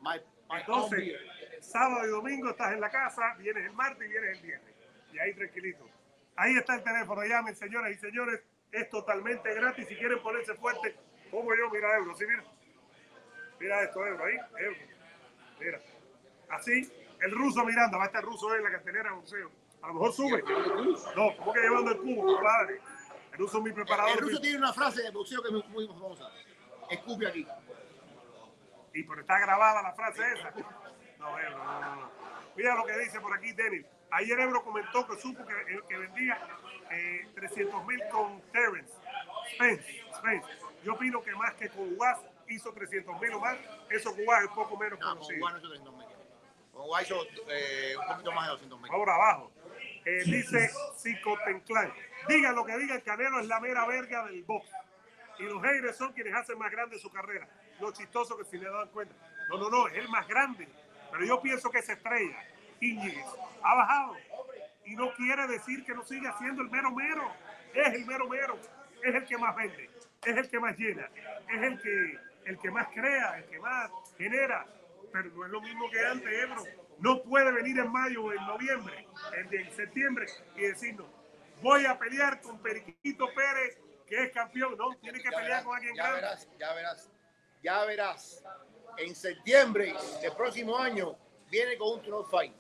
My, 0.02 0.22
my 0.50 0.60
Entonces, 0.60 1.20
sábado 1.62 2.06
y 2.06 2.10
domingo 2.10 2.52
estás 2.52 2.74
en 2.74 2.82
la 2.82 2.90
casa, 2.90 3.36
vienes 3.40 3.66
el 3.66 3.74
martes 3.74 4.08
y 4.08 4.12
vienes 4.12 4.38
el 4.38 4.44
viernes. 4.44 4.76
Y 5.12 5.20
ahí 5.20 5.34
tranquilito. 5.34 5.90
Ahí 6.36 6.56
está 6.56 6.76
el 6.76 6.84
teléfono, 6.84 7.26
llamen 7.26 7.56
señoras 7.56 7.92
y 7.92 7.96
señores, 7.96 8.42
es 8.72 8.90
totalmente 8.90 9.54
gratis. 9.56 9.88
Si 9.88 9.96
quieren 9.96 10.22
ponerse 10.22 10.54
fuerte, 10.54 10.96
como 11.32 11.56
yo, 11.56 11.70
mira 11.72 11.98
Euro, 11.98 12.16
¿sí? 12.16 12.26
Mira, 12.28 12.44
mira 13.60 13.82
esto, 13.84 14.06
Euro, 14.06 14.24
ahí, 14.24 14.38
Euro. 14.60 14.78
Mira, 15.60 15.82
así, 16.50 16.92
el 17.22 17.32
ruso 17.32 17.64
mirando, 17.66 17.98
va 17.98 18.04
a 18.04 18.08
estar 18.08 18.24
ruso 18.24 18.54
en 18.56 18.64
la 18.64 18.72
cartelera 18.72 19.10
de 19.10 19.16
boxeo. 19.16 19.52
A 19.82 19.88
lo 19.88 19.94
mejor 19.94 20.14
sube. 20.14 20.44
No, 21.16 21.38
¿cómo 21.38 21.54
que 21.54 21.62
llevando 21.62 21.92
el 21.92 21.98
cubo, 21.98 22.36
compadre? 22.36 22.82
El 23.32 23.40
ruso 23.40 23.58
es 23.58 23.64
mi 23.64 23.72
preparador. 23.72 24.18
El 24.18 24.20
ruso 24.20 24.42
tiene 24.42 24.58
una 24.58 24.74
frase 24.74 25.04
de 25.04 25.12
boxeo 25.12 25.42
que 25.42 25.58
es 25.58 25.70
muy, 25.70 25.88
famosa. 25.88 26.30
Escupe 26.90 27.28
aquí. 27.28 27.48
Y 28.94 29.04
pero 29.04 29.22
está 29.22 29.40
grabada 29.40 29.82
la 29.84 29.94
frase 29.94 30.24
esa. 30.34 30.52
No, 31.20 31.40
Ebro, 31.40 31.64
no, 31.64 31.82
no, 31.82 31.96
no. 31.96 32.12
Mira 32.56 32.76
lo 32.76 32.86
que 32.86 32.98
dice 32.98 33.20
por 33.20 33.36
aquí 33.36 33.52
Denis. 33.54 33.86
Ayer 34.12 34.40
Ebro 34.40 34.64
comentó 34.64 35.06
que 35.06 35.18
supo 35.18 35.46
que, 35.46 35.54
eh, 35.54 35.82
que 35.88 35.98
vendía 35.98 36.40
eh, 36.90 37.28
300 37.36 37.86
mil 37.86 38.02
con 38.10 38.42
Terrence 38.52 38.94
Spence, 39.54 40.04
Spence. 40.16 40.48
Yo 40.84 40.94
opino 40.94 41.22
que 41.22 41.36
más 41.36 41.54
que 41.56 41.70
con 41.70 41.94
Was 41.98 42.20
hizo 42.48 42.72
300 42.72 43.20
mil 43.22 43.34
o 43.34 43.40
más. 43.40 43.58
Eso 43.90 44.16
con 44.16 44.28
Was 44.28 44.44
es 44.44 44.50
poco 44.50 44.78
menos 44.78 45.00
No, 45.00 45.06
con 45.06 45.18
conocido. 45.18 45.40
Guay 45.40 45.54
no 45.54 45.60
hizo 45.60 45.70
300 45.70 45.96
mil. 45.96 46.08
Con 46.78 46.86
eh, 47.50 47.96
un 48.00 48.08
poquito 48.08 48.32
más 48.32 48.46
de 48.46 48.52
200 48.52 48.82
mil. 48.82 48.92
Ahora 48.92 49.16
abajo. 49.16 49.52
Eh, 50.06 50.24
dice 50.26 50.70
Psicotenclán. 50.96 51.92
Digan 52.28 52.56
lo 52.56 52.64
que 52.66 52.78
digan, 52.78 53.02
Canelo 53.02 53.40
es 53.40 53.48
la 53.48 53.60
mera 53.60 53.86
verga 53.88 54.26
del 54.28 54.44
box. 54.44 54.70
Y 55.40 55.44
los 55.44 55.62
haters 55.62 55.98
son 55.98 56.14
quienes 56.14 56.36
hacen 56.36 56.58
más 56.58 56.72
grande 56.72 57.00
su 57.00 57.12
carrera. 57.12 57.48
Lo 57.80 57.92
chistoso 57.92 58.38
que 58.38 58.46
si 58.46 58.58
le 58.58 58.70
dan 58.70 58.90
cuenta. 58.90 59.16
No, 59.50 59.58
no, 59.58 59.70
no, 59.70 59.88
es 59.88 59.96
el 59.96 60.08
más 60.10 60.28
grande. 60.28 60.68
Pero 61.12 61.26
yo 61.26 61.42
pienso 61.42 61.70
que 61.72 61.80
esa 61.80 61.94
estrella, 61.94 62.44
Íñiguez, 62.80 63.26
ha 63.64 63.76
bajado. 63.76 64.16
Y 64.86 64.96
no 64.96 65.14
quiere 65.14 65.48
decir 65.48 65.84
que 65.84 65.94
no 65.94 66.04
siga 66.04 66.38
siendo 66.38 66.62
el 66.62 66.70
mero 66.70 66.92
mero. 66.92 67.32
Es 67.74 67.94
el 67.94 68.06
mero 68.06 68.28
mero. 68.30 68.58
Es 69.04 69.16
el 69.16 69.26
que 69.26 69.38
más 69.38 69.56
vende. 69.56 69.90
Es 70.26 70.38
el 70.38 70.50
que 70.50 70.60
más 70.60 70.78
llena. 70.78 71.10
Es 71.50 71.62
el 71.62 71.82
que, 71.82 72.20
el 72.46 72.60
que 72.60 72.72
más 72.72 72.88
crea, 72.94 73.40
el 73.40 73.46
que 73.46 73.60
más 73.60 73.92
genera. 74.18 74.66
Pero 75.12 75.30
no 75.32 75.46
es 75.46 75.52
lo 75.52 75.62
mismo 75.62 75.90
que 75.90 76.06
antes, 76.06 76.44
Ebro. 76.44 76.64
No 77.00 77.22
puede 77.24 77.52
venir 77.52 77.78
en 77.80 77.92
mayo 77.92 78.24
o 78.24 78.32
en 78.34 78.46
noviembre, 78.48 79.08
en, 79.34 79.72
septiembre, 79.76 80.26
y 80.56 80.62
decirnos, 80.62 81.06
voy 81.62 81.86
a 81.86 81.98
pelear 81.98 82.42
con 82.42 82.60
Periquito 82.60 83.28
Pérez, 83.36 83.78
que 84.08 84.24
es 84.24 84.32
campeón. 84.32 84.76
No, 84.78 84.96
tiene 84.98 85.20
que 85.20 85.30
Ya 85.30 85.38
pelear 85.38 85.48
verás, 85.48 85.64
con 85.64 85.76
alguien 85.76 85.96
ya 85.96 86.04
grande. 86.04 86.22
verás, 86.22 86.48
ya 86.58 86.74
verás, 86.74 87.12
ya 87.64 87.86
verás. 87.86 88.44
En 88.98 89.16
septiembre 89.16 89.94
del 90.22 90.32
próximo 90.34 90.76
año 90.78 91.16
viene 91.52 91.78
con 91.78 91.94
un 92.00 92.02
turno 92.02 92.24
fight. 92.24 92.54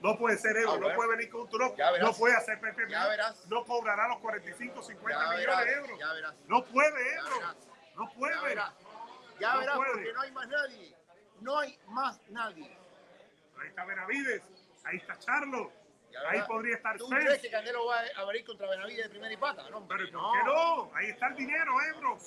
No 0.00 0.18
puede 0.18 0.36
ser 0.36 0.56
Ebro, 0.56 0.76
no 0.78 0.94
puede 0.94 1.10
venir 1.16 1.30
con 1.30 1.42
un 1.42 1.48
verás. 1.50 2.00
no 2.00 2.12
puede 2.12 2.34
hacer 2.34 2.60
PPP, 2.60 2.90
Ya 2.90 3.06
verás. 3.06 3.46
no 3.48 3.64
cobrará 3.64 4.08
los 4.08 4.18
45, 4.18 4.82
50 4.82 5.18
Ya 5.18 5.24
millones 5.30 5.46
verás, 5.46 5.64
de 5.64 5.72
euros. 5.72 5.98
ya 5.98 6.12
verás. 6.12 6.34
No 6.46 6.64
puede, 6.64 7.14
Ebro, 7.14 7.54
no 7.96 8.12
puede. 8.12 8.34
Ya 8.34 8.42
verás, 8.42 8.72
ya 9.40 9.52
No 9.54 9.60
verás 9.60 9.76
puede. 9.76 9.92
porque 9.92 10.12
no 10.12 10.20
hay 10.20 10.32
más 10.32 10.48
nadie. 10.48 10.96
No 11.44 11.58
hay 11.58 11.78
más 11.88 12.18
nadie. 12.30 12.74
Ahí 13.60 13.68
está 13.68 13.84
Benavides, 13.84 14.42
ahí 14.82 14.96
está 14.96 15.18
Charlo, 15.18 15.70
ahí 16.30 16.40
podría 16.48 16.76
estar 16.76 16.96
¿Tú 16.96 17.06
crees 17.06 17.42
que 17.42 17.50
Canelo 17.50 17.84
va 17.84 18.00
a 18.16 18.24
venir 18.24 18.46
contra 18.46 18.66
Benavides 18.66 19.04
de 19.04 19.10
primera 19.10 19.34
y 19.34 19.36
pata? 19.36 19.68
No, 19.68 19.86
Pero 19.86 20.06
hombre, 20.06 20.06
¿por 20.10 20.32
qué 20.32 20.44
no? 20.46 20.90
Ahí 20.94 21.10
está 21.10 21.26
el 21.26 21.36
dinero, 21.36 21.72
Ebro. 21.82 22.18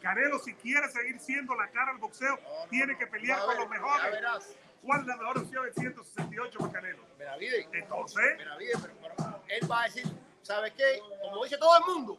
Canelo, 0.00 0.38
si 0.38 0.54
quiere 0.54 0.88
seguir 0.88 1.18
siendo 1.18 1.56
la 1.56 1.68
cara 1.72 1.90
al 1.90 1.98
boxeo, 1.98 2.38
tiene 2.70 2.96
que 2.96 3.08
pelear 3.08 3.40
con 3.40 3.56
los 3.56 3.68
mejores. 3.68 4.12
Verás. 4.12 4.56
¿Cuál 4.82 5.00
es 5.00 5.06
la 5.08 5.16
mejor 5.16 5.38
opción? 5.38 5.66
El 5.66 5.74
168 5.74 6.58
para 6.60 6.72
Canelo. 6.72 7.04
Benavides. 7.18 7.68
Entonces, 7.72 8.38
Benavides, 8.38 8.78
pero, 8.80 8.94
pero 9.18 9.42
él 9.48 9.68
va 9.68 9.80
a 9.80 9.84
decir, 9.86 10.04
¿sabes 10.42 10.72
qué? 10.74 11.02
Como 11.22 11.42
dice 11.42 11.58
todo 11.58 11.76
el 11.76 11.84
mundo, 11.92 12.18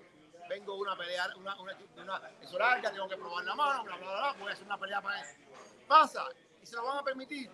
vengo 0.49 0.75
una 0.75 0.97
pelea, 0.97 1.29
una, 1.37 1.55
una, 1.61 1.77
una 1.95 2.21
eso 2.41 2.59
larga, 2.59 2.91
tengo 2.91 3.07
que 3.07 3.15
probar 3.15 3.45
la 3.45 3.55
mano, 3.55 3.83
bla, 3.85 3.95
bla, 3.95 4.05
bla, 4.05 4.19
bla, 4.19 4.35
voy 4.39 4.49
a 4.49 4.53
hacer 4.53 4.65
una 4.65 4.77
pelea 4.77 5.01
para 5.01 5.21
él. 5.21 5.44
Pasa, 5.87 6.23
y 6.61 6.65
se 6.65 6.75
lo 6.75 6.85
van 6.85 6.97
a 6.99 7.03
permitir. 7.03 7.51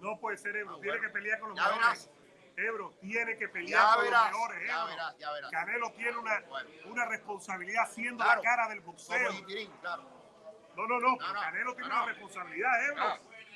no 0.00 0.18
puede 0.18 0.36
ser 0.38 0.56
Ebro. 0.56 0.76
Ah, 0.76 0.80
tiene 0.80 0.96
bueno. 0.98 1.02
que 1.02 1.12
pelear 1.12 1.40
con 1.40 1.48
los 1.50 1.58
Ya 1.58 1.64
mejores. 1.64 1.86
verás. 1.86 2.10
Ebro 2.56 2.92
tiene 3.00 3.36
que 3.36 3.48
pelear 3.48 3.80
Ya 3.88 3.94
con 3.94 4.04
verás, 4.04 4.22
los 4.22 4.32
mejores. 4.32 4.66
ya 4.68 4.84
verás, 4.84 5.18
ya 5.18 5.32
verás. 5.32 5.50
Canelo 5.50 5.92
tiene 5.92 6.16
una, 6.18 6.40
Bueno. 6.48 6.70
una 6.86 7.04
responsabilidad 7.06 7.88
siendo 7.90 8.24
Claro. 8.24 8.42
la 8.42 8.48
cara 8.50 8.68
del 8.68 8.80
boxeo. 8.80 9.30
Claro. 9.80 10.02
No, 10.76 10.86
no, 10.86 11.00
no. 11.00 11.16
Canelo 11.18 11.74
tiene 11.74 11.88
no, 11.88 11.94
una 11.96 12.06
responsabilidad, 12.06 12.86
Ebro. 12.88 13.04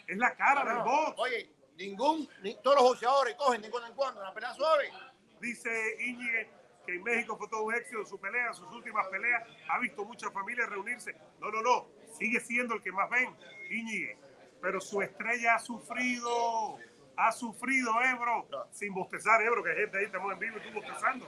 Es 0.06 0.16
la 0.18 0.34
cara 0.34 0.64
del 0.64 0.82
box. 0.82 1.14
Oye, 1.18 1.50
ningún, 1.76 2.28
ni, 2.42 2.54
todos 2.62 2.76
los 2.76 2.84
boxeadores 2.84 3.34
cogen 3.36 3.62
de 3.62 3.70
cuando 3.70 3.88
en 3.88 3.94
cuando 3.94 4.20
una 4.20 4.32
pelea 4.34 4.52
suave. 4.54 4.92
Dice 5.40 5.96
Íñiguez 6.00 6.48
que 6.86 6.94
en 6.96 7.02
México 7.02 7.36
fue 7.38 7.48
todo 7.48 7.62
un 7.62 7.74
éxito 7.74 8.04
su 8.04 8.20
pelea, 8.20 8.52
sus 8.52 8.70
últimas 8.70 9.06
peleas. 9.08 9.42
Ha 9.70 9.78
visto 9.78 10.04
muchas 10.04 10.30
familias 10.32 10.68
reunirse. 10.68 11.14
No, 11.40 11.50
no, 11.50 11.62
no. 11.62 11.86
Sigue 12.18 12.40
siendo 12.40 12.74
el 12.74 12.82
que 12.82 12.92
más 12.92 13.08
ven, 13.10 13.34
Íñiguez. 13.70 14.18
Pero 14.60 14.80
su 14.80 15.02
estrella 15.02 15.56
ha 15.56 15.58
sufrido. 15.58 16.78
Ha 17.16 17.30
sufrido, 17.32 17.92
Ebro. 18.02 18.46
No. 18.50 18.64
Sin 18.72 18.92
bostezar, 18.92 19.40
Ebro, 19.42 19.62
que 19.62 19.70
hay 19.70 19.76
gente 19.76 19.98
ahí, 19.98 20.04
estamos 20.06 20.32
en 20.32 20.38
vivo 20.38 20.56
y 20.58 20.60
tú 20.68 20.74
bostezando. 20.80 21.26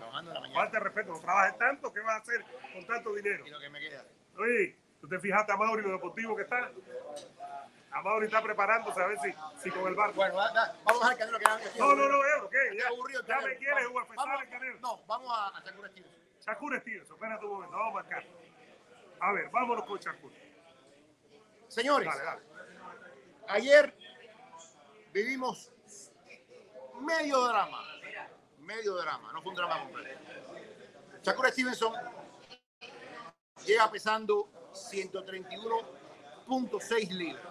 Falta 0.55 0.81
respeto. 0.81 1.13
No 1.13 1.21
trabajes 1.21 1.59
tanto. 1.59 1.93
¿Qué 1.93 2.01
vas 2.01 2.15
a 2.15 2.19
hacer 2.19 2.45
con 2.73 2.85
tanto 2.87 3.15
dinero? 3.15 3.47
Y 3.47 3.51
lo 3.51 3.61
que 3.61 3.71
me 3.71 3.81
queda. 3.81 4.05
Oye, 4.39 4.77
¿tú 5.01 5.09
te 5.09 5.19
fijaste 5.21 5.53
a 5.53 5.57
Mauri 5.57 5.83
lo 5.83 5.93
deportivo 5.93 6.35
que 6.35 6.43
está? 6.43 6.71
A 7.93 8.03
Mauri 8.03 8.27
está 8.27 8.43
preparándose 8.43 9.01
a 9.01 9.07
ver 9.07 9.19
si, 9.21 9.33
si 9.63 9.71
con 9.71 9.87
el 9.89 9.95
barco. 9.95 10.17
Bueno, 10.17 10.35
va- 10.35 10.53
va- 10.53 10.75
vamos 10.85 11.03
a 11.05 11.11
dejar 11.11 11.19
Canelo 11.19 11.39
que 11.39 11.73
que- 11.73 11.79
No, 11.79 11.95
no, 11.95 12.09
no, 12.09 12.25
Ebro, 12.25 12.51
¿qué? 12.51 12.63
Estoy 12.65 12.79
Ya, 12.79 12.89
aburrido, 12.89 13.23
ya 13.27 13.41
me 13.41 13.57
quieres, 13.57 13.85
Vamos, 13.87 14.09
vamos- 14.09 14.25
sale 14.39 14.51
Canelo. 14.51 14.79
No, 14.81 15.07
vamos 15.07 15.33
a, 15.39 15.57
a 15.57 15.61
Shakur 15.65 15.89
Stevenson. 15.89 16.21
Shakur 16.47 16.81
Stevenson, 16.81 17.15
espérate 17.17 17.45
un 17.47 17.53
momento, 17.53 17.77
vamos 17.77 18.05
acá. 18.05 18.23
A 19.21 19.33
ver, 19.33 19.49
vámonos 19.51 19.85
con 19.87 19.99
Shakur. 19.99 20.33
Señores, 21.77 22.09
Dale, 22.09 22.25
dale. 22.25 22.41
ayer 23.49 23.95
vivimos 25.13 25.71
medio 27.01 27.45
drama. 27.49 27.83
Medio 28.61 28.95
drama, 28.95 29.31
no 29.35 29.43
fue 29.43 29.51
un 29.51 29.57
drama 29.57 29.83
completo. 29.83 30.19
Shakur 31.23 31.51
Stevenson 31.51 31.93
llega 33.67 33.91
pesando 33.91 34.49
131.6 34.73 37.11
libras. 37.11 37.45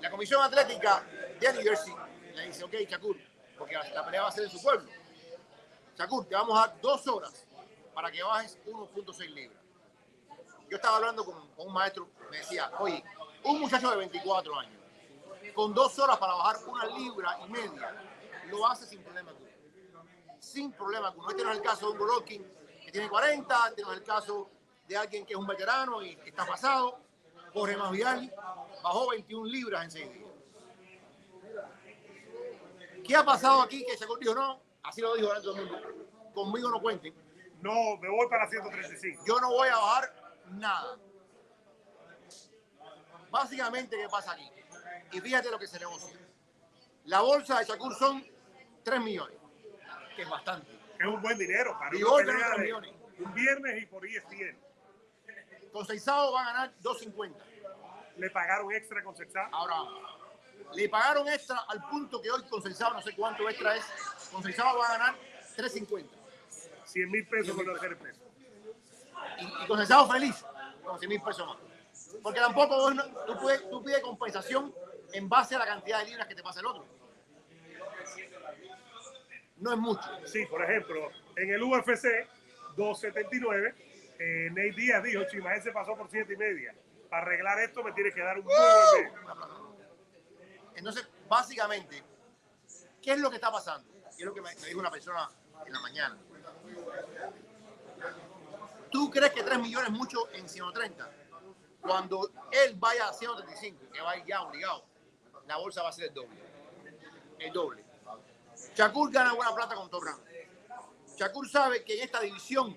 La 0.00 0.10
Comisión 0.10 0.42
Atlética 0.42 1.04
de 1.38 1.52
New 1.52 1.62
Jersey 1.62 1.94
le 2.34 2.46
dice, 2.46 2.64
ok, 2.64 2.72
Shakur, 2.88 3.18
porque 3.58 3.74
la, 3.74 4.06
pelea 4.06 4.22
va 4.22 4.28
a 4.28 4.32
ser 4.32 4.44
en 4.44 4.50
su 4.50 4.62
pueblo. 4.62 4.88
Shakur, 5.98 6.24
te 6.24 6.34
vamos 6.34 6.56
a 6.56 6.68
dar 6.68 6.80
dos 6.80 7.06
horas 7.06 7.46
para 7.92 8.10
que 8.10 8.22
bajes 8.22 8.58
1.6 8.64 9.18
libras. 9.34 9.62
Yo 10.70 10.76
estaba 10.76 10.96
hablando 10.96 11.26
con, 11.26 11.46
con 11.50 11.66
un 11.66 11.74
maestro, 11.74 12.08
me 12.30 12.38
decía, 12.38 12.72
oye, 12.78 13.04
un 13.44 13.60
muchacho 13.60 13.90
de 13.90 13.96
24 13.96 14.58
años, 14.58 14.80
con 15.54 15.74
dos 15.74 15.98
horas 15.98 16.16
para 16.18 16.34
bajar 16.34 16.56
una 16.66 16.86
libra 16.86 17.38
y 17.44 17.50
media, 17.50 17.94
lo 18.48 18.66
hace 18.66 18.86
sin 18.86 19.02
problema 19.02 19.30
alguno. 19.30 19.48
Sin 20.38 20.72
problema 20.72 21.08
alguno. 21.08 21.30
Este 21.30 21.44
no 21.44 21.50
es 21.50 21.56
el 21.58 21.62
caso 21.62 21.86
de 21.86 21.92
un 21.92 21.98
Golovkin 21.98 22.52
que 22.84 22.92
tiene 22.92 23.08
40, 23.08 23.68
este 23.68 23.82
no 23.82 23.92
es 23.92 23.98
el 23.98 24.04
caso 24.04 24.48
de 24.86 24.96
alguien 24.96 25.26
que 25.26 25.34
es 25.34 25.38
un 25.38 25.46
veterano 25.46 26.02
y 26.02 26.18
está 26.24 26.46
pasado. 26.46 26.98
Jorge 27.52 27.76
Masvidal 27.76 28.32
bajó 28.82 29.10
21 29.10 29.46
libras 29.46 29.84
en 29.84 29.90
6 29.90 30.12
días. 30.14 30.28
¿Qué 33.06 33.16
ha 33.16 33.24
pasado 33.24 33.62
aquí? 33.62 33.84
Que 33.84 33.96
Shakur 33.96 34.18
dijo, 34.18 34.34
no, 34.34 34.60
así 34.82 35.00
lo 35.00 35.14
dijo 35.14 35.28
todo 35.40 35.56
el 35.56 35.64
mundo. 35.64 35.88
Conmigo 36.34 36.70
no 36.70 36.80
cuenten. 36.80 37.14
No, 37.60 37.96
me 37.96 38.08
voy 38.08 38.28
para 38.28 38.48
135. 38.48 39.24
Yo 39.26 39.40
no 39.40 39.50
voy 39.50 39.68
a 39.68 39.76
bajar 39.76 40.14
nada. 40.50 40.98
Básicamente, 43.30 43.96
¿qué 43.96 44.08
pasa 44.08 44.32
aquí? 44.32 44.50
Y 45.12 45.20
fíjate 45.20 45.50
lo 45.50 45.58
que 45.58 45.66
se 45.66 45.78
negocia. 45.78 46.18
La 47.04 47.20
bolsa 47.20 47.58
de 47.58 47.64
Shakur 47.64 47.94
son 47.94 48.24
3 48.82 49.00
millones, 49.00 49.36
que 50.16 50.22
es 50.22 50.28
bastante. 50.28 50.70
Es 50.98 51.06
un 51.06 51.20
buen 51.22 51.38
dinero 51.38 51.76
para 51.78 51.96
Y 51.96 52.02
una 52.02 52.12
hoy 52.12 52.24
pelea 52.24 52.36
tenemos 52.38 52.56
de 52.56 52.62
millones. 52.64 52.94
un 53.20 53.34
viernes 53.34 53.82
y 53.82 53.86
por 53.86 54.06
ESPN. 54.06 54.58
Con 55.72 55.86
Seizado 55.86 56.32
va 56.32 56.42
a 56.42 56.44
ganar 56.52 56.74
2.50. 56.82 57.34
Le 58.16 58.30
pagaron 58.30 58.72
extra 58.72 59.02
con 59.04 59.14
Sexá. 59.16 59.48
Ahora, 59.52 59.76
le 60.74 60.88
pagaron 60.88 61.28
extra 61.28 61.58
al 61.68 61.80
punto 61.88 62.20
que 62.20 62.30
hoy 62.30 62.42
con 62.48 62.62
Seizado, 62.62 62.94
no 62.94 63.02
sé 63.02 63.14
cuánto 63.14 63.48
extra 63.48 63.76
es, 63.76 63.84
con 64.32 64.42
Seizado 64.42 64.78
va 64.78 64.86
a 64.88 64.98
ganar 64.98 65.14
3.50. 65.56 66.04
100 66.84 67.10
mil 67.10 67.28
pesos 67.28 67.54
por 67.54 67.64
tercer 67.64 67.98
peso. 67.98 68.20
Y, 69.38 69.44
y 69.64 69.66
con 69.66 69.78
Seizado 69.78 70.10
feliz, 70.10 70.44
con 70.84 70.98
100 70.98 71.08
mil 71.08 71.22
pesos 71.22 71.46
más. 71.46 71.56
Porque 72.22 72.40
tampoco 72.40 72.76
vos 72.76 72.94
no- 72.94 73.04
tú, 73.26 73.38
puedes- 73.40 73.68
tú 73.70 73.82
pides 73.82 74.00
compensación 74.00 74.74
en 75.12 75.28
base 75.28 75.54
a 75.54 75.58
la 75.58 75.66
cantidad 75.66 76.00
de 76.00 76.06
libras 76.06 76.26
que 76.26 76.34
te 76.34 76.42
pasa 76.42 76.60
el 76.60 76.66
otro. 76.66 76.86
No 79.56 79.72
es 79.72 79.78
mucho. 79.78 80.08
Sí, 80.26 80.46
por 80.46 80.62
ejemplo, 80.62 81.10
en 81.36 81.50
el 81.50 81.62
UFC 81.62 82.06
279, 82.76 83.74
eh, 84.18 84.48
Nate 84.50 84.72
Díaz 84.72 85.02
dijo, 85.02 85.24
Chimael 85.30 85.62
se 85.62 85.72
pasó 85.72 85.96
por 85.96 86.08
7 86.10 86.32
y 86.32 86.36
media. 86.36 86.74
Para 87.10 87.22
arreglar 87.22 87.58
esto 87.60 87.82
me 87.82 87.92
tiene 87.92 88.12
que 88.12 88.20
dar 88.20 88.38
un 88.38 88.46
mes". 88.46 88.56
Entonces, 90.76 91.08
básicamente, 91.28 92.02
¿qué 93.02 93.12
es 93.12 93.18
lo 93.18 93.30
que 93.30 93.36
está 93.36 93.50
pasando? 93.50 93.88
Y 94.16 94.20
es 94.22 94.26
lo 94.26 94.34
que 94.34 94.40
me, 94.40 94.54
me 94.54 94.66
dijo 94.66 94.78
una 94.80 94.90
persona 94.90 95.28
en 95.66 95.72
la 95.72 95.80
mañana. 95.80 96.16
¿Tú 98.90 99.10
crees 99.10 99.32
que 99.32 99.42
3 99.42 99.58
millones 99.58 99.90
es 99.90 99.96
mucho 99.96 100.28
en 100.32 100.48
130? 100.48 101.10
Cuando 101.80 102.30
él 102.50 102.74
vaya 102.76 103.08
a 103.08 103.12
135, 103.12 103.92
que 103.92 104.00
va 104.00 104.12
a 104.12 104.16
ir 104.16 104.24
ya 104.26 104.42
obligado, 104.42 104.84
la 105.46 105.56
bolsa 105.56 105.82
va 105.82 105.88
a 105.88 105.92
ser 105.92 106.06
el 106.06 106.14
doble. 106.14 106.42
El 107.38 107.52
doble. 107.52 107.84
Shakur 108.74 109.10
gana 109.10 109.32
buena 109.34 109.54
plata 109.54 109.74
con 109.74 109.88
Torran. 109.88 110.18
Shakur 111.16 111.48
sabe 111.48 111.84
que 111.84 111.98
en 111.98 112.04
esta 112.04 112.20
división, 112.20 112.76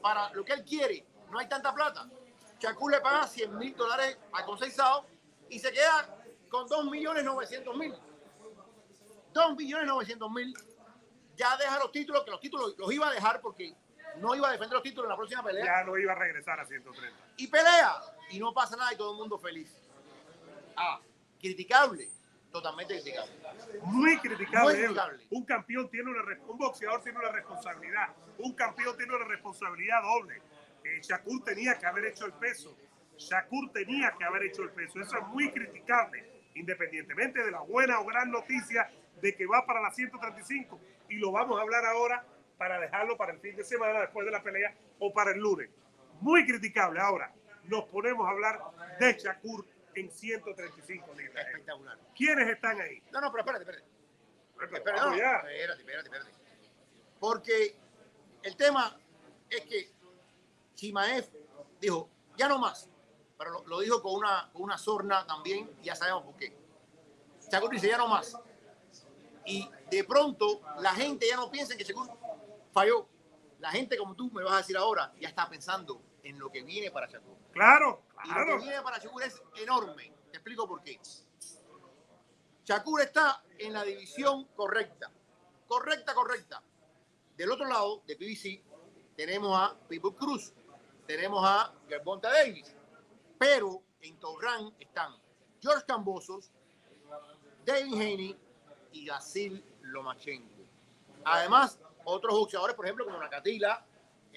para 0.00 0.32
lo 0.32 0.44
que 0.44 0.52
él 0.52 0.64
quiere, 0.64 1.06
no 1.30 1.38
hay 1.38 1.48
tanta 1.48 1.74
plata. 1.74 2.08
Shakur 2.58 2.90
le 2.90 3.00
paga 3.00 3.26
100 3.26 3.58
mil 3.58 3.76
dólares 3.76 4.18
a 4.32 4.44
Conceizado 4.44 5.06
y 5.48 5.58
se 5.58 5.72
queda 5.72 6.16
con 6.48 6.66
2 6.66 6.86
millones 6.86 7.24
900 7.24 7.76
mil. 7.76 7.94
2 9.32 9.56
millones 9.56 9.86
900 9.86 10.30
mil. 10.30 10.54
Ya 11.36 11.56
deja 11.58 11.78
los 11.78 11.92
títulos, 11.92 12.24
que 12.24 12.30
los 12.30 12.40
títulos 12.40 12.74
los 12.78 12.90
iba 12.92 13.08
a 13.08 13.12
dejar 13.12 13.40
porque 13.40 13.76
no 14.16 14.34
iba 14.34 14.48
a 14.48 14.52
defender 14.52 14.74
los 14.74 14.82
títulos 14.82 15.04
en 15.04 15.10
la 15.10 15.16
próxima 15.16 15.42
pelea. 15.42 15.64
Ya 15.64 15.84
no 15.84 15.98
iba 15.98 16.12
a 16.12 16.14
regresar 16.14 16.58
a 16.58 16.64
130. 16.64 17.18
Y 17.36 17.46
pelea. 17.48 18.00
Y 18.30 18.38
no 18.38 18.52
pasa 18.52 18.76
nada 18.76 18.92
y 18.92 18.96
todo 18.96 19.12
el 19.12 19.18
mundo 19.18 19.38
feliz. 19.38 19.72
Ah, 20.76 21.00
criticable. 21.40 22.08
Totalmente 22.50 22.94
criticable. 22.94 23.32
Muy 23.82 24.18
criticable. 24.18 24.74
Muy 24.74 24.82
criticable. 24.82 25.26
Un 25.30 25.44
campeón 25.44 25.90
tiene 25.90 26.10
una 26.10 26.22
un 26.48 26.58
boxeador 26.58 27.02
tiene 27.02 27.18
una 27.18 27.30
responsabilidad. 27.30 28.08
Un 28.38 28.54
campeón 28.54 28.96
tiene 28.96 29.14
una 29.14 29.24
responsabilidad 29.26 30.02
doble. 30.02 30.42
Eh, 30.84 31.00
Shakur 31.02 31.44
tenía 31.44 31.78
que 31.78 31.86
haber 31.86 32.06
hecho 32.06 32.26
el 32.26 32.32
peso. 32.32 32.76
Shakur 33.16 33.72
tenía 33.72 34.14
que 34.18 34.24
haber 34.24 34.44
hecho 34.44 34.62
el 34.62 34.70
peso. 34.70 35.00
Eso 35.00 35.16
es 35.16 35.26
muy 35.28 35.50
criticable, 35.50 36.42
independientemente 36.54 37.44
de 37.44 37.50
la 37.50 37.60
buena 37.60 38.00
o 38.00 38.04
gran 38.04 38.30
noticia 38.30 38.90
de 39.20 39.34
que 39.34 39.46
va 39.46 39.64
para 39.66 39.80
la 39.80 39.90
135. 39.90 40.80
Y 41.08 41.16
lo 41.16 41.32
vamos 41.32 41.58
a 41.58 41.62
hablar 41.62 41.84
ahora 41.84 42.24
para 42.58 42.80
dejarlo 42.80 43.16
para 43.16 43.32
el 43.32 43.40
fin 43.40 43.54
de 43.56 43.64
semana 43.64 44.00
después 44.00 44.24
de 44.24 44.32
la 44.32 44.42
pelea 44.42 44.74
o 44.98 45.12
para 45.12 45.32
el 45.32 45.38
lunes. 45.38 45.70
Muy 46.20 46.46
criticable. 46.46 47.00
Ahora 47.00 47.32
nos 47.68 47.84
ponemos 47.84 48.26
a 48.26 48.30
hablar 48.30 48.60
de 48.98 49.12
Shakur 49.14 49.66
en 49.94 50.10
135 50.10 51.14
libras. 51.14 51.46
Espectacular. 51.46 51.98
¿Quiénes 52.14 52.48
están 52.48 52.80
ahí? 52.80 53.02
No, 53.10 53.20
no, 53.20 53.30
pero 53.30 53.40
espérate, 53.42 53.64
espérate. 53.64 53.96
Pero 54.56 54.76
Espérate, 54.76 55.00
no, 55.02 55.14
espérate, 55.14 55.80
espérate, 55.80 56.08
espérate. 56.08 56.30
Porque 57.20 57.76
el 58.42 58.56
tema 58.56 58.98
es 59.50 59.60
que 59.62 59.90
Chimaev 60.74 61.28
dijo, 61.80 62.08
ya 62.36 62.48
no 62.48 62.58
más. 62.58 62.88
Pero 63.38 63.50
lo, 63.50 63.66
lo 63.66 63.80
dijo 63.80 64.00
con 64.00 64.14
una, 64.14 64.50
con 64.52 64.62
una 64.62 64.78
sorna 64.78 65.26
también, 65.26 65.70
y 65.82 65.86
ya 65.86 65.94
sabemos 65.94 66.24
por 66.24 66.36
qué. 66.36 66.54
Shakur 67.50 67.70
dice, 67.70 67.88
ya 67.88 67.98
no 67.98 68.08
más. 68.08 68.36
Y 69.44 69.68
de 69.90 70.04
pronto 70.04 70.60
la 70.80 70.92
gente 70.92 71.26
ya 71.28 71.36
no 71.36 71.50
piensa 71.50 71.72
en 71.72 71.78
que 71.78 71.84
Shakur 71.84 72.08
falló. 72.72 73.08
La 73.58 73.70
gente, 73.70 73.96
como 73.96 74.14
tú 74.14 74.30
me 74.30 74.42
vas 74.42 74.54
a 74.54 74.56
decir 74.58 74.76
ahora, 74.76 75.12
ya 75.20 75.28
está 75.28 75.48
pensando 75.48 76.02
en 76.22 76.38
lo 76.38 76.50
que 76.50 76.62
viene 76.62 76.90
para 76.90 77.06
Shakur. 77.06 77.36
Claro, 77.56 78.02
Y 78.22 78.28
lo 78.28 78.34
claro. 78.34 78.58
que 78.58 78.64
viene 78.64 78.82
para 78.82 78.98
Shakur 78.98 79.22
es 79.22 79.42
enorme. 79.56 80.12
Te 80.30 80.36
explico 80.36 80.68
por 80.68 80.82
qué. 80.82 81.00
Shakur 82.66 83.00
está 83.00 83.42
en 83.58 83.72
la 83.72 83.82
división 83.82 84.44
correcta. 84.54 85.10
Correcta, 85.66 86.14
correcta. 86.14 86.62
Del 87.34 87.50
otro 87.50 87.66
lado, 87.66 88.02
de 88.06 88.14
PBC, 88.14 88.62
tenemos 89.16 89.58
a 89.58 89.74
People 89.88 90.14
Cruz, 90.14 90.52
tenemos 91.06 91.42
a 91.44 91.72
Gervonta 91.88 92.30
Davis. 92.30 92.74
Pero 93.38 93.82
en 94.02 94.18
Torran 94.18 94.74
están 94.78 95.14
George 95.62 95.84
Cambosos, 95.86 96.50
David 97.64 97.94
Haney 97.94 98.36
y 98.92 99.06
Gasil 99.06 99.64
Lomachenko. 99.80 100.62
Además, 101.24 101.78
otros 102.04 102.38
boxeadores, 102.38 102.76
por 102.76 102.84
ejemplo, 102.84 103.06
como 103.06 103.18
Nakatila. 103.18 103.84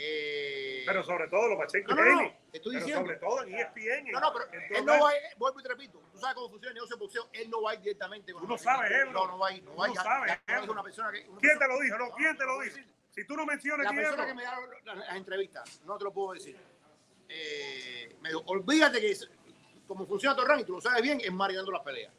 Eh, 0.01 0.83
Pero 0.85 1.03
sobre 1.03 1.27
todo 1.27 1.49
los 1.49 1.57
Pacheco 1.57 1.93
No, 1.93 2.05
no, 2.05 2.21
no, 2.23 2.29
te 2.51 2.57
estoy 2.57 2.73
Pero 2.75 2.85
diciendo. 2.85 3.01
sobre 3.05 3.17
todo 3.19 3.43
en 3.43 3.53
ESPN. 3.53 4.11
No, 4.13 4.19
no, 4.21 4.31
pero 4.33 4.45
él 4.79 4.85
no 4.85 4.99
va 5.03 5.09
a 5.09 5.15
ir, 5.17 5.21
vuelvo 5.37 5.59
y 5.59 5.63
te 5.63 5.69
repito, 5.69 6.01
tú 6.13 6.17
sabes 6.19 6.35
cómo 6.35 6.49
funciona 6.49 6.69
el 6.69 6.75
negocio 6.75 6.95
de 6.95 6.99
boxeo, 7.01 7.29
él 7.33 7.49
no 7.49 7.61
va 7.61 7.71
a 7.71 7.73
ir 7.73 7.81
directamente 7.81 8.31
con 8.31 8.41
Tú 8.43 8.47
no 8.47 8.57
sabes. 8.57 8.91
Ebro. 8.91 9.11
No, 9.11 9.27
no 9.27 9.39
va 9.39 9.49
a 9.49 9.53
ir, 9.53 9.63
no 9.63 9.75
va 9.75 9.85
a 9.85 9.89
ir. 9.89 9.95
Tú 9.95 10.01
sabes, 10.01 10.69
una 10.69 10.83
persona 10.83 11.11
que... 11.11 11.27
una 11.27 11.39
¿Quién 11.41 11.57
persona- 11.57 11.59
te 11.59 11.67
lo 11.67 11.79
dijo? 11.81 11.97
No, 11.97 12.11
¿quién 12.15 12.37
te 12.37 12.45
lo 12.45 12.59
decir. 12.59 12.93
Si 13.11 13.25
tú 13.25 13.35
no 13.35 13.45
mencionas 13.45 13.85
La 13.85 13.91
persona 13.91 14.25
que 14.25 14.33
me 14.33 14.43
da 14.43 14.57
las, 14.85 14.97
las 14.97 15.15
entrevistas, 15.17 15.81
no 15.83 15.97
te 15.97 16.05
lo 16.05 16.13
puedo 16.13 16.31
decir. 16.33 16.57
Eh, 17.27 18.15
me 18.21 18.29
dijo, 18.29 18.43
olvídate 18.45 19.01
que 19.01 19.15
como 19.85 20.05
funciona 20.05 20.35
y 20.59 20.63
tú 20.63 20.73
lo 20.73 20.81
sabes 20.81 21.01
bien, 21.01 21.19
es 21.19 21.31
marinando 21.33 21.71
las 21.71 21.81
peleas. 21.81 22.13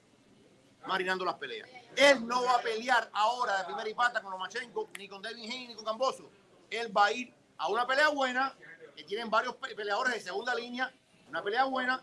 Marinando 0.87 1.25
las 1.25 1.37
peleas. 1.37 1.69
Él 1.97 2.27
no 2.27 2.45
va 2.45 2.57
a 2.57 2.61
pelear 2.61 3.09
ahora 3.13 3.59
de 3.59 3.65
primera 3.65 3.89
y 3.89 3.95
pata 3.95 4.21
con 4.21 4.33
Lomachenko, 4.33 4.91
ni 4.99 5.09
con 5.09 5.23
Devin 5.23 5.45
Haney, 5.51 5.69
ni 5.69 5.75
con 5.77 5.85
Camboso. 5.85 6.31
Él 6.69 6.95
va 6.97 7.07
a 7.07 7.13
ir 7.13 7.33
a 7.61 7.69
una 7.69 7.87
pelea 7.87 8.09
buena, 8.09 8.57
que 8.97 9.05
tienen 9.05 9.29
varios 9.29 9.55
pe- 9.57 9.75
peleadores 9.75 10.15
de 10.15 10.21
segunda 10.21 10.55
línea, 10.55 10.91
una 11.29 11.43
pelea 11.43 11.65
buena, 11.65 12.03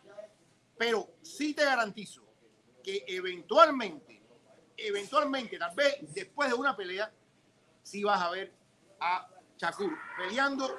pero 0.77 1.09
sí 1.23 1.53
te 1.55 1.65
garantizo 1.65 2.23
que 2.83 3.03
eventualmente, 3.07 4.21
eventualmente, 4.77 5.57
tal 5.57 5.75
vez 5.75 5.95
después 6.13 6.49
de 6.49 6.55
una 6.55 6.75
pelea, 6.77 7.11
sí 7.81 8.03
vas 8.03 8.21
a 8.21 8.29
ver 8.29 8.53
a 8.99 9.27
Shakur 9.57 9.97
peleando, 10.17 10.77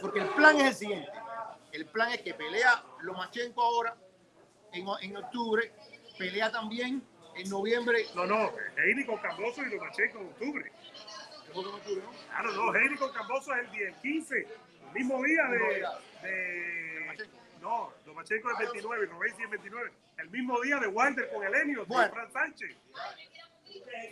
porque 0.00 0.20
el 0.20 0.28
plan 0.30 0.56
es 0.60 0.68
el 0.68 0.74
siguiente. 0.74 1.10
El 1.70 1.84
plan 1.86 2.10
es 2.12 2.22
que 2.22 2.32
pelea 2.32 2.82
Lomachenko 3.02 3.62
ahora, 3.62 3.96
en, 4.72 4.86
en 5.02 5.16
octubre, 5.18 5.72
pelea 6.16 6.50
también 6.50 7.06
en 7.36 7.50
noviembre. 7.50 8.06
No, 8.14 8.24
no, 8.24 8.50
Heini 8.78 9.04
con 9.04 9.18
Camboso 9.18 9.62
y 9.62 9.70
los 9.70 9.78
Pacheco 9.80 10.20
en 10.20 10.26
octubre. 10.28 10.72
Claro, 11.54 12.52
no, 12.52 12.74
Heini 12.74 12.96
con 12.96 13.12
Camboso 13.12 13.54
es 13.54 13.60
el 13.64 13.70
día 13.70 13.88
el 13.88 13.94
15, 13.96 14.38
el 14.38 14.92
mismo 14.92 15.22
día 15.22 15.42
de. 15.44 16.28
de 16.28 17.00
Lomachenko. 17.00 17.36
no, 17.60 17.92
los 18.06 18.14
Pacheco 18.16 18.50
es 18.50 18.58
29 18.58 19.04
y 19.04 19.08
Robesi 19.08 19.42
es 19.42 19.50
29. 19.50 19.92
El 20.18 20.30
mismo 20.30 20.60
día 20.60 20.78
de 20.78 20.86
Wilder 20.88 21.30
con 21.32 21.44
Elenio, 21.44 21.86
Bueno. 21.86 22.12
Fran 22.12 22.32
Sánchez. 22.32 22.76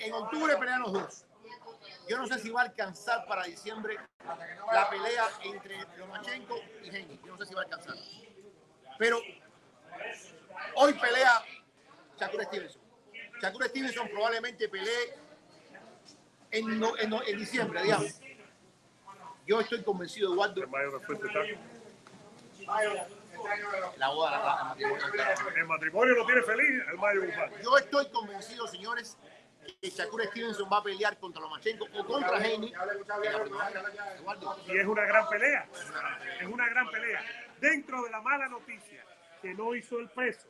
En 0.01 0.12
octubre 0.12 0.57
pelean 0.57 0.82
los 0.82 0.93
dos. 0.93 1.24
Yo 2.09 2.18
no 2.18 2.26
sé 2.26 2.38
si 2.38 2.51
va 2.51 2.62
a 2.62 2.64
alcanzar 2.64 3.26
para 3.26 3.45
diciembre 3.45 3.97
la 4.72 4.90
pelea 4.90 5.24
entre 5.45 5.76
Lomachenko 5.97 6.59
y 6.82 6.88
Henry. 6.88 7.20
Yo 7.24 7.32
no 7.32 7.38
sé 7.38 7.47
si 7.47 7.55
va 7.55 7.62
a 7.62 7.64
alcanzar. 7.64 7.95
Pero 8.99 9.20
hoy 10.76 10.93
pelea 10.95 11.43
Shakur 12.18 12.45
Stevenson. 12.45 12.82
Shakur 13.40 13.64
Stevenson 13.68 14.09
probablemente 14.09 14.68
pelee 14.68 15.14
en, 16.53 16.78
no- 16.80 16.96
en 16.98 17.11
en 17.26 17.38
diciembre, 17.38 17.82
digamos. 17.82 18.20
Yo 19.46 19.61
estoy 19.61 19.82
convencido, 19.82 20.34
mayor 20.68 20.92
respuesta 20.92 21.26
está. 21.26 21.40
la 23.96 24.09
boda, 24.09 24.30
la, 24.30 24.38
la- 24.38 24.44
la 24.57 24.64
matrimonio 24.64 25.07
está- 25.07 25.34
El 25.59 25.66
matrimonio 25.66 26.14
lo 26.14 26.26
tiene 26.26 26.42
feliz, 26.42 26.82
el 26.90 26.98
Mayo. 26.98 27.22
Yo 27.62 27.76
estoy 27.78 28.09
convencido, 28.11 28.66
señores, 28.68 29.16
que 29.80 29.90
Shakur 29.90 30.24
Stevenson 30.26 30.68
va 30.72 30.78
a 30.78 30.82
pelear 30.82 31.18
contra 31.18 31.40
Lomachenko 31.42 31.86
o 31.94 32.07
contra. 32.07 32.38
Eduardo, 32.46 34.57
Y 34.66 34.78
es 34.78 34.86
una 34.86 35.05
gran 35.05 35.28
pelea. 35.28 35.68
Es 36.40 36.46
una 36.46 36.68
gran 36.68 36.90
pelea. 36.90 37.20
Dentro 37.61 38.03
de 38.03 38.11
la 38.11 38.20
mala 38.20 38.48
noticia 38.48 39.05
que 39.40 39.55
no 39.55 39.74
hizo 39.74 39.98
el 39.98 40.09
peso. 40.11 40.48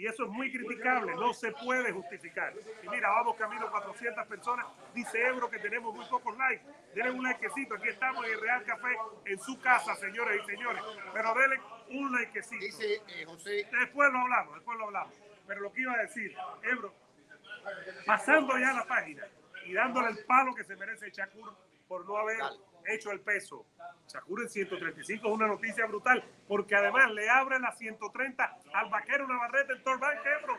Y 0.00 0.06
eso 0.06 0.24
es 0.24 0.30
muy 0.30 0.50
criticable, 0.50 1.14
no 1.14 1.34
se 1.34 1.52
puede 1.52 1.92
justificar. 1.92 2.54
Y 2.82 2.88
mira, 2.88 3.10
vamos 3.10 3.36
camino 3.36 3.66
a 3.66 3.70
400 3.70 4.26
personas. 4.28 4.64
Dice 4.94 5.26
Ebro 5.26 5.50
que 5.50 5.58
tenemos 5.58 5.94
muy 5.94 6.06
pocos 6.06 6.34
likes. 6.38 6.64
Denle 6.94 7.10
un 7.10 7.22
likecito. 7.22 7.74
Aquí 7.74 7.90
estamos 7.90 8.24
en 8.24 8.32
el 8.32 8.40
Real 8.40 8.64
Café, 8.64 8.96
en 9.26 9.38
su 9.38 9.60
casa, 9.60 9.94
señores 9.96 10.40
y 10.42 10.46
señores. 10.46 10.82
Pero 11.12 11.34
denle 11.34 11.60
un 11.90 12.12
likecito. 12.12 12.64
Dice 12.64 13.02
eh, 13.08 13.26
José, 13.26 13.68
Después 13.70 14.10
lo 14.10 14.20
hablamos, 14.20 14.54
después 14.54 14.78
lo 14.78 14.84
hablamos. 14.86 15.14
Pero 15.46 15.60
lo 15.60 15.70
que 15.70 15.82
iba 15.82 15.92
a 15.92 15.98
decir, 15.98 16.34
Ebro, 16.62 16.94
pasando 18.06 18.56
ya 18.56 18.72
la 18.72 18.86
página 18.86 19.26
y 19.66 19.74
dándole 19.74 20.12
el 20.12 20.24
palo 20.24 20.54
que 20.54 20.64
se 20.64 20.76
merece 20.76 21.10
Shakur 21.10 21.54
por 21.86 22.06
no 22.06 22.16
haber 22.16 22.38
hecho 22.86 23.10
el 23.10 23.20
peso. 23.20 23.66
Shakur 24.06 24.42
en 24.42 24.48
135 24.48 25.26
es 25.26 25.32
una 25.32 25.46
noticia 25.46 25.86
brutal, 25.86 26.24
porque 26.48 26.74
además 26.74 27.10
le 27.12 27.28
abre 27.28 27.58
la 27.60 27.72
130 27.72 28.58
al 28.74 28.90
vaquero 28.90 29.26
Navarrete 29.26 29.74
en 29.74 29.84
Torban 29.84 30.18
Ebro. 30.18 30.58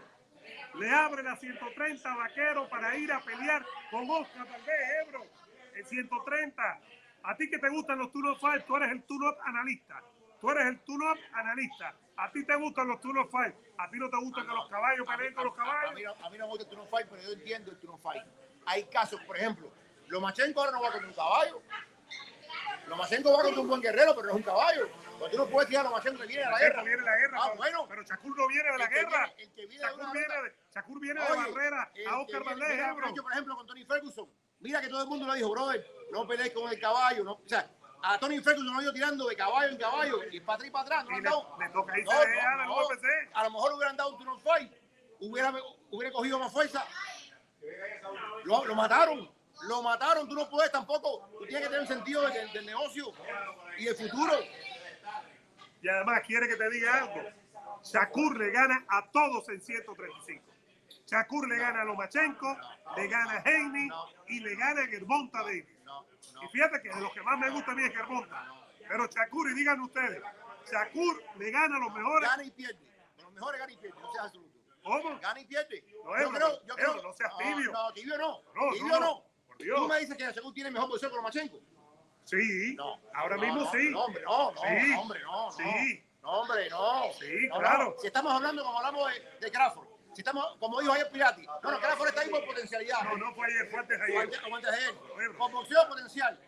Le 0.75 0.89
abre 0.89 1.23
la 1.23 1.35
130 1.35 2.11
a 2.11 2.15
vaquero 2.15 2.69
para 2.69 2.95
ir 2.97 3.11
a 3.11 3.19
pelear 3.19 3.65
con 3.89 4.09
Oscar 4.09 4.47
Valdés 4.47 5.05
Ebro 5.05 5.25
en 5.75 5.85
130. 5.85 6.79
A 7.23 7.35
ti 7.35 7.49
que 7.49 7.59
te 7.59 7.69
gustan 7.69 7.99
los 7.99 8.11
tune 8.11 8.35
five, 8.39 8.61
tú 8.61 8.75
eres 8.77 8.91
el 8.91 9.03
tune 9.03 9.27
analista. 9.45 10.01
Tú 10.39 10.49
eres 10.49 10.65
el 10.65 10.79
tune 10.79 11.05
analista. 11.33 11.95
A 12.17 12.31
ti 12.31 12.43
te 12.45 12.55
gustan 12.55 12.87
los 12.87 12.99
tune 12.99 13.23
five. 13.29 13.55
A 13.77 13.89
ti 13.89 13.99
no 13.99 14.09
te 14.09 14.17
gusta 14.17 14.41
que 14.41 14.47
los 14.47 14.69
caballos 14.69 15.07
peleen 15.07 15.33
con 15.33 15.45
los 15.45 15.53
a 15.53 15.57
caballos. 15.57 15.93
mí, 15.93 16.03
no, 16.03 16.11
a 16.13 16.29
mí 16.29 16.37
no 16.37 16.45
me 16.45 16.51
gusta 16.51 16.63
el 16.63 16.69
turno 16.69 16.85
fight, 16.87 17.07
pero 17.09 17.21
yo 17.21 17.31
entiendo 17.33 17.71
el 17.71 17.77
turno 17.77 17.97
fight. 17.97 18.23
Hay 18.65 18.83
casos, 18.85 19.19
por 19.21 19.37
ejemplo, 19.37 19.71
Lomachenko 20.07 20.59
ahora 20.59 20.71
no 20.71 20.81
va 20.81 20.91
con 20.91 21.05
un 21.05 21.13
caballo. 21.13 21.61
Lomachenko 22.91 23.31
va 23.37 23.43
con 23.43 23.57
un 23.59 23.67
buen 23.67 23.81
guerrero, 23.81 24.13
pero 24.13 24.27
no 24.27 24.31
es 24.31 24.35
un 24.37 24.43
caballo. 24.43 24.89
Pues 25.17 25.31
tú 25.31 25.37
no 25.37 25.47
puedes 25.47 25.69
tirar 25.69 25.85
a 25.85 25.89
Lomachenko 25.89 26.21
que 26.21 26.27
viene 26.27 26.43
a 26.43 26.51
la 26.51 26.59
guerra. 26.59 26.83
viene 26.83 27.01
la 27.01 27.15
guerra. 27.17 27.37
Ah, 27.39 27.43
pero- 27.45 27.57
bueno. 27.57 27.85
Pero 27.87 28.03
Shakur 28.03 28.37
no 28.37 28.47
viene 28.47 28.71
de 28.71 28.77
la 28.77 28.87
guerra. 28.87 29.31
viene- 29.37 29.67
viene 29.67 29.69
de 29.71 29.79
Shakur 29.79 30.11
viene 30.11 30.27
de, 30.43 30.55
Shakur 30.73 30.99
viene 31.01 31.21
de 31.21 31.29
Barrera 31.29 31.91
a 32.09 32.19
Oscar 32.19 32.41
hecho, 33.09 33.23
por 33.23 33.31
ejemplo, 33.31 33.55
con 33.55 33.67
Tony 33.67 33.85
Ferguson. 33.85 34.29
Mira 34.59 34.81
que 34.81 34.89
todo 34.89 35.01
el 35.01 35.07
mundo 35.07 35.27
le 35.27 35.37
dijo, 35.37 35.49
brother, 35.49 35.87
no 36.11 36.27
pelees 36.27 36.51
con 36.51 36.71
el 36.71 36.79
caballo. 36.79 37.23
No, 37.23 37.31
o 37.33 37.41
sea, 37.47 37.67
a 38.03 38.19
Tony 38.19 38.39
Ferguson 38.41 38.73
lo 38.73 38.79
ha 38.79 38.83
ido 38.83 38.93
tirando 38.93 39.25
de 39.27 39.35
caballo 39.35 39.69
en 39.71 39.77
caballo 39.77 40.19
y 40.31 40.39
para 40.41 40.55
atrás 40.55 40.67
y 40.67 40.71
para 40.71 40.83
atrás. 40.85 41.05
No 41.05 41.17
le- 41.17 41.21
dado- 41.23 41.57
le 41.59 41.69
toca 41.69 41.97
irse 41.99 42.13
No, 42.13 42.19
de 42.19 42.27
no, 42.57 42.65
no. 42.65 42.87
UFC. 42.87 43.05
A 43.33 43.43
lo 43.43 43.51
mejor 43.51 43.73
hubieran 43.73 43.95
dado 43.97 44.09
un 44.11 44.17
turno 44.17 44.37
fight. 44.39 44.71
Hubiera, 45.19 45.53
hubiera 45.91 46.11
cogido 46.13 46.39
más 46.39 46.51
fuerza. 46.51 46.85
Lo, 48.43 48.65
lo 48.65 48.75
mataron. 48.75 49.29
Lo 49.63 49.81
mataron. 49.81 50.27
Tú 50.27 50.35
no 50.35 50.49
puedes 50.49 50.71
tampoco. 50.71 51.29
Tú 51.37 51.45
tienes 51.45 51.63
que 51.63 51.67
tener 51.67 51.81
un 51.81 51.87
sentido 51.87 52.27
del, 52.29 52.51
del 52.51 52.65
negocio 52.65 53.13
y 53.77 53.85
del 53.85 53.95
futuro. 53.95 54.33
Y 55.81 55.89
además 55.89 56.21
quiere 56.25 56.47
que 56.47 56.55
te 56.55 56.69
diga 56.69 56.97
algo. 56.99 57.41
Shakur 57.83 58.37
le 58.37 58.51
gana 58.51 58.85
a 58.89 59.09
todos 59.11 59.49
en 59.49 59.61
135. 59.61 60.43
Shakur 61.07 61.47
le 61.47 61.57
gana 61.57 61.81
a 61.81 61.85
Lomachenko, 61.85 62.57
le 62.95 63.07
gana 63.07 63.37
a 63.37 63.41
Haney 63.41 63.89
y 64.27 64.39
le 64.39 64.55
gana 64.55 64.81
a 64.81 64.87
Gervonta 64.87 65.39
Davis. 65.39 65.65
Y 66.43 66.47
fíjate 66.49 66.81
que 66.81 66.89
de 66.89 67.01
los 67.01 67.11
que 67.13 67.21
más 67.21 67.39
me 67.39 67.49
gusta 67.49 67.71
a 67.71 67.75
mí 67.75 67.83
es 67.83 67.93
Gervonta. 67.93 68.47
Pero 68.87 69.07
Shakur, 69.07 69.49
y 69.51 69.55
digan 69.55 69.79
ustedes, 69.81 70.21
Shakur 70.71 71.23
le 71.37 71.51
gana 71.51 71.77
a 71.77 71.79
los 71.79 71.93
mejores. 71.93 72.29
Gana 72.29 72.43
y 72.43 72.51
pierde. 72.51 72.79
De 73.17 73.23
los 73.23 73.33
mejores 73.33 73.59
gana 73.59 73.73
y 73.73 73.77
pierde. 73.77 73.99
No 73.99 74.11
seas 74.11 74.25
absoluto. 74.25 74.59
¿Cómo? 74.83 75.19
Gana 75.19 75.39
y 75.39 75.45
pierde. 75.45 75.85
No, 76.03 76.21
yo 76.21 76.31
creo, 76.31 76.65
yo 76.65 76.75
creo. 76.75 77.03
no 77.03 77.13
seas 77.13 77.37
tibio. 77.37 77.71
No, 77.71 77.93
tibio 77.93 78.17
no. 78.17 78.41
No, 78.53 78.73
tibio 78.73 78.87
no, 78.87 78.99
no. 78.99 79.30
No. 79.61 79.65
Dios. 79.65 79.79
Tú 79.79 79.87
me 79.87 79.99
dices 79.99 80.17
que 80.17 80.33
Según 80.33 80.53
tiene 80.53 80.71
mejor 80.71 80.89
posición 80.89 81.11
que 81.11 81.17
Lomachenko. 81.17 81.59
Sí, 82.23 82.75
No. 82.75 82.99
ahora 83.13 83.35
No, 83.35 83.41
mismo 83.41 83.61
no, 83.63 83.71
sí. 83.71 83.89
No, 83.89 84.05
hombre, 84.05 84.23
no, 84.23 84.51
no, 84.51 84.61
Sí. 84.61 84.89
no, 84.91 85.01
hombre, 85.01 85.19
no. 85.21 85.45
no. 85.45 85.51
Sí. 85.51 86.03
No, 86.21 86.29
hombre, 86.31 86.69
no. 86.69 87.03
Sí, 87.19 87.47
No, 87.49 87.59
claro. 87.59 87.83
no. 87.95 87.99
Si 87.99 88.07
estamos 88.07 88.31
hablando 88.33 88.63
como 88.63 88.77
hablamos 88.77 89.11
de, 89.11 89.37
de 89.39 89.51
Crawford, 89.51 89.87
si 90.13 90.21
estamos, 90.21 90.55
como 90.59 90.79
dijo 90.81 90.93
ayer 90.93 91.09
Pirati, 91.11 91.45
no, 91.45 91.71
no, 91.71 91.79
Crawford 91.79 92.09
está 92.09 92.21
ahí 92.21 92.29
por 92.29 92.45
potencialidad. 92.45 93.01
No, 93.03 93.17
no 93.17 93.33
fue 93.33 93.47
ayer, 93.47 93.69
fue 93.71 93.79
antes 93.79 93.97
de 93.97 94.05
ayer. 94.05 94.17
antes- 94.17 94.71
de 94.71 94.85
él. 94.87 94.95
Ebro. 95.23 95.37
Con 95.39 95.51
boxeo 95.51 95.87
potencial. 95.87 96.39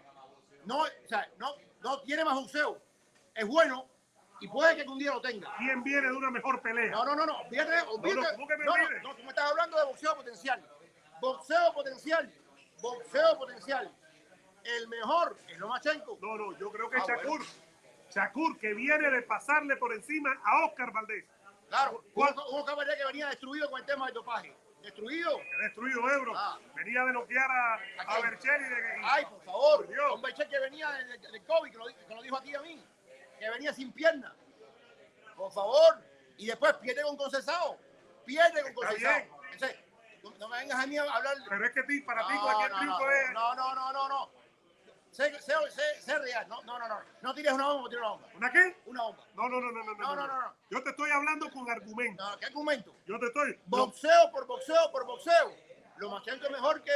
No, 0.65 0.81
o 0.83 0.87
sea, 1.07 1.27
no, 1.37 1.55
no 1.81 2.01
tiene 2.01 2.23
más 2.23 2.35
boxeo. 2.35 2.79
Es 3.33 3.47
bueno 3.47 3.89
y 4.41 4.47
puede 4.47 4.75
que 4.75 4.87
un 4.87 4.99
día 4.99 5.11
lo 5.11 5.21
tenga. 5.21 5.51
¿Quién 5.57 5.81
viene 5.83 6.07
de 6.07 6.13
una 6.13 6.29
mejor 6.29 6.61
pelea? 6.61 6.91
No, 6.91 7.03
no, 7.05 7.15
no, 7.15 7.25
no. 7.25 7.39
Olvídate, 7.39 7.81
olvídate. 7.87 8.35
¿cómo 8.35 8.47
que 8.47 8.57
me 8.57 8.65
no, 8.65 8.77
no, 8.77 8.83
olvide? 8.83 9.01
no, 9.01 9.15
tú 9.15 9.23
me 9.23 9.29
estás 9.29 9.49
hablando 9.49 9.77
de 9.79 9.85
boxeo 9.85 10.15
potencial. 10.15 10.69
Boxeo 11.19 11.73
potencial. 11.73 12.31
Boxeo 12.83 13.37
potencial. 13.37 13.89
El 14.63 14.87
mejor 14.89 15.37
es 15.47 15.57
Lomachenko. 15.57 16.17
No, 16.21 16.35
no, 16.37 16.57
yo 16.57 16.69
creo 16.69 16.89
que 16.89 16.97
Ah, 16.97 17.05
Shakur. 17.07 17.39
bueno. 17.39 17.45
Shakur 18.13 18.59
que 18.59 18.73
viene 18.73 19.09
de 19.09 19.21
pasarle 19.23 19.75
por 19.77 19.93
encima 19.93 20.29
a 20.43 20.65
Oscar 20.65 20.91
Valdés. 20.91 21.25
Claro, 21.69 22.03
hubo 22.13 22.65
caballería 22.65 22.97
que 22.97 23.05
venía 23.05 23.27
destruido 23.29 23.69
con 23.69 23.79
el 23.79 23.85
tema 23.85 24.05
del 24.05 24.13
dopaje. 24.15 24.55
Destruido. 24.81 25.39
Destruido 25.61 25.99
Ebro. 26.11 26.33
Ah. 26.35 26.59
Venía 26.75 27.05
de 27.05 27.13
noquear 27.13 27.49
a, 27.49 27.73
a 27.75 28.17
Aquí. 28.17 28.47
De, 28.47 29.01
Ay, 29.03 29.25
por 29.25 29.41
favor. 29.43 29.87
Dios. 29.87 30.15
Un 30.15 30.21
Bechel 30.21 30.49
que 30.49 30.59
venía 30.59 30.91
del 30.91 31.21
de, 31.21 31.43
COVID, 31.45 31.71
que 31.71 31.77
lo, 31.77 31.85
que 31.85 32.15
lo 32.15 32.21
dijo 32.21 32.35
a 32.37 32.41
ti 32.41 32.51
y 32.51 32.55
a 32.55 32.61
mí. 32.61 32.85
Que 33.39 33.49
venía 33.49 33.73
sin 33.73 33.93
pierna. 33.93 34.35
Por 35.37 35.51
favor. 35.53 36.03
Y 36.37 36.47
después 36.47 36.73
pierde 36.75 37.01
con 37.03 37.15
Concesao. 37.15 37.79
Pierde 38.25 38.73
con. 38.73 38.85
Entonces, 38.89 39.77
no, 40.23 40.31
no 40.37 40.47
me 40.49 40.57
vengas 40.57 40.79
a 40.79 40.87
mí 40.87 40.97
a 40.97 41.03
hablar. 41.03 41.35
Pero 41.47 41.65
es 41.65 41.71
que 41.71 41.83
ti, 41.83 42.01
para 42.01 42.25
ti 42.27 42.33
No, 42.33 42.41
cualquier 42.41 42.71
no, 42.71 42.77
triunfo 42.79 43.11
es. 43.11 43.31
no, 43.33 43.55
no, 43.55 43.75
no, 43.75 43.93
no, 43.93 44.09
no. 44.09 44.31
Sé, 45.11 45.31
sé, 45.41 45.53
sé, 45.69 46.01
sé 46.01 46.17
real. 46.19 46.47
No, 46.47 46.63
no, 46.63 46.79
no, 46.79 46.87
no. 46.87 46.99
No 47.21 47.35
tires 47.35 47.53
una 47.53 47.67
bomba, 47.67 47.87
tires 47.89 48.01
una 48.01 48.09
bomba. 48.09 48.27
¿Una 48.33 48.51
qué? 48.51 48.81
Una 48.87 49.03
bomba. 49.03 49.23
No, 49.35 49.49
no, 49.49 49.61
no, 49.61 49.71
no, 49.71 49.83
no, 49.83 49.93
No, 49.93 50.15
no, 50.15 50.27
no, 50.27 50.41
no. 50.41 50.55
Yo 50.71 50.83
te 50.83 50.89
estoy 50.89 51.11
hablando 51.11 51.51
con 51.51 51.69
argumentos. 51.69 52.31
No, 52.31 52.39
¿Qué 52.39 52.45
argumento? 52.47 52.95
Yo 53.05 53.19
te 53.19 53.27
estoy. 53.27 53.59
Boxeo 53.67 54.31
por 54.31 54.47
boxeo 54.47 54.91
por 54.91 55.05
boxeo. 55.05 55.55
Lomachenko 55.97 56.45
es 56.45 56.51
mejor 56.51 56.81
que. 56.83 56.91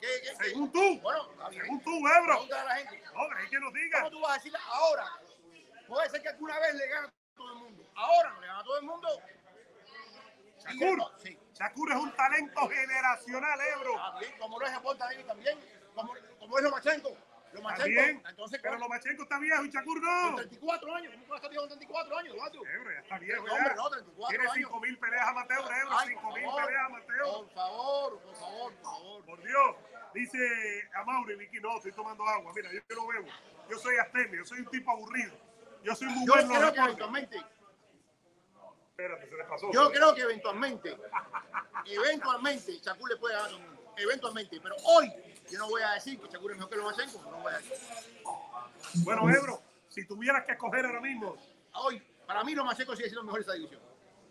que, 0.00 0.06
que- 0.22 0.30
que- 0.38 0.44
según 0.44 0.72
tú. 0.72 1.00
Bueno. 1.02 1.28
Según 1.50 1.82
tú, 1.82 1.90
Ebro. 2.08 2.42
A 2.42 2.64
la 2.64 2.76
gente. 2.76 3.02
No, 3.12 3.38
es 3.38 3.50
que 3.50 3.60
nos 3.60 3.72
diga. 3.74 3.98
¿Cómo 3.98 4.10
tú 4.12 4.20
vas 4.20 4.30
a 4.30 4.34
decir 4.34 4.54
ahora? 4.72 5.06
Puede 5.86 6.08
ser 6.08 6.22
que 6.22 6.28
alguna 6.30 6.58
vez 6.60 6.74
le 6.74 6.88
gane 6.88 7.06
a 7.08 7.12
todo 7.36 7.52
el 7.52 7.58
mundo. 7.58 7.84
Ahora 7.96 8.30
no 8.32 8.40
le 8.40 8.46
gana 8.46 8.60
a 8.60 8.64
todo 8.64 8.78
el 8.78 8.84
mundo. 8.86 9.08
Shakur. 10.60 11.12
Sí. 11.22 11.38
Shakur 11.58 11.90
es 11.90 11.96
un 11.98 12.12
talento 12.12 12.68
generacional, 12.68 13.58
Ebro. 13.74 13.94
Está 13.96 14.18
bien, 14.20 14.32
como 14.38 14.60
lo 14.60 14.66
es 14.66 14.72
Japón 14.72 14.98
también, 14.98 15.26
también. 15.26 15.58
Como, 15.94 16.14
como 16.38 16.58
es 16.58 16.64
Lomachenko. 16.64 17.16
Lomachenko. 17.52 18.28
Entonces, 18.28 18.60
Pero 18.62 18.74
con, 18.74 18.80
Lomachenko 18.82 19.22
está 19.24 19.38
viejo 19.38 19.64
y 19.64 19.70
Shakur 19.70 20.00
con 20.00 20.30
no. 20.30 20.36
34 20.36 20.94
años. 20.94 21.14
¿Cómo 21.18 21.34
estar 21.34 21.50
viejo 21.50 21.62
con 21.62 21.78
34 21.78 22.18
años, 22.18 22.34
Eduardo? 22.34 22.66
Ebro, 22.66 22.92
ya 22.92 22.98
está 23.00 23.18
viejo. 23.18 23.42
Hombre, 23.42 23.68
ya. 23.68 23.74
no, 23.74 23.90
34 23.90 24.28
Tiene 24.28 24.44
años. 24.44 24.68
5 24.68 24.80
mil 24.80 24.98
peleas 24.98 25.28
amateur, 25.28 25.58
Ebro. 25.58 25.98
Ay, 25.98 26.08
5 26.08 26.20
por 26.22 26.34
mil 26.34 26.48
peleas 26.64 26.84
amateur. 26.86 27.24
Por 27.24 27.50
favor, 27.50 28.22
por 28.22 28.36
favor, 28.36 28.74
por 28.74 28.82
favor. 28.84 29.24
Por 29.24 29.42
Dios, 29.42 29.76
dice 30.14 30.88
Amaury 30.94 31.36
Vicky, 31.36 31.60
no, 31.60 31.76
estoy 31.76 31.92
tomando 31.92 32.24
agua. 32.28 32.52
Mira, 32.54 32.70
yo 32.72 32.80
no 32.94 33.06
bebo. 33.08 33.26
Yo 33.68 33.78
soy 33.78 33.96
astemio, 33.96 34.36
yo 34.38 34.44
soy 34.44 34.60
un 34.60 34.66
tipo 34.66 34.90
aburrido. 34.92 35.34
Yo 35.82 35.94
soy 35.94 36.08
muy 36.08 36.26
Yo 36.26 36.32
bueno. 36.34 36.52
en 36.52 36.58
creo 36.58 36.72
que 36.72 36.80
eventualmente, 36.80 37.36
Espérate, 39.00 39.28
se 39.28 39.36
le 39.36 39.44
pasó. 39.44 39.70
yo 39.72 39.92
creo 39.92 40.12
que 40.12 40.22
eventualmente, 40.22 40.96
eventualmente, 41.86 42.72
Shakur 42.80 43.08
le 43.08 43.16
puede 43.16 43.34
ganar 43.36 43.46
a 43.46 43.50
todo 43.52 43.60
el 43.62 43.66
mundo. 43.68 43.92
Eventualmente, 43.96 44.60
pero 44.60 44.74
hoy 44.86 45.12
yo 45.48 45.58
no 45.60 45.68
voy 45.68 45.82
a 45.82 45.92
decir 45.92 46.18
que 46.20 46.26
Shakur 46.28 46.50
es 46.50 46.56
mejor 46.56 46.70
que 46.72 46.76
Lomachenko, 46.78 47.22
no 47.30 47.36
voy 47.38 47.52
a 47.52 47.58
decir. 47.58 47.74
Bueno, 49.04 49.30
Ebro, 49.30 49.62
si 49.88 50.04
tuvieras 50.04 50.44
que 50.44 50.52
escoger 50.52 50.84
ahora 50.84 51.00
mismo 51.00 51.36
Hoy, 51.74 52.02
para 52.26 52.42
mí 52.42 52.56
Lomachenko 52.56 52.96
sigue 52.96 53.04
siendo 53.08 53.20
el 53.20 53.26
mejor 53.26 53.40
esa 53.42 53.52
división. 53.52 53.80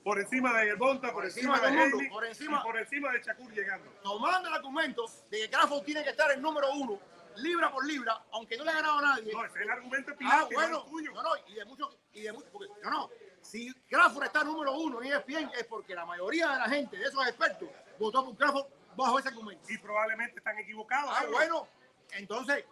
por 0.04 0.20
encima 0.20 0.60
de 0.60 0.74
Bonta, 0.76 1.08
por, 1.14 1.16
Por 1.16 1.26
encima, 1.28 1.56
encima 1.56 1.70
de 1.78 1.84
el 1.86 1.90
mundo, 1.94 2.10
por 2.10 2.26
encima- 2.26 2.60
y 2.60 2.64
por 2.68 2.78
encima 2.78 3.12
de 3.14 3.22
Shakur 3.24 3.54
llegando. 3.54 3.90
Tomando 4.04 4.50
el 4.50 4.54
argumento 4.56 5.06
de 5.32 5.38
que 5.40 5.50
Crawford 5.50 5.84
tiene 5.84 6.04
que 6.04 6.10
estar 6.10 6.30
en 6.32 6.42
número 6.42 6.70
uno, 6.74 7.00
libra 7.38 7.72
por 7.72 7.86
libra, 7.88 8.22
aunque 8.34 8.58
no 8.58 8.66
le 8.66 8.72
ha 8.72 8.76
ganado 8.76 9.00
a 9.00 9.02
nadie. 9.02 9.32
No, 9.32 9.46
ese 9.46 9.60
es 9.60 9.62
el 9.62 9.70
argumento 9.70 10.12
de 10.12 10.18
Ah, 10.26 10.46
bueno, 10.54 10.84
el 10.84 10.90
tuyo. 10.92 11.14
no, 11.14 11.24
no, 11.24 11.30
y 11.48 11.54
de 11.54 11.64
muchos, 11.64 11.98
y 12.12 12.22
de 12.24 12.34
muchos, 12.34 12.50
porque, 12.52 12.68
no, 12.84 12.90
no, 12.90 13.10
si 13.48 13.74
Crawford 13.90 14.26
está 14.26 14.44
número 14.44 14.78
uno 14.78 15.02
en 15.02 15.14
ESPN 15.14 15.52
es 15.58 15.64
porque 15.66 15.96
la 15.96 16.06
mayoría 16.06 16.50
de 16.50 16.60
la 16.60 16.70
gente, 16.70 16.98
de 16.98 17.06
esos 17.06 17.26
expertos, 17.26 17.70
votó 17.98 18.26
por 18.26 18.36
Crawford 18.36 18.66
bajo 18.96 19.20
ese 19.20 19.30
argumento. 19.30 19.64
Y 19.72 19.78
probablemente 19.78 20.38
están 20.38 20.58
equivocados. 20.60 21.12
Ah, 21.16 21.26
bueno, 21.32 21.68
entonces, 22.12 22.66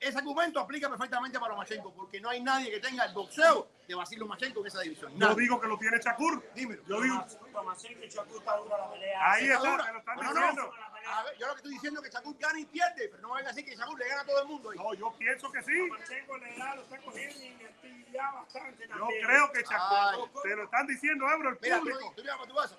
ese 0.00 0.18
argumento 0.18 0.60
aplica 0.60 0.88
perfectamente 0.88 1.38
para 1.38 1.52
Lomachenko, 1.52 1.92
porque 1.92 2.20
no 2.20 2.30
hay 2.30 2.40
nadie 2.42 2.70
que 2.70 2.80
tenga 2.80 3.04
el 3.04 3.12
boxeo 3.14 3.68
de 3.86 3.94
Basil 3.94 4.18
Lomachenko 4.18 4.60
en 4.60 4.66
esa 4.66 4.80
división. 4.80 5.16
Nadie. 5.18 5.42
digo 5.42 5.60
que 5.60 5.66
lo 5.68 5.78
tiene 5.78 5.98
Shakur. 5.98 6.42
Dímelo. 6.54 6.82
Yo 6.86 7.00
digo, 7.00 7.24
Tomachenko 7.52 8.04
y 8.04 8.08
Shakur 8.08 8.36
está 8.38 8.56
dura 8.56 8.78
la 8.78 8.90
pelea. 8.90 9.32
ahí 9.32 9.48
Está 9.48 9.60
te 9.60 9.66
lo 9.92 9.98
están 9.98 10.16
No, 10.16 10.22
no, 10.22 10.30
diciendo. 10.32 10.72
A 11.10 11.22
ver, 11.24 11.38
yo 11.38 11.46
lo 11.46 11.52
que 11.54 11.58
estoy 11.58 11.72
diciendo 11.72 12.02
es 12.02 12.08
que 12.10 12.14
Shakur 12.14 12.36
gana 12.38 12.60
y 12.60 12.66
pierde, 12.66 13.08
pero 13.08 13.22
no 13.22 13.32
venga 13.34 13.48
a 13.48 13.52
decir 13.52 13.64
que 13.64 13.76
Shakur 13.76 13.98
le 13.98 14.08
gana 14.08 14.20
a 14.20 14.24
todo 14.26 14.42
el 14.42 14.48
mundo. 14.48 14.70
ahí. 14.70 14.78
No, 14.78 14.94
yo 14.94 15.12
pienso 15.18 15.50
que 15.50 15.62
sí. 15.62 15.88
Tomachenko 15.88 16.36
en 16.36 16.40
la 16.42 16.48
edad 16.50 16.76
lo 16.76 16.82
está 16.82 16.98
cogiendo 16.98 17.36
y 17.42 17.46
invertir 17.46 18.06
ya 18.12 18.30
bastante 18.32 18.88
Yo 18.88 18.94
también. 18.98 19.26
creo 19.26 19.52
que 19.52 19.62
Shakur. 19.62 20.42
Te 20.42 20.56
lo 20.56 20.64
están 20.64 20.86
diciendo, 20.86 21.30
Ebro, 21.30 21.48
el 21.50 21.58
Mira, 21.62 21.76
tú, 21.78 21.82
público. 21.84 22.12
tú 22.16 22.22
para 22.24 22.46
tu 22.46 22.54
casa. 22.54 22.76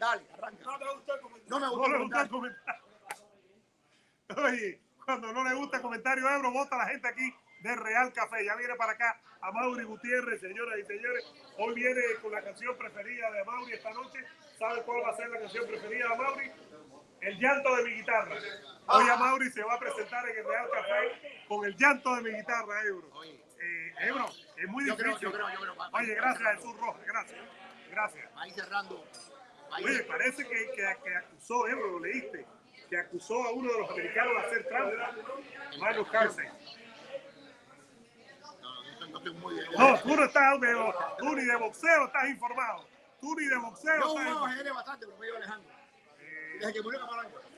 Dale, 0.00 0.26
arranca. 0.34 0.64
No 0.64 0.78
te 0.78 0.84
gustó 0.94 1.14
el 1.14 1.20
comentario. 1.20 1.48
No 1.48 1.60
me 1.60 1.66
No 1.66 1.72
gustó 1.72 1.94
el 1.94 2.02
gusta 2.02 2.22
el 2.22 2.28
comentario. 2.28 2.30
comentario. 2.30 2.84
Oye, 4.36 4.80
cuando 5.08 5.32
no 5.32 5.42
le 5.42 5.54
gusta 5.54 5.78
el 5.78 5.82
comentario, 5.82 6.28
Ebro, 6.28 6.50
vota 6.52 6.76
la 6.76 6.84
gente 6.84 7.08
aquí 7.08 7.34
de 7.60 7.74
Real 7.76 8.12
Café. 8.12 8.44
Ya 8.44 8.54
viene 8.56 8.74
para 8.74 8.92
acá 8.92 9.18
a 9.40 9.50
Mauri 9.52 9.82
Gutiérrez, 9.84 10.38
señoras 10.38 10.78
y 10.78 10.84
señores. 10.84 11.24
Hoy 11.56 11.74
viene 11.76 11.98
con 12.20 12.30
la 12.30 12.42
canción 12.42 12.76
preferida 12.76 13.30
de 13.30 13.42
Mauri 13.42 13.72
esta 13.72 13.90
noche. 13.94 14.18
¿Sabe 14.58 14.82
cuál 14.82 15.02
va 15.02 15.08
a 15.08 15.16
ser 15.16 15.30
la 15.30 15.38
canción 15.40 15.66
preferida 15.66 16.08
de 16.10 16.14
Mauri? 16.18 16.52
El 17.22 17.38
llanto 17.38 17.74
de 17.76 17.84
mi 17.84 17.90
guitarra. 17.94 18.36
Hoy 18.88 19.08
a 19.08 19.16
Mauri 19.16 19.50
se 19.50 19.62
va 19.64 19.74
a 19.76 19.78
presentar 19.78 20.28
en 20.28 20.36
el 20.40 20.44
Real 20.44 20.68
Café 20.74 21.42
con 21.48 21.64
el 21.64 21.74
llanto 21.74 22.14
de 22.16 22.22
mi 22.30 22.30
guitarra, 22.36 22.82
Ebro. 22.84 23.10
Eh, 23.24 23.94
Ebro, 24.00 24.26
es 24.58 24.68
muy 24.68 24.86
Yo 24.86 24.94
creo, 24.94 25.06
difícil. 25.16 25.28
yo 25.30 25.32
creo, 25.34 25.48
yo 25.54 25.60
creo. 25.60 25.74
Va- 25.76 25.88
Oye, 25.94 26.14
gracias, 26.16 26.54
Jesús 26.56 26.76
Rojas, 26.78 27.02
gracias. 27.06 27.40
Gracias. 27.90 28.36
Va 28.36 28.42
a 28.42 28.46
ir 28.48 28.52
cerrando. 28.52 29.02
Oye, 29.82 30.02
parece 30.02 30.46
que, 30.46 30.66
que, 30.76 30.96
que 31.02 31.16
acusó, 31.16 31.66
Ebro, 31.66 31.92
lo 31.92 32.00
leíste, 32.00 32.44
que 32.88 32.98
acusó 32.98 33.34
a 33.44 33.52
uno 33.52 33.72
de 33.72 33.78
los 33.80 33.90
americanos 33.90 34.32
de 34.34 34.40
hacer 34.40 34.68
trampa. 34.68 35.14
Magnus 35.78 36.08
Carlsen. 36.08 36.50
No, 38.40 38.52
no, 38.60 39.06
no 39.06 39.20
no. 39.20 39.92
No, 39.92 40.00
tú 40.00 40.16
no 40.16 40.24
estás, 40.24 40.58
pero 40.60 40.94
tú 41.18 41.36
ni 41.36 41.44
de 41.44 41.56
boxeo 41.56 42.06
estás 42.06 42.28
informado. 42.28 42.86
Tú 43.20 43.34
ni 43.34 43.46
de 43.46 43.56
boxeo 43.56 44.00
Yo 44.00 44.18
estás 44.18 44.42
ajedrez 44.42 44.74
bastante, 44.74 45.06
pero 45.06 45.18
me 45.18 45.36
Alejandro. 45.36 45.70
Eh, 46.20 46.56
Desde 46.60 46.72
que 46.72 46.82
murió 46.82 47.00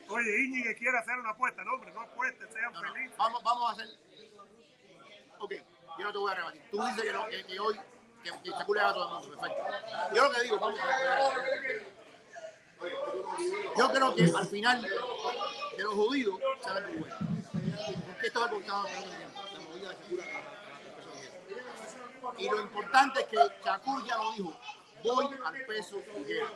oye, 0.08 0.44
Íñigue 0.44 0.74
quiere 0.76 0.98
hacer 0.98 1.18
una 1.18 1.30
apuesta. 1.30 1.62
No, 1.64 1.74
hombre, 1.74 1.92
no 1.92 2.00
apuestes, 2.00 2.52
sean 2.52 2.72
No, 2.72 2.82
no, 2.82 2.92
felices. 2.92 3.16
Vamos, 3.16 3.42
vamos 3.42 3.70
a 3.70 3.72
hacer. 3.72 3.88
Ok, 5.38 5.52
yo 5.98 6.04
no 6.04 6.12
te 6.12 6.18
voy 6.18 6.32
a 6.32 6.34
rebatir. 6.34 6.62
Tú 6.70 6.84
dices 6.84 7.02
que, 7.02 7.12
no, 7.12 7.26
que, 7.28 7.46
que 7.46 7.60
hoy 7.60 7.80
que, 8.22 8.30
que 8.30 8.50
le 8.50 8.80
haga 8.80 8.90
a 8.90 8.94
todo 8.94 9.18
el 9.18 9.28
mundo. 9.28 9.40
Perfecto. 9.40 10.14
Yo 10.14 10.24
lo 10.24 10.30
que 10.32 10.42
digo, 10.42 10.58
vamos 10.58 10.80
a 10.80 10.86
ver. 10.86 11.99
Yo 13.76 13.90
creo 13.92 14.14
que 14.14 14.24
al 14.24 14.46
final 14.46 14.82
de 14.82 15.82
los 15.82 15.94
jodidos 15.94 16.40
sale 16.60 16.86
muy 16.86 16.96
bueno. 16.98 17.16
Porque 18.06 18.26
esto 18.26 18.40
es 18.40 18.46
hablando 18.46 18.88
la 19.52 19.60
movida 19.60 19.88
de 19.88 19.94
Shakur. 19.94 20.50
Y 22.38 22.48
lo 22.48 22.60
importante 22.60 23.20
es 23.20 23.26
que 23.26 23.36
Shakur 23.64 24.04
ya 24.06 24.16
lo 24.16 24.32
dijo. 24.32 24.56
Voy 25.02 25.28
al 25.44 25.66
peso 25.66 26.02
ligero. 26.16 26.48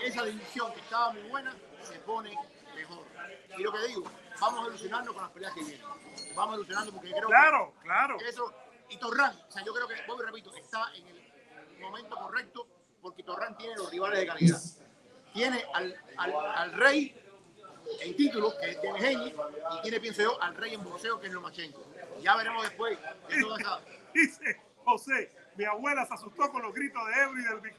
Esa 0.00 0.24
división 0.24 0.72
que 0.72 0.80
estaba 0.80 1.12
muy 1.12 1.22
buena 1.22 1.54
se 1.82 1.98
pone 2.00 2.36
mejor. 2.74 3.04
Y 3.56 3.62
lo 3.62 3.72
que 3.72 3.88
digo, 3.88 4.04
vamos 4.40 4.64
a 4.64 4.68
ilusionarnos 4.68 5.14
con 5.14 5.22
las 5.22 5.32
peleas 5.32 5.52
que 5.54 5.64
vienen. 5.64 5.86
Vamos 6.36 6.52
a 6.52 6.56
ilusionarnos 6.56 6.94
porque 6.94 7.10
creo 7.10 7.22
que 7.22 7.26
Claro, 7.26 7.74
claro. 7.82 8.16
eso, 8.20 8.54
y 8.88 8.96
Torran, 8.98 9.36
o 9.48 9.50
sea, 9.50 9.64
yo 9.64 9.74
creo 9.74 9.88
que, 9.88 9.94
vuelvo 10.06 10.22
y 10.22 10.26
repito, 10.26 10.54
está 10.54 10.92
en 10.94 11.06
el 11.08 11.80
momento 11.80 12.16
correcto 12.16 12.66
porque 13.02 13.22
Torran 13.24 13.56
tiene 13.56 13.74
los 13.76 13.90
rivales 13.90 14.20
de 14.20 14.26
calidad. 14.26 14.60
Tiene 15.38 15.64
al, 15.72 15.96
al, 16.16 16.34
al 16.34 16.72
rey 16.72 17.14
en 18.00 18.16
título, 18.16 18.52
que 18.58 18.70
es 18.70 18.82
Demejeñi, 18.82 19.32
y 19.72 19.82
tiene, 19.82 20.00
pienso 20.00 20.22
yo, 20.22 20.42
al 20.42 20.56
rey 20.56 20.74
en 20.74 20.82
boxeo, 20.82 21.20
que 21.20 21.28
es 21.28 21.32
Lomachenko. 21.32 21.80
Ya 22.20 22.34
veremos 22.34 22.64
después 22.64 22.98
de 23.28 23.40
toda 23.40 23.60
esa... 23.60 23.80
Dice 24.12 24.60
José, 24.84 25.30
mi 25.54 25.64
abuela 25.64 26.04
se 26.06 26.14
asustó 26.14 26.50
con 26.50 26.62
los 26.62 26.74
gritos 26.74 27.00
de 27.06 27.22
Ebro 27.22 27.38
y 27.38 27.44
del 27.44 27.60
Vic. 27.60 27.74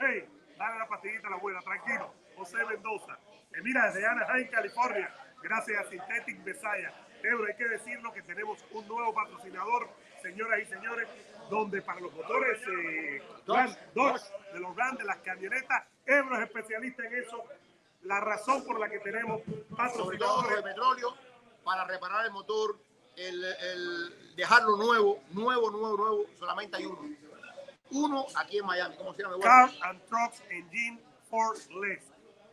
Hey, 0.00 0.28
dale 0.58 0.78
la 0.80 0.86
pastillita 0.86 1.28
a 1.28 1.30
la 1.30 1.36
abuela, 1.36 1.62
tranquilo. 1.62 2.12
José 2.36 2.58
Mendoza. 2.62 3.18
Eh, 3.54 3.62
mira, 3.62 3.86
desde 3.86 4.06
Anaheim, 4.06 4.48
California, 4.48 5.14
gracias 5.42 5.86
a 5.86 5.88
Synthetic 5.88 6.44
Messiah. 6.44 6.92
Ebro, 7.22 7.46
hay 7.46 7.56
que 7.56 7.68
decirlo 7.68 8.12
que 8.12 8.20
tenemos 8.20 8.62
un 8.70 8.86
nuevo 8.86 9.14
patrocinador, 9.14 9.88
señoras 10.20 10.60
y 10.60 10.66
señores, 10.66 11.08
donde 11.48 11.80
para 11.80 12.00
los 12.00 12.12
motores 12.12 12.60
eh, 12.68 13.22
Dodge, 13.46 14.22
de 14.52 14.60
los 14.60 14.76
grandes, 14.76 15.06
las 15.06 15.18
camionetas, 15.20 15.84
Ebro 16.06 16.36
es 16.36 16.42
especialista 16.44 17.04
en 17.04 17.14
eso. 17.14 17.44
La 18.02 18.20
razón 18.20 18.64
por 18.64 18.80
la 18.80 18.88
que 18.88 18.98
tenemos 18.98 19.42
los 19.46 19.68
de 19.68 19.74
patrocinadores 19.76 20.62
petróleo, 20.62 21.16
para 21.64 21.84
reparar 21.84 22.26
el 22.26 22.32
motor, 22.32 22.78
el, 23.16 23.44
el 23.44 24.36
dejarlo 24.36 24.76
nuevo, 24.76 25.22
nuevo, 25.30 25.70
nuevo, 25.70 25.96
nuevo, 25.96 26.26
solamente 26.38 26.76
hay 26.76 26.86
uno. 26.86 26.98
Uno 27.90 28.26
aquí 28.36 28.58
en 28.58 28.66
Miami, 28.66 28.96
¿cómo 28.96 29.14
se 29.14 29.22
llama? 29.22 29.38
Car 29.38 29.70
and 29.82 30.04
Trucks 30.06 30.42
Engine 30.50 30.98
for 31.28 31.56
Less. 31.80 32.02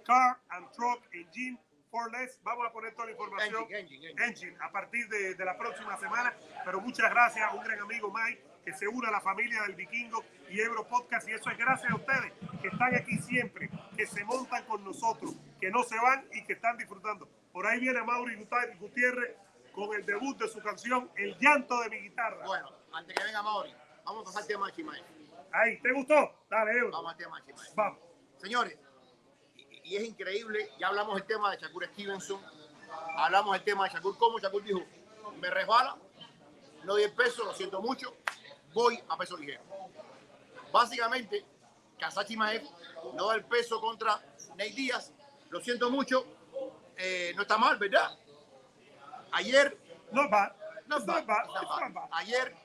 Car 0.06 0.38
and 0.50 0.70
Truck 0.74 1.02
Engine 1.14 1.58
for 1.89 2.12
Less. 2.12 2.39
Vamos 2.43 2.68
a 2.68 2.72
poner 2.72 2.93
toda 2.93 3.06
la 3.06 3.12
información. 3.14 3.64
Engine, 3.64 3.80
engine, 3.80 4.10
engine. 4.10 4.26
Engine, 4.26 4.58
a 4.62 4.72
partir 4.72 5.08
de, 5.08 5.36
de 5.36 5.45
la 5.45 5.58
próxima 5.58 5.97
semana. 5.97 6.36
Pero 6.66 6.82
muchas 6.82 7.10
gracias 7.10 7.54
un 7.54 7.64
gran 7.64 7.80
amigo 7.80 8.14
Mike 8.14 8.43
que 8.70 8.78
se 8.78 8.88
une 8.88 9.08
a 9.08 9.12
la 9.12 9.20
familia 9.20 9.64
del 9.64 9.74
Vikingo 9.74 10.24
y 10.48 10.62
Ebro 10.62 10.88
Podcast. 10.88 11.28
Y 11.28 11.32
eso 11.32 11.50
es 11.50 11.58
gracias 11.58 11.92
a 11.92 11.96
ustedes 11.96 12.32
que 12.62 12.68
están 12.68 12.94
aquí 12.94 13.18
siempre, 13.18 13.68
que 13.98 14.06
se 14.06 14.24
montan 14.24 14.64
con 14.66 14.84
nosotros, 14.84 15.34
que 15.60 15.72
no 15.72 15.82
se 15.82 15.96
van 15.96 16.28
y 16.32 16.44
que 16.44 16.54
están 16.54 16.78
disfrutando. 16.78 17.28
Por 17.52 17.66
ahí 17.66 17.80
viene 17.80 18.04
Mauri 18.04 18.36
Gutiérrez 18.80 19.36
con 19.74 19.92
el 19.96 20.06
debut 20.06 20.38
de 20.38 20.48
su 20.48 20.62
canción 20.62 21.10
El 21.16 21.36
llanto 21.40 21.82
de 21.82 21.90
mi 21.90 21.98
guitarra. 21.98 22.46
Bueno, 22.46 22.70
antes 22.94 23.16
que 23.16 23.24
venga 23.24 23.42
Mauri, 23.42 23.74
vamos 24.06 24.22
a 24.22 24.26
pasar 24.26 24.46
tema 24.46 24.68
de 24.68 24.74
Chimae. 24.74 25.02
Ahí, 25.52 25.82
¿te 25.82 25.92
gustó? 25.92 26.46
Dale, 26.48 26.78
Ebro. 26.78 26.92
Vamos 26.92 27.12
al 27.12 27.18
tema 27.18 27.40
de 27.40 27.46
Chimae. 27.48 27.70
Vamos. 27.76 28.00
Señores, 28.38 28.78
y, 29.56 29.82
y 29.84 29.96
es 29.96 30.04
increíble, 30.04 30.70
ya 30.80 30.90
hablamos 30.90 31.16
del 31.16 31.26
tema 31.26 31.50
de 31.50 31.58
Shakur 31.58 31.86
Stevenson, 31.86 32.40
hablamos 33.18 33.54
del 33.54 33.64
tema 33.64 33.86
de 33.86 33.96
Shakur, 33.96 34.16
como 34.16 34.38
Shakur 34.38 34.64
dijo, 34.64 34.86
me 35.42 35.50
resbala, 35.50 35.98
no 36.84 36.96
di 36.96 37.04
el 37.04 37.14
peso, 37.14 37.44
lo 37.44 37.54
siento 37.54 37.82
mucho, 37.82 38.16
voy 38.74 39.02
a 39.10 39.18
peso 39.18 39.38
ligero. 39.38 39.62
Básicamente, 40.72 41.46
Kazachi 42.00 42.38
Maev 42.38 42.64
no 43.16 43.28
da 43.28 43.36
el 43.36 43.44
peso 43.46 43.80
contra 43.82 44.22
Ney 44.56 44.72
Díaz, 44.72 45.12
lo 45.50 45.60
siento 45.62 45.90
mucho, 45.90 46.26
eh, 46.98 47.34
no 47.36 47.42
está 47.42 47.58
mal, 47.58 47.78
¿verdad? 47.78 48.18
Ayer, 49.32 49.78
no 50.12 50.30
bad. 50.30 50.52
not 50.88 51.06
bad. 51.06 51.28
ayer, 52.12 52.56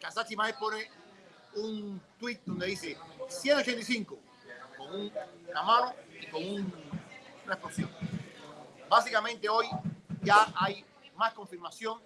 Kazachi 0.00 0.34
Maev 0.36 0.56
pone 0.58 0.90
un 1.54 2.00
tweet 2.18 2.40
donde 2.44 2.66
dice 2.66 2.96
185 3.28 4.18
con 4.76 4.94
un- 4.94 5.12
una 5.48 5.62
mano 5.62 5.94
y 6.20 6.26
con 6.26 6.42
un- 6.42 6.72
una 7.44 7.54
explosión. 7.54 7.90
Básicamente 8.88 9.48
hoy 9.48 9.66
ya 10.22 10.52
hay 10.56 10.84
más 11.16 11.32
confirmación 11.34 12.00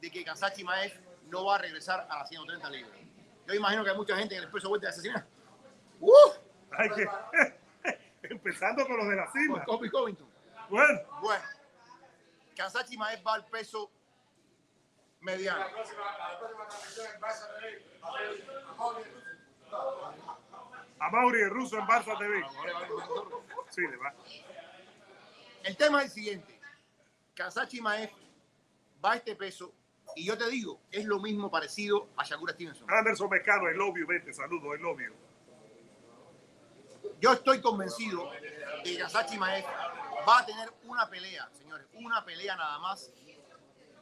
de 0.00 0.10
que 0.10 0.24
Kazachi 0.24 0.64
Maev 0.64 0.92
no 1.26 1.44
va 1.44 1.56
a 1.56 1.58
regresar 1.58 2.06
a 2.08 2.18
las 2.18 2.28
130 2.28 2.70
libras. 2.70 2.98
Yo 3.46 3.54
imagino 3.54 3.84
que 3.84 3.90
hay 3.90 3.96
mucha 3.96 4.16
gente 4.16 4.36
en 4.36 4.44
el 4.44 4.50
peso 4.50 4.68
vuelta 4.68 4.88
de 4.88 4.92
asesinar. 4.92 5.26
¡Uh! 6.00 6.32
Hay 6.72 6.90
que, 6.90 7.08
empezando 8.22 8.86
con 8.86 8.96
los 8.96 9.08
de 9.08 9.16
la 9.16 9.30
cima. 9.30 9.64
Kobe 9.64 9.90
Covington. 9.90 10.28
Bueno, 10.68 11.00
Bueno, 11.20 11.44
Kazachi 12.56 12.96
Maev 12.96 13.24
va 13.26 13.34
al 13.34 13.46
peso 13.46 13.90
mediano. 15.20 15.60
La 15.60 15.70
próxima, 15.70 16.02
la 16.02 16.38
próxima 16.38 16.66
transmisión 16.66 17.06
en 17.14 17.20
Barça 17.20 17.46
TV, 17.60 17.84
a 20.98 21.10
Mauri 21.10 21.40
el 21.40 21.50
ruso 21.50 21.78
en 21.78 21.86
Barça 21.86 22.18
TV. 22.18 22.44
Sí, 23.70 23.82
le 23.82 23.96
va. 23.96 24.14
El 25.62 25.76
tema 25.76 25.98
es 25.98 26.06
el 26.06 26.10
siguiente. 26.10 26.60
Kazachi 27.34 27.80
Maev 27.80 28.10
va 29.04 29.12
a 29.12 29.16
este 29.16 29.36
peso 29.36 29.74
y 30.16 30.24
yo 30.24 30.36
te 30.36 30.48
digo, 30.50 30.80
es 30.90 31.04
lo 31.04 31.20
mismo 31.20 31.50
parecido 31.50 32.08
a 32.16 32.24
Shakur 32.24 32.50
Stevenson. 32.50 32.90
Anderson 32.90 33.28
Mecano, 33.30 33.68
el 33.68 33.80
obvio, 33.80 34.06
vete, 34.06 34.32
saludo, 34.32 34.74
el 34.74 34.84
obvio. 34.84 35.12
Yo 37.20 37.32
estoy 37.32 37.60
convencido 37.60 38.30
de 38.32 38.82
que 38.82 38.98
Kazachi 38.98 39.38
Maev 39.38 39.64
va 40.28 40.38
a 40.40 40.46
tener 40.46 40.68
una 40.84 41.08
pelea, 41.08 41.48
señores, 41.52 41.86
una 41.94 42.24
pelea 42.24 42.56
nada 42.56 42.78
más 42.78 43.12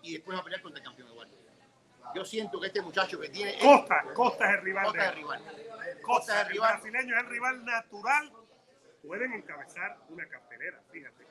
y 0.02 0.14
después 0.14 0.36
va 0.36 0.40
a 0.40 0.44
pelear 0.44 0.62
contra 0.62 0.78
el 0.80 0.84
campeón 0.84 1.08
igual. 1.10 1.28
Yo 2.14 2.24
siento 2.24 2.60
que 2.60 2.68
este 2.68 2.80
muchacho 2.82 3.18
que 3.18 3.28
tiene 3.28 3.58
Costa, 3.58 4.04
Costa 4.14 4.44
es 4.50 4.58
el 4.58 4.64
rival 4.64 4.84
Costa 4.84 4.98
de 5.00 5.04
de 5.06 5.10
él. 5.10 5.16
rival. 5.16 5.42
Costa, 5.44 6.02
Costa 6.02 6.34
de 6.34 6.40
el 6.42 6.48
rival. 6.48 6.72
brasileño 6.80 7.16
es 7.16 7.22
el 7.24 7.30
rival 7.30 7.64
natural. 7.64 8.32
Pueden 9.02 9.32
encabezar 9.32 9.98
una 10.08 10.28
cartelera, 10.28 10.80
fíjate. 10.90 11.23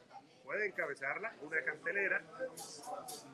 Pueden 0.43 0.71
encabezarla, 0.71 1.33
una 1.41 1.61
cartelera. 1.63 2.21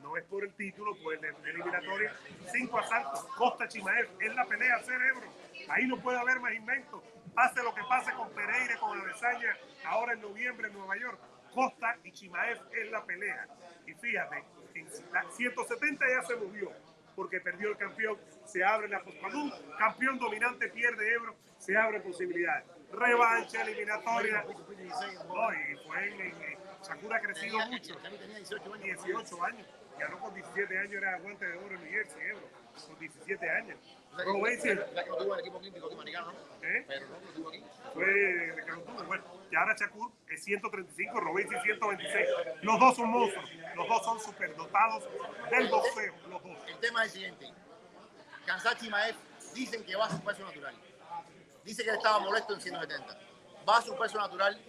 No 0.02 0.16
es 0.18 0.24
por 0.26 0.44
el 0.44 0.54
título, 0.54 0.96
pues 1.04 1.20
eliminatoria. 1.24 2.14
Cinco 2.52 2.80
asaltos. 2.80 3.26
Costa 3.36 3.68
Chimaev. 3.68 4.08
Es 4.22 4.36
la 4.36 4.46
pelea 4.46 4.80
cerebro. 4.80 5.28
Ahí 5.70 5.88
no 5.88 5.98
puede 6.00 6.20
haber 6.20 6.40
más 6.40 6.54
inventos. 6.54 7.04
Pase 7.34 7.64
lo 7.64 7.74
que 7.74 7.82
pase 7.88 8.12
con 8.14 8.30
Pereira, 8.32 8.78
con 8.80 9.00
Adesanya, 9.00 9.58
ahora 9.86 10.14
en 10.14 10.22
noviembre 10.22 10.68
en 10.68 10.74
Nueva 10.74 10.98
York. 10.98 11.20
Costa 11.54 11.98
y 12.04 12.12
Chimaev 12.12 12.60
es 12.74 12.92
la 12.92 13.04
pelea. 13.06 13.48
Y 13.88 13.94
fíjate, 13.94 14.44
en 14.76 14.88
la 15.12 15.24
170 15.32 16.06
ya 16.08 16.22
se 16.28 16.36
movió 16.36 16.72
porque 17.16 17.42
perdió 17.42 17.70
el 17.72 17.78
campeón, 17.78 18.18
se 18.46 18.64
abre 18.64 18.88
la 18.88 19.02
cuando 19.02 19.40
un 19.40 19.54
campeón 19.78 20.18
dominante 20.20 20.70
pierde 20.70 21.14
Ebro, 21.16 21.36
se 21.58 21.76
abre 21.76 22.00
posibilidades. 22.00 22.66
Revancha 22.94 23.62
eliminatoria. 23.64 24.46
No, 25.28 25.54
y 25.54 25.76
fue 25.86 26.08
en- 26.08 26.69
Sakura 26.82 27.18
ha 27.18 27.22
crecido 27.22 27.58
Tenía, 27.60 27.78
mucho. 27.78 27.96
tenía 27.98 28.38
18 28.38 28.74
años. 28.74 28.84
18 29.06 29.44
años. 29.44 29.68
Ganó 30.00 30.20
con 30.20 30.34
17 30.34 30.78
años, 30.80 30.94
era 30.94 31.20
guante 31.20 31.46
de 31.46 31.58
oro 31.58 31.76
en 31.76 31.84
New 31.84 31.92
Jersey, 31.92 32.22
Ebro. 32.30 32.48
con 32.88 33.00
17 33.00 33.50
años. 33.50 33.78
Robesi 34.26 34.70
o 34.72 34.76
sea, 34.94 35.04
que 35.04 35.10
lo 35.10 35.18
tuvo 35.18 35.34
el 35.36 35.40
equipo 35.42 35.58
olímpico 35.58 35.86
aquí 35.88 35.96
americano, 35.96 36.32
¿no? 36.32 36.68
¿Eh? 36.68 36.86
Pero 36.88 37.08
no 37.08 37.20
lo 37.20 37.32
tuvo 37.34 37.50
aquí. 37.50 37.64
fue 37.94 38.06
de 38.06 38.66
que 38.66 38.72
lo 38.72 38.82
tuvo. 38.82 39.04
Bueno, 39.04 39.24
y 39.52 39.56
ahora 39.56 39.76
Shakur 39.78 40.12
es 40.30 40.44
135, 40.44 41.20
Robesi 41.20 41.56
126. 41.64 42.28
Los 42.62 42.80
dos 42.80 42.96
son 42.96 43.10
monstruos, 43.10 43.50
los 43.76 43.88
dos 43.88 44.06
son 44.06 44.20
superdotados 44.22 45.04
del 45.52 45.68
boxeo, 45.70 46.14
los 46.30 46.44
dos. 46.44 46.58
El 46.68 46.78
tema 46.80 47.04
es 47.04 47.08
el 47.08 47.14
siguiente. 47.14 47.54
Kansachi 48.46 48.90
Maef 48.90 49.16
dicen 49.54 49.84
que 49.84 49.96
va 49.96 50.06
a 50.06 50.10
su 50.10 50.22
peso 50.24 50.44
natural. 50.44 50.76
Dice 51.66 51.84
que 51.84 51.90
él 51.90 51.98
estaba 51.98 52.20
molesto 52.20 52.54
en 52.54 52.62
170. 52.62 53.20
Va 53.68 53.78
a 53.78 53.82
su 53.82 53.96
peso 53.98 54.18
natural, 54.18 54.60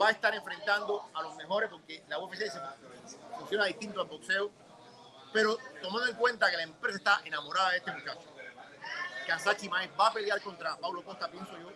va 0.00 0.08
a 0.08 0.10
estar 0.10 0.34
enfrentando 0.34 1.10
a 1.14 1.22
los 1.22 1.34
mejores 1.36 1.70
porque 1.70 2.02
la 2.08 2.18
UFC 2.18 2.48
se- 2.50 2.60
funciona 3.36 3.64
distinto 3.66 4.00
al 4.00 4.06
boxeo. 4.06 4.50
Pero 5.32 5.58
tomando 5.82 6.06
en 6.08 6.16
cuenta 6.16 6.50
que 6.50 6.56
la 6.56 6.62
empresa 6.62 6.96
está 6.98 7.20
enamorada 7.24 7.70
de 7.70 7.78
este 7.78 7.92
muchacho, 7.92 8.34
Kansachi 9.26 9.68
Maef 9.68 9.90
va 9.98 10.08
a 10.08 10.12
pelear 10.12 10.40
contra 10.40 10.76
Paulo 10.78 11.02
Costa, 11.04 11.28
pienso 11.30 11.52
yo, 11.58 11.70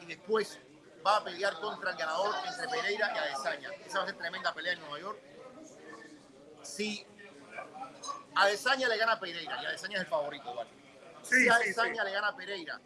y 0.00 0.06
después 0.06 0.60
va 1.04 1.16
a 1.16 1.24
pelear 1.24 1.54
contra 1.60 1.90
el 1.90 1.96
ganador 1.96 2.34
entre 2.46 2.68
Pereira 2.68 3.12
y 3.14 3.18
Adesanya. 3.18 3.70
Esa 3.84 3.98
va 3.98 4.04
a 4.04 4.06
ser 4.06 4.16
tremenda 4.16 4.54
pelea 4.54 4.74
en 4.74 4.80
Nueva 4.80 5.00
York. 5.00 5.18
Si 6.62 7.04
Adesanya 8.36 8.88
le 8.88 8.96
gana 8.96 9.12
a 9.12 9.20
Pereira 9.20 9.60
y 9.60 9.66
Adesanya 9.66 9.96
es 9.96 10.02
el 10.02 10.08
favorito, 10.08 10.54
¿vale? 10.54 10.70
Sí, 11.22 11.42
si 11.42 11.48
Adesanya 11.48 12.02
sí. 12.02 12.08
le 12.08 12.14
gana 12.14 12.28
a 12.28 12.36
Pereira, 12.36 12.80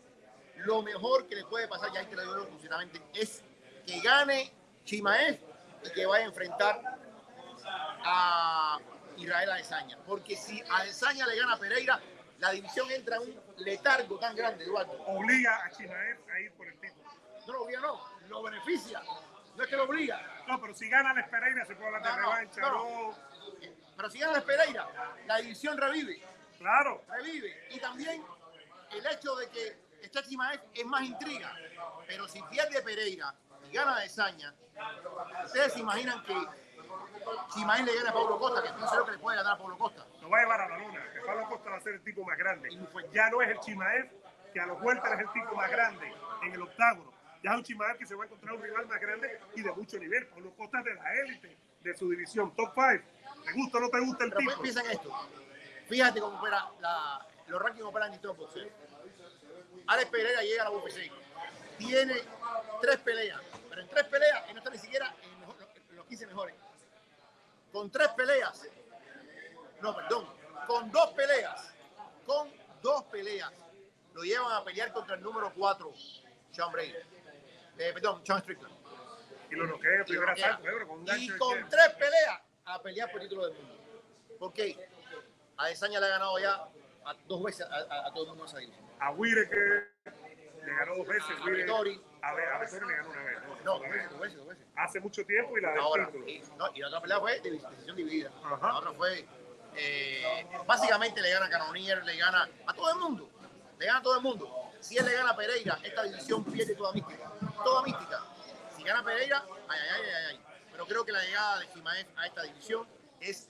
lo 0.57 0.83
mejor 0.83 1.27
que 1.29 1.37
le 1.37 1.45
puede 1.45 1.69
pasar, 1.69 1.93
ya 1.93 2.01
ahí 2.01 2.07
te 2.07 2.17
lo 2.17 2.23
digo 2.23 2.49
es 3.15 3.43
que 3.87 4.01
gane 4.01 4.53
Chimaev 4.89 5.39
y 5.85 5.91
que 5.93 6.07
vaya 6.07 6.25
a 6.25 6.29
enfrentar 6.29 6.81
a 8.05 8.79
Israel 9.19 9.51
Adesanya. 9.51 9.99
Porque 10.07 10.35
si 10.35 10.63
Adesanya 10.71 11.27
le 11.27 11.37
gana 11.37 11.53
a 11.55 11.59
Pereira, 11.59 12.01
la 12.39 12.53
división 12.53 12.91
entra 12.91 13.17
en 13.17 13.23
un 13.23 13.43
letargo 13.59 14.19
tan 14.19 14.35
grande, 14.35 14.65
Eduardo. 14.65 14.93
Obliga 15.09 15.63
a 15.63 15.71
Chimaev 15.71 16.19
a 16.33 16.41
ir 16.41 16.53
por 16.53 16.67
el 16.67 16.81
título. 16.81 17.11
No 17.47 17.53
lo 17.53 17.63
obliga, 17.65 17.81
no, 17.81 18.01
lo 18.29 18.43
beneficia. 18.43 19.03
No 19.57 19.63
es 19.63 19.69
que 19.69 19.77
lo 19.77 19.85
obliga. 19.85 20.45
No, 20.47 20.59
pero 20.59 20.75
si 20.75 20.89
gana 20.89 21.13
Les 21.13 21.29
Pereira 21.29 21.67
se 21.67 21.75
puede 21.75 21.89
hablar 21.89 22.03
de 22.03 22.09
No, 22.09 22.17
revancha, 22.17 22.61
no. 22.63 22.71
no. 22.71 23.19
Pero 23.95 24.11
si 24.11 24.19
gana 24.21 24.41
Pereira, 24.41 24.89
la 25.27 25.37
división 25.37 25.77
revive. 25.77 26.23
Claro, 26.59 27.05
revive. 27.09 27.69
Y 27.71 27.79
también 27.79 28.25
el 28.91 29.07
hecho 29.07 29.37
de 29.37 29.49
que 29.51 29.77
este 30.01 30.23
Chimaev 30.23 30.63
es 30.73 30.87
más 30.87 31.03
intriga. 31.03 31.55
Pero 32.07 32.27
si 32.27 32.41
pierde 32.45 32.81
Pereira 32.81 33.35
y 33.71 33.75
gana 33.75 34.01
de 34.01 34.09
Saña, 34.09 34.55
ustedes 35.45 35.73
se 35.73 35.81
imaginan 35.81 36.23
que 36.25 36.35
Chimaev 37.55 37.85
le 37.85 37.95
gana 37.97 38.11
a 38.11 38.13
Pablo 38.13 38.39
Costa, 38.39 38.63
que 38.63 38.73
pienso 38.73 38.95
yo 38.97 39.05
que 39.05 39.13
le 39.13 39.19
puede 39.19 39.37
ganar 39.37 39.55
a 39.55 39.59
Pablo 39.59 39.77
Costa. 39.79 40.07
lo 40.23 40.31
va 40.31 40.39
a 40.39 40.41
llevar 40.43 40.61
a 40.63 40.69
la 40.69 40.79
luna. 40.79 41.13
Que 41.13 41.21
Pablo 41.21 41.49
Costa 41.49 41.71
va 41.71 41.77
a 41.77 41.81
ser 41.81 41.95
el 41.95 42.03
tipo 42.03 42.25
más 42.25 42.39
grande. 42.39 42.71
Ya 43.13 43.31
no 43.31 43.43
es 43.43 43.51
el 43.51 43.61
Chimaev, 43.61 44.11
que 44.53 44.61
a 44.61 44.67
los 44.67 44.81
vueltas 44.81 45.13
es 45.13 45.21
el 45.21 45.33
tipo 45.33 45.55
más 45.55 45.71
grande 45.71 46.15
en 46.43 46.53
el 46.53 46.63
octágono. 46.63 47.13
Ya 47.43 47.51
es 47.53 47.57
un 47.59 47.63
Chimaev 47.65 47.99
que 47.99 48.07
se 48.07 48.15
va 48.15 48.25
a 48.25 48.27
encontrar 48.27 48.55
un 48.55 48.63
rival 48.63 48.87
más 48.87 49.01
grande 49.01 49.41
y 49.55 49.63
de 49.63 49.73
mucho 49.73 49.99
nivel. 49.99 50.27
Pablo 50.29 50.53
Costa 50.57 50.79
es 50.79 50.85
de 50.87 50.95
la 50.95 51.15
élite 51.15 51.57
de 51.83 51.97
su 51.97 52.09
división, 52.11 52.55
top 52.57 52.73
5. 52.75 53.05
¿Te 53.45 53.53
gusta 53.53 53.79
o 53.79 53.81
no 53.81 53.89
te 53.91 54.01
gusta 54.01 54.25
el 54.25 54.31
Pero 54.33 54.51
tipo? 54.51 54.63
piensa 54.63 54.81
en 54.81 54.91
esto. 54.91 55.29
Fíjate 55.89 56.21
cómo 56.21 56.39
opera 56.39 56.67
la, 56.81 57.27
los 57.47 57.63
rankings 57.63 57.87
operan 57.87 58.13
en 58.13 58.21
todo 58.21 58.35
boxeo. 58.35 58.69
Alex 59.87 60.11
Pereira 60.11 60.43
llega 60.43 60.63
a 60.63 60.65
la 60.65 60.71
UFC. 60.71 61.11
Tiene 61.79 62.15
tres 62.81 62.97
peleas. 62.99 63.41
Pero 63.79 63.87
en 63.87 63.95
tres 63.95 64.05
peleas, 64.09 64.43
él 64.49 64.55
no 64.55 64.59
está 64.59 64.71
ni 64.71 64.79
siquiera 64.79 65.15
en 65.23 65.31
el 65.31 65.37
mejor- 65.39 65.57
en 65.91 65.97
los 65.97 66.07
15 66.07 66.27
mejores. 66.27 66.55
Con 67.73 67.89
tres 67.93 68.09
peleas. 68.09 68.67
No, 69.81 69.95
perdón. 69.95 70.27
Con 70.67 70.91
dos 70.91 71.11
peleas. 71.13 71.73
Con 72.27 72.53
dos 72.83 73.05
peleas. 73.05 73.53
Lo 74.15 74.23
llevan 74.25 74.51
a 74.53 74.65
pelear 74.65 74.93
contra 74.93 75.15
el 75.15 75.23
número 75.23 75.53
4, 75.55 75.93
Sean 76.51 76.73
Brady. 76.73 76.93
Eh, 77.79 77.93
perdón, 77.95 78.27
Sean 78.27 78.41
Strickland. 78.41 78.75
Y 79.49 79.55
lo 79.55 79.67
noquea 79.69 79.95
en 79.95 80.01
Y 80.01 80.05
primer 80.05 80.31
asalto, 80.31 80.63
con 80.89 80.99
un 80.99 81.05
gancho 81.05 81.35
Y 81.35 81.39
con 81.39 81.69
tres 81.69 81.89
peleas 81.91 82.41
a 82.65 82.83
pelear 82.83 83.13
por 83.13 83.21
el 83.23 83.29
título 83.29 83.47
del 83.49 83.55
mundo. 83.63 83.75
¿Por 84.41 84.53
qué? 84.53 84.89
A 85.57 85.67
Desaña 85.69 86.01
le 86.01 86.07
ha 86.07 86.11
ganado 86.11 86.37
ya 86.41 86.55
a- 87.05 87.15
dos 87.29 87.45
veces 87.45 87.65
a, 87.65 87.77
a- 87.77 88.07
a 88.09 88.13
todo 88.13 88.25
el 88.25 88.29
mundo 88.31 88.43
en 88.45 88.49
esa 88.49 88.59
división. 88.59 88.85
A 88.99 89.13
Wire 89.13 89.49
que 89.49 89.57
le 90.67 90.75
ganó 90.75 90.97
dos 90.97 91.07
veces. 91.07 91.31
A 91.41 91.45
Vettori. 91.49 92.03
A 92.23 92.35
ver, 92.35 92.49
a 92.49 92.59
Vettori 92.59 92.87
le 92.87 92.97
ganó 92.97 93.11
una 93.11 93.23
vez. 93.23 93.39
No, 93.65 93.79
dos 93.79 93.83
veces, 93.83 94.11
dos 94.11 94.21
veces, 94.21 94.39
dos 94.39 94.49
veces. 94.49 94.67
Hace 94.77 95.01
mucho 95.01 95.25
tiempo 95.25 95.57
y 95.57 95.61
la 95.61 95.71
del 95.71 95.81
Ahora, 95.81 96.07
título. 96.07 96.29
y, 96.29 96.43
no, 96.57 96.67
y 96.75 96.81
la 96.81 96.89
otra 96.89 97.01
pelea 97.01 97.21
fue 97.21 97.41
de 97.41 97.51
decisión 97.53 97.97
dividida. 97.97 98.31
Ajá. 98.45 98.69
La 98.69 98.79
otra 98.79 98.93
fue, 98.93 99.27
eh, 99.77 100.47
básicamente 100.67 101.21
le 101.21 101.31
gana 101.31 101.47
a 101.47 101.51
Canonier, 101.51 102.05
le 102.05 102.17
gana 102.17 102.49
a 102.67 102.75
todo 102.75 102.91
el 102.91 102.97
mundo. 102.99 103.31
Le 103.79 103.87
gana 103.87 103.99
a 103.99 104.03
todo 104.03 104.17
el 104.17 104.23
mundo. 104.23 104.71
Si 104.81 104.97
él 104.97 105.05
le 105.07 105.13
gana 105.13 105.31
a 105.31 105.37
Pereira, 105.37 105.79
esta 105.83 106.03
división 106.05 106.45
pierde 106.45 106.75
toda 106.75 106.93
mística. 106.93 107.31
Toda 107.63 107.83
mística. 107.83 108.21
Si 108.77 108.83
gana 108.83 109.05
Pereira, 109.05 109.45
ay, 109.69 109.79
ay, 109.81 109.89
ay, 110.03 110.11
ay, 110.11 110.25
ay. 110.31 110.41
Pero 110.73 110.87
creo 110.87 111.05
que 111.05 111.13
la 111.13 111.23
llegada 111.23 111.61
de 111.61 111.73
Chimaev 111.73 112.07
a 112.17 112.27
esta 112.27 112.43
división 112.43 112.87
es 113.21 113.49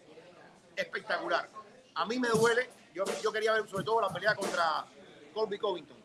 espectacular. 0.77 1.49
A 1.95 2.05
mí 2.07 2.19
me 2.19 2.29
duele, 2.29 2.71
yo, 2.95 3.05
yo 3.23 3.33
quería 3.33 3.53
ver 3.53 3.69
sobre 3.69 3.85
todo 3.85 4.01
la 4.01 4.09
pelea 4.09 4.35
contra 4.35 4.87
Colby 5.35 5.59
Covington, 5.59 5.97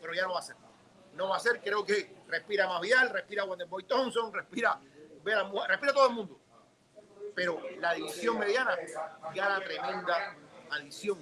pero 0.00 0.14
ya 0.14 0.22
no 0.22 0.32
va 0.34 0.40
a 0.40 0.42
ser. 0.42 0.56
No 1.18 1.28
va 1.28 1.36
a 1.36 1.40
ser, 1.40 1.60
creo 1.60 1.84
que 1.84 2.14
respira 2.28 2.68
más 2.68 2.80
Vial, 2.80 3.10
respira 3.10 3.42
Wonderboy 3.42 3.82
Thompson, 3.82 4.32
respira, 4.32 4.78
respira 5.66 5.92
todo 5.92 6.08
el 6.10 6.14
mundo. 6.14 6.40
Pero 7.34 7.60
la 7.80 7.94
división 7.94 8.38
mediana 8.38 8.76
gana 9.34 9.58
tremenda 9.58 10.36
adición 10.70 11.18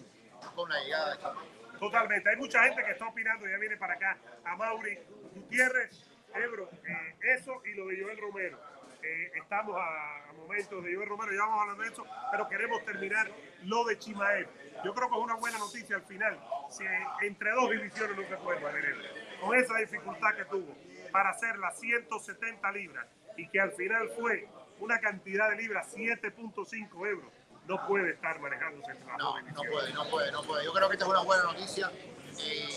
con 0.55 0.69
la 0.69 0.79
llegada 0.81 1.13
de 1.13 1.17
Chimaev. 1.17 1.79
Totalmente. 1.79 2.29
Hay 2.29 2.37
mucha 2.37 2.63
gente 2.65 2.85
que 2.85 2.91
está 2.91 3.09
opinando, 3.09 3.49
ya 3.49 3.57
viene 3.57 3.79
para 3.79 3.95
acá, 3.95 4.19
a 4.45 4.55
Mauri 4.57 4.99
Gutiérrez, 5.35 6.11
Ebro, 6.35 6.69
eh, 6.87 7.17
eso 7.35 7.63
y 7.65 7.75
lo 7.75 7.87
de 7.87 8.03
Joel 8.03 8.19
Romero. 8.19 8.59
Eh, 9.03 9.33
estamos 9.35 9.77
a, 9.79 10.29
a 10.29 10.33
momentos 10.35 10.85
de 10.85 10.95
Joel 10.95 11.09
Romero, 11.09 11.33
ya 11.33 11.41
vamos 11.41 11.61
hablando 11.63 11.83
de 11.83 11.89
eso, 11.89 12.05
pero 12.31 12.49
queremos 12.49 12.85
terminar 12.85 13.31
lo 13.65 13.85
de 13.85 13.99
Chimaev. 13.99 14.47
Yo 14.85 14.93
creo 14.93 15.09
que 15.09 15.17
es 15.17 15.23
una 15.23 15.37
buena 15.37 15.59
noticia 15.59 15.97
al 15.97 16.03
final. 16.03 16.39
Si 16.69 16.85
entre 17.23 17.51
dos 17.53 17.71
divisiones 17.71 18.15
no 18.15 18.23
se 18.25 18.37
puede. 18.37 19.26
Con 19.41 19.55
esa 19.57 19.75
dificultad 19.79 20.35
que 20.37 20.45
tuvo 20.47 20.75
para 21.13 21.31
hacer 21.31 21.59
las 21.59 21.79
170 21.79 22.73
libras 22.73 23.07
y 23.37 23.49
que 23.49 23.61
al 23.61 23.73
final 23.73 24.09
fue 24.19 24.49
una 24.81 24.99
cantidad 25.01 25.51
de 25.51 25.57
libras 25.57 25.95
7.5 25.95 27.07
euros, 27.09 27.33
no 27.67 27.87
puede 27.87 28.11
estar 28.13 28.39
manejándose 28.41 28.95
las 28.95 29.19
dos 29.19 29.19
No, 29.19 29.41
no 29.43 29.63
puede, 29.71 29.93
no 29.93 30.05
puede, 30.09 30.33
no 30.33 30.43
puede. 30.43 30.65
Yo 30.65 30.73
creo 30.73 30.89
que 30.89 30.95
esta 30.95 31.05
es 31.05 31.11
una 31.11 31.23
buena 31.23 31.43
noticia. 31.45 31.91
eh, 32.39 32.69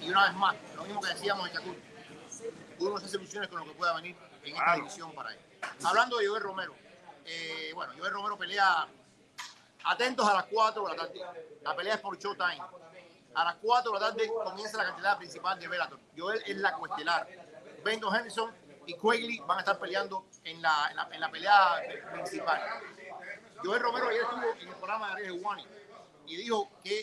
y 0.00 0.10
una 0.10 0.26
vez 0.26 0.34
más, 0.34 0.56
lo 0.76 0.84
mismo 0.84 1.00
que 1.00 1.08
decíamos 1.08 1.48
en 1.48 1.54
Chacul, 1.54 1.76
uno 2.80 2.98
se 2.98 3.06
hace 3.06 3.16
ilusiones 3.16 3.48
con 3.48 3.60
lo 3.60 3.64
que 3.64 3.72
pueda 3.72 3.94
venir 3.96 4.14
en 4.42 4.48
esta 4.52 4.62
Claro. 4.64 4.78
división 4.80 5.12
para 5.14 5.32
él. 5.32 5.38
Hablando 5.84 6.18
de 6.18 6.26
Joel 6.28 6.42
Romero, 6.42 6.74
eh, 7.24 7.70
bueno, 7.74 7.92
Joel 7.98 8.12
Romero 8.12 8.36
pelea 8.36 8.86
atentos 9.84 10.28
a 10.28 10.34
las 10.34 10.44
4 10.46 10.82
de 10.86 10.96
la 10.96 10.96
tarde. 10.96 11.20
La 11.62 11.74
pelea 11.74 11.94
es 11.94 12.00
por 12.00 12.18
Showtime. 12.18 12.60
A 13.36 13.44
las 13.44 13.56
4 13.56 13.92
de 13.92 14.00
la 14.00 14.06
tarde 14.06 14.32
comienza 14.32 14.78
la 14.78 14.84
cantidad 14.84 15.18
principal 15.18 15.60
de 15.60 15.68
Bellator. 15.68 16.00
Joel 16.16 16.42
es 16.46 16.56
la 16.56 16.72
cuestelar. 16.72 17.28
Bendo 17.84 18.12
Henderson 18.12 18.50
y 18.86 18.94
Quigley 18.94 19.40
van 19.40 19.58
a 19.58 19.60
estar 19.60 19.78
peleando 19.78 20.24
en 20.42 20.62
la, 20.62 20.88
en 21.12 21.20
la, 21.20 21.30
pelea 21.30 21.82
principal. 22.14 22.62
Joel 23.62 23.82
Romero 23.82 24.08
ayer 24.08 24.22
estuvo 24.22 24.52
en 24.58 24.68
el 24.68 24.74
programa 24.76 25.08
de 25.08 25.12
Ariel 25.12 25.40
Wani 25.44 25.66
y 26.26 26.36
dijo 26.36 26.70
que 26.82 27.02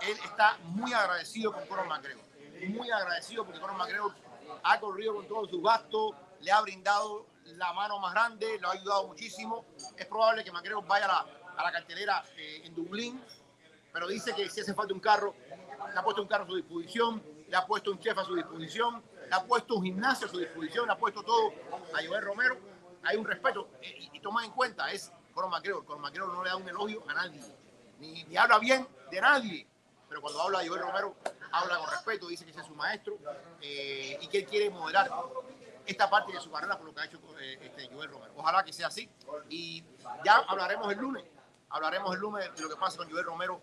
él 0.00 0.18
está 0.24 0.56
muy 0.62 0.94
agradecido 0.94 1.52
con 1.52 1.66
Conor 1.66 1.88
McGregor. 1.88 2.24
Muy 2.68 2.90
agradecido 2.90 3.44
porque 3.44 3.60
Conor 3.60 3.76
McGregor 3.76 4.14
ha 4.62 4.80
corrido 4.80 5.14
con 5.14 5.28
todos 5.28 5.50
sus 5.50 5.62
gastos, 5.62 6.14
le 6.40 6.50
ha 6.50 6.62
brindado 6.62 7.26
la 7.44 7.74
mano 7.74 7.98
más 7.98 8.14
grande, 8.14 8.58
lo 8.60 8.70
ha 8.70 8.72
ayudado 8.72 9.08
muchísimo. 9.08 9.66
Es 9.94 10.06
probable 10.06 10.42
que 10.42 10.52
McGregor 10.52 10.86
vaya 10.86 11.04
a 11.04 11.08
la, 11.08 11.26
a 11.58 11.64
la 11.64 11.72
cartelera 11.72 12.24
eh, 12.38 12.62
en 12.64 12.74
Dublín, 12.74 13.22
pero 13.92 14.06
dice 14.08 14.34
que 14.34 14.48
si 14.48 14.60
hace 14.60 14.74
falta 14.74 14.94
un 14.94 15.00
carro, 15.00 15.34
le 15.92 15.98
ha 15.98 16.02
puesto 16.02 16.22
un 16.22 16.28
carro 16.28 16.44
a 16.44 16.46
su 16.46 16.56
disposición, 16.56 17.22
le 17.48 17.56
ha 17.56 17.66
puesto 17.66 17.90
un 17.90 17.98
chef 17.98 18.16
a 18.18 18.24
su 18.24 18.34
disposición, 18.34 19.02
le 19.28 19.34
ha 19.34 19.42
puesto 19.44 19.76
un 19.76 19.84
gimnasio 19.84 20.26
a 20.26 20.30
su 20.30 20.38
disposición, 20.38 20.86
le 20.86 20.92
ha 20.92 20.98
puesto 20.98 21.22
todo 21.22 21.52
a 21.94 22.06
Joel 22.06 22.22
Romero. 22.22 22.58
Hay 23.04 23.16
un 23.16 23.24
respeto 23.24 23.68
y, 23.80 24.20
toma 24.20 24.44
en 24.44 24.50
cuenta, 24.50 24.90
es 24.90 25.12
Conor 25.32 25.50
McGregor. 25.50 25.84
Conor 25.84 26.02
McGregor 26.02 26.32
no 26.32 26.42
le 26.42 26.50
da 26.50 26.56
un 26.56 26.68
elogio 26.68 27.04
a 27.08 27.14
nadie, 27.14 27.40
ni, 28.00 28.24
ni 28.24 28.36
habla 28.36 28.58
bien 28.58 28.86
de 29.10 29.20
nadie. 29.20 29.66
Pero 30.08 30.22
cuando 30.22 30.40
habla 30.40 30.60
de 30.60 30.68
Joel 30.68 30.82
Romero, 30.82 31.16
habla 31.52 31.78
con 31.78 31.90
respeto, 31.90 32.28
dice 32.28 32.44
que 32.44 32.50
es 32.50 32.66
su 32.66 32.74
maestro 32.74 33.18
eh, 33.60 34.18
y 34.20 34.26
que 34.28 34.38
él 34.38 34.46
quiere 34.46 34.70
moderar 34.70 35.10
esta 35.86 36.08
parte 36.10 36.32
de 36.32 36.40
su 36.40 36.50
carrera 36.50 36.76
por 36.76 36.86
lo 36.86 36.94
que 36.94 37.00
ha 37.00 37.04
hecho 37.04 37.18
eh, 37.40 37.58
este 37.62 37.88
Joel 37.88 38.10
Romero. 38.10 38.32
Ojalá 38.36 38.64
que 38.64 38.72
sea 38.72 38.88
así. 38.88 39.08
Y 39.48 39.84
ya 40.24 40.36
hablaremos 40.48 40.90
el 40.92 40.98
lunes. 40.98 41.24
Hablaremos 41.70 42.14
el 42.14 42.20
lunes 42.20 42.54
de 42.54 42.62
lo 42.62 42.68
que 42.68 42.76
pasa 42.76 42.96
con 42.98 43.10
Joel 43.10 43.24
Romero, 43.24 43.60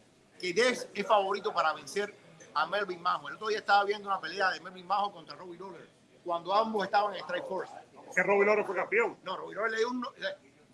que 0.53 0.69
es, 0.69 0.89
es 0.93 1.07
favorito 1.07 1.53
para 1.53 1.73
vencer 1.73 2.13
a 2.53 2.65
Melvin 2.67 3.01
Majo. 3.01 3.27
El 3.29 3.35
otro 3.35 3.47
día 3.47 3.59
estaba 3.59 3.83
viendo 3.83 4.07
una 4.07 4.19
pelea 4.19 4.51
de 4.51 4.59
Melvin 4.61 4.85
Majo 4.87 5.11
contra 5.11 5.35
Robbie 5.35 5.57
Lawler, 5.57 5.89
cuando 6.23 6.53
ambos 6.53 6.83
estaban 6.85 7.13
en 7.13 7.21
Strike 7.21 7.45
Force. 7.47 7.73
Que 8.15 8.23
Robbie 8.23 8.45
Lawler 8.45 8.65
fue 8.65 8.75
campeón. 8.75 9.17
No, 9.23 9.35
Robbie 9.37 9.55
Lawler 9.55 9.71
le 9.71 9.77
dio 9.77 9.89
un... 9.89 10.05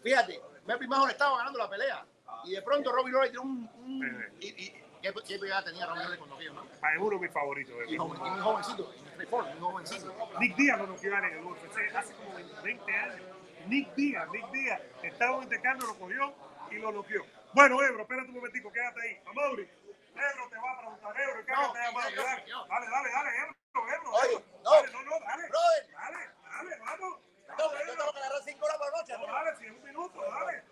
Fíjate, 0.04 0.42
Melvin 0.66 0.90
Majo 0.90 1.06
le 1.08 1.14
estaba 1.14 1.38
ganando 1.38 1.60
la 1.60 1.70
pelea. 1.70 2.06
Y 2.46 2.52
de 2.52 2.62
pronto 2.62 2.92
Robbie 2.92 3.12
Lawler 3.14 3.32
dio 3.32 3.42
un... 3.42 3.70
un- 3.86 4.26
y, 4.40 4.48
y- 4.66 4.74
¿Qué, 5.02 5.12
qué 5.28 5.40
pegada 5.40 5.64
tenía 5.64 5.88
Ramírez 5.88 6.20
con 6.20 6.30
noqueo, 6.30 6.54
no? 6.54 6.62
Ah, 6.80 6.94
Es 6.94 7.00
uno 7.02 7.10
de 7.10 7.18
mis 7.22 7.32
favoritos. 7.32 7.76
Y 7.88 7.96
eh. 7.96 7.98
joven- 7.98 8.40
jovencito, 8.40 8.94
en 9.18 9.18
muy 9.60 9.60
jovencito. 9.60 10.14
Nick 10.40 10.56
Díaz 10.56 10.78
lo 10.78 10.86
noqueó 10.86 11.18
en 11.18 11.24
el 11.26 11.44
UFC 11.44 11.96
hace 11.96 12.14
como 12.14 12.36
20 12.64 12.96
años. 12.96 13.22
Nick 13.66 13.96
Díaz, 13.96 14.30
Nick 14.32 14.52
Díaz. 14.52 14.80
Estaba 15.02 15.42
en 15.42 15.50
lo 15.88 15.96
cogió 15.98 16.34
y 16.70 16.76
lo 16.76 16.92
noqueó. 16.92 17.24
Bueno, 17.54 17.82
Ebro, 17.84 18.02
espérate 18.04 18.30
un 18.30 18.36
momentico, 18.36 18.72
quédate 18.72 19.02
ahí. 19.02 19.22
A 19.26 19.34
Mauri. 19.34 19.70
Ebro 20.16 20.50
te 20.50 20.56
va 20.58 20.72
a 20.72 20.78
preguntar, 20.80 21.22
Ebro, 21.22 21.46
quédate 21.46 21.80
ahí, 21.80 21.94
Mauri. 21.94 22.16
yo, 22.16 22.24
Dale, 22.24 22.46
yo. 22.48 22.66
dale, 22.68 22.86
dale, 22.90 23.10
dale, 23.12 23.30
Ebro, 23.38 23.94
Ebro. 23.96 24.12
Oye, 24.12 24.34
Ebro. 24.34 24.44
no. 24.64 24.72
Dale, 24.72 24.92
no, 24.92 25.02
no, 25.04 25.20
dale. 25.20 25.48
Brother. 25.50 25.92
Dale, 25.92 26.30
dale, 26.52 26.80
vamos. 26.80 27.20
No, 27.20 27.56
Vamos, 27.58 27.72
yo 27.74 27.80
Ebro. 27.82 27.96
tengo 27.98 28.14
que 28.14 28.20
agarrar 28.20 28.42
cinco 28.46 28.66
horas 28.66 28.78
por 28.78 28.92
noche. 28.98 29.14
No, 29.18 29.26
dale, 29.34 29.56
si 29.58 29.66
es 29.66 29.72
un 29.72 29.84
minuto, 29.84 30.22
dale. 30.22 30.64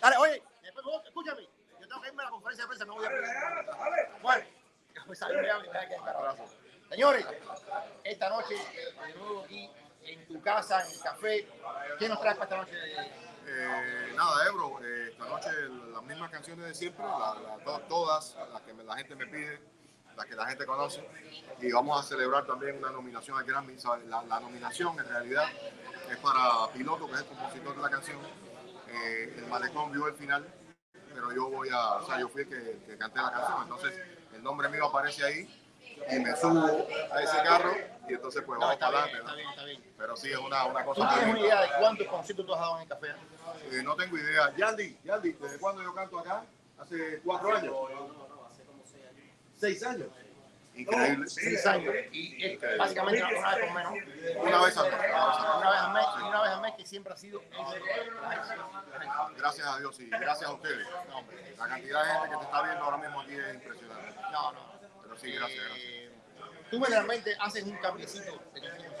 Dale, 0.00 0.16
oye, 0.16 0.42
después 0.62 0.84
vos, 0.84 1.04
escúchame. 1.06 1.42
Yo 1.80 1.88
tengo 1.88 2.02
que 2.02 2.08
irme 2.08 2.22
a 2.22 2.24
la 2.26 2.30
conferencia 2.30 2.64
de 2.64 2.68
prensa, 2.68 2.84
no 2.84 2.94
voy 2.94 3.06
a 3.06 3.10
Dale, 3.10 3.26
dale, 3.26 3.64
dale. 3.66 4.08
Bueno, 4.22 4.44
pues 5.06 5.22
ahí 5.22 5.34
me 5.34 5.40
voy 5.42 5.50
a 5.76 5.88
quedar 5.88 6.08
abrazo. 6.16 6.44
Señores, 6.90 7.26
esta 8.04 8.28
noche, 8.30 8.54
de 8.54 9.14
nuevo 9.14 9.42
aquí 9.44 9.70
en 10.02 10.26
tu 10.26 10.40
casa, 10.40 10.84
en 10.84 10.90
el 10.92 11.00
café, 11.02 11.48
¿qué 11.98 12.08
nos 12.08 12.20
traes 12.20 12.36
para 12.38 12.44
esta 12.44 12.56
noche? 12.56 13.18
Eh, 13.50 14.12
nada, 14.14 14.46
Ebro, 14.46 14.78
eh, 14.84 15.08
esta 15.10 15.24
noche 15.26 15.48
las 15.92 16.02
mismas 16.02 16.30
canciones 16.48 16.66
de 16.66 16.74
siempre, 16.74 17.04
la- 17.04 17.36
la- 17.58 17.64
to- 17.64 17.80
todas 17.88 18.36
las 18.52 18.62
que 18.62 18.72
me- 18.72 18.84
la 18.84 18.96
gente 18.96 19.14
me 19.14 19.26
pide, 19.26 19.60
las 20.16 20.24
que 20.26 20.34
la 20.34 20.46
gente 20.46 20.64
conoce. 20.64 21.06
Y 21.60 21.70
vamos 21.70 22.00
a 22.00 22.08
celebrar 22.08 22.46
también 22.46 22.78
una 22.78 22.90
nominación 22.90 23.36
al 23.38 23.44
Grammy. 23.44 23.76
La, 24.06 24.22
la 24.22 24.40
nominación 24.40 24.98
en 24.98 25.06
realidad 25.08 25.44
es 26.10 26.16
para 26.18 26.72
Piloto, 26.72 27.06
que 27.06 27.12
es 27.14 27.20
el 27.20 27.26
compositor 27.26 27.76
de 27.76 27.82
la 27.82 27.90
canción. 27.90 28.18
Eh, 28.88 29.34
el 29.36 29.46
malecón 29.46 29.92
vio 29.92 30.06
el 30.08 30.14
final, 30.14 30.46
pero 31.12 31.32
yo 31.32 31.50
voy 31.50 31.68
a, 31.70 31.96
o 31.96 32.06
sea, 32.06 32.18
yo 32.18 32.28
fui 32.28 32.42
el 32.42 32.48
que, 32.48 32.82
que 32.86 32.96
canté 32.96 33.20
la 33.20 33.30
canción. 33.30 33.62
Entonces 33.64 34.00
el 34.34 34.42
nombre 34.42 34.68
mío 34.70 34.86
aparece 34.86 35.24
ahí 35.24 35.67
y 36.10 36.18
me 36.20 36.36
subo 36.36 36.86
a 37.12 37.22
ese 37.22 37.36
carro 37.42 37.74
y 38.08 38.14
entonces 38.14 38.42
pues 38.46 38.58
No, 38.58 38.66
vamos 38.66 38.80
para 38.80 39.04
bien, 39.06 39.16
adelante. 39.16 39.18
está 39.18 39.30
¿no? 39.30 39.36
bien, 39.36 39.48
está 39.50 39.64
bien. 39.64 39.84
Pero 39.98 40.16
sí 40.16 40.30
es 40.32 40.38
una, 40.38 40.64
una 40.66 40.80
¿Tú 40.80 40.86
cosa 40.86 41.08
tienes 41.08 41.26
muy 41.26 41.38
una 41.38 41.46
idea 41.46 41.60
de 41.62 41.68
cuántos 41.80 42.06
conciertos 42.06 42.46
tú 42.46 42.54
has 42.54 42.60
dado 42.60 42.76
en 42.76 42.82
el 42.82 42.88
café? 42.88 43.06
eh, 43.70 43.82
no 43.82 43.96
tengo 43.96 44.16
idea. 44.18 44.54
Yandy, 44.56 44.98
Yandy, 45.04 45.32
¿desde 45.32 45.58
cuándo 45.58 45.82
yo 45.82 45.94
canto 45.94 46.18
acá? 46.18 46.44
Hace 46.78 47.20
cuatro 47.24 47.54
años. 47.56 47.74
Seis 49.56 49.82
años. 49.84 50.08
Increíble. 50.74 51.26
Seis 51.28 51.66
años. 51.66 51.92
Y 52.12 52.44
es 52.44 52.78
básicamente 52.78 53.24
una, 53.24 53.56
vez 53.56 53.66
por 53.66 53.74
menos. 53.74 53.92
Una 54.36 54.62
vez 54.64 54.76
al 54.76 54.84
mes. 54.90 55.00
Una 55.00 55.70
vez 55.70 55.80
al 55.80 55.92
mes, 55.92 56.04
y 56.16 56.22
una 56.22 56.42
vez 56.42 56.50
al 56.52 56.60
mes 56.60 56.74
que 56.76 56.86
siempre 56.86 57.12
ha 57.12 57.16
sido. 57.16 57.42
Gracias 59.36 59.66
a 59.66 59.78
Dios 59.80 59.98
y 60.00 60.08
gracias 60.08 60.48
a 60.48 60.52
ustedes. 60.52 60.86
No, 61.08 61.24
La 61.58 61.68
cantidad 61.68 62.04
de 62.04 62.10
gente 62.12 62.28
que 62.30 62.36
te 62.36 62.44
está 62.44 62.62
viendo 62.62 62.84
ahora 62.84 62.96
mismo 62.98 63.20
aquí 63.20 63.32
es 63.34 63.54
impresionante. 63.54 64.14
No, 64.30 64.52
no. 64.52 64.77
Sí, 65.20 65.32
gracias, 65.32 65.64
gracias. 65.64 66.12
Tú 66.70 66.80
generalmente 66.82 67.36
haces 67.40 67.64
un 67.64 67.76
cambiecito 67.78 68.38
de 68.54 68.60
canciones. 68.60 68.92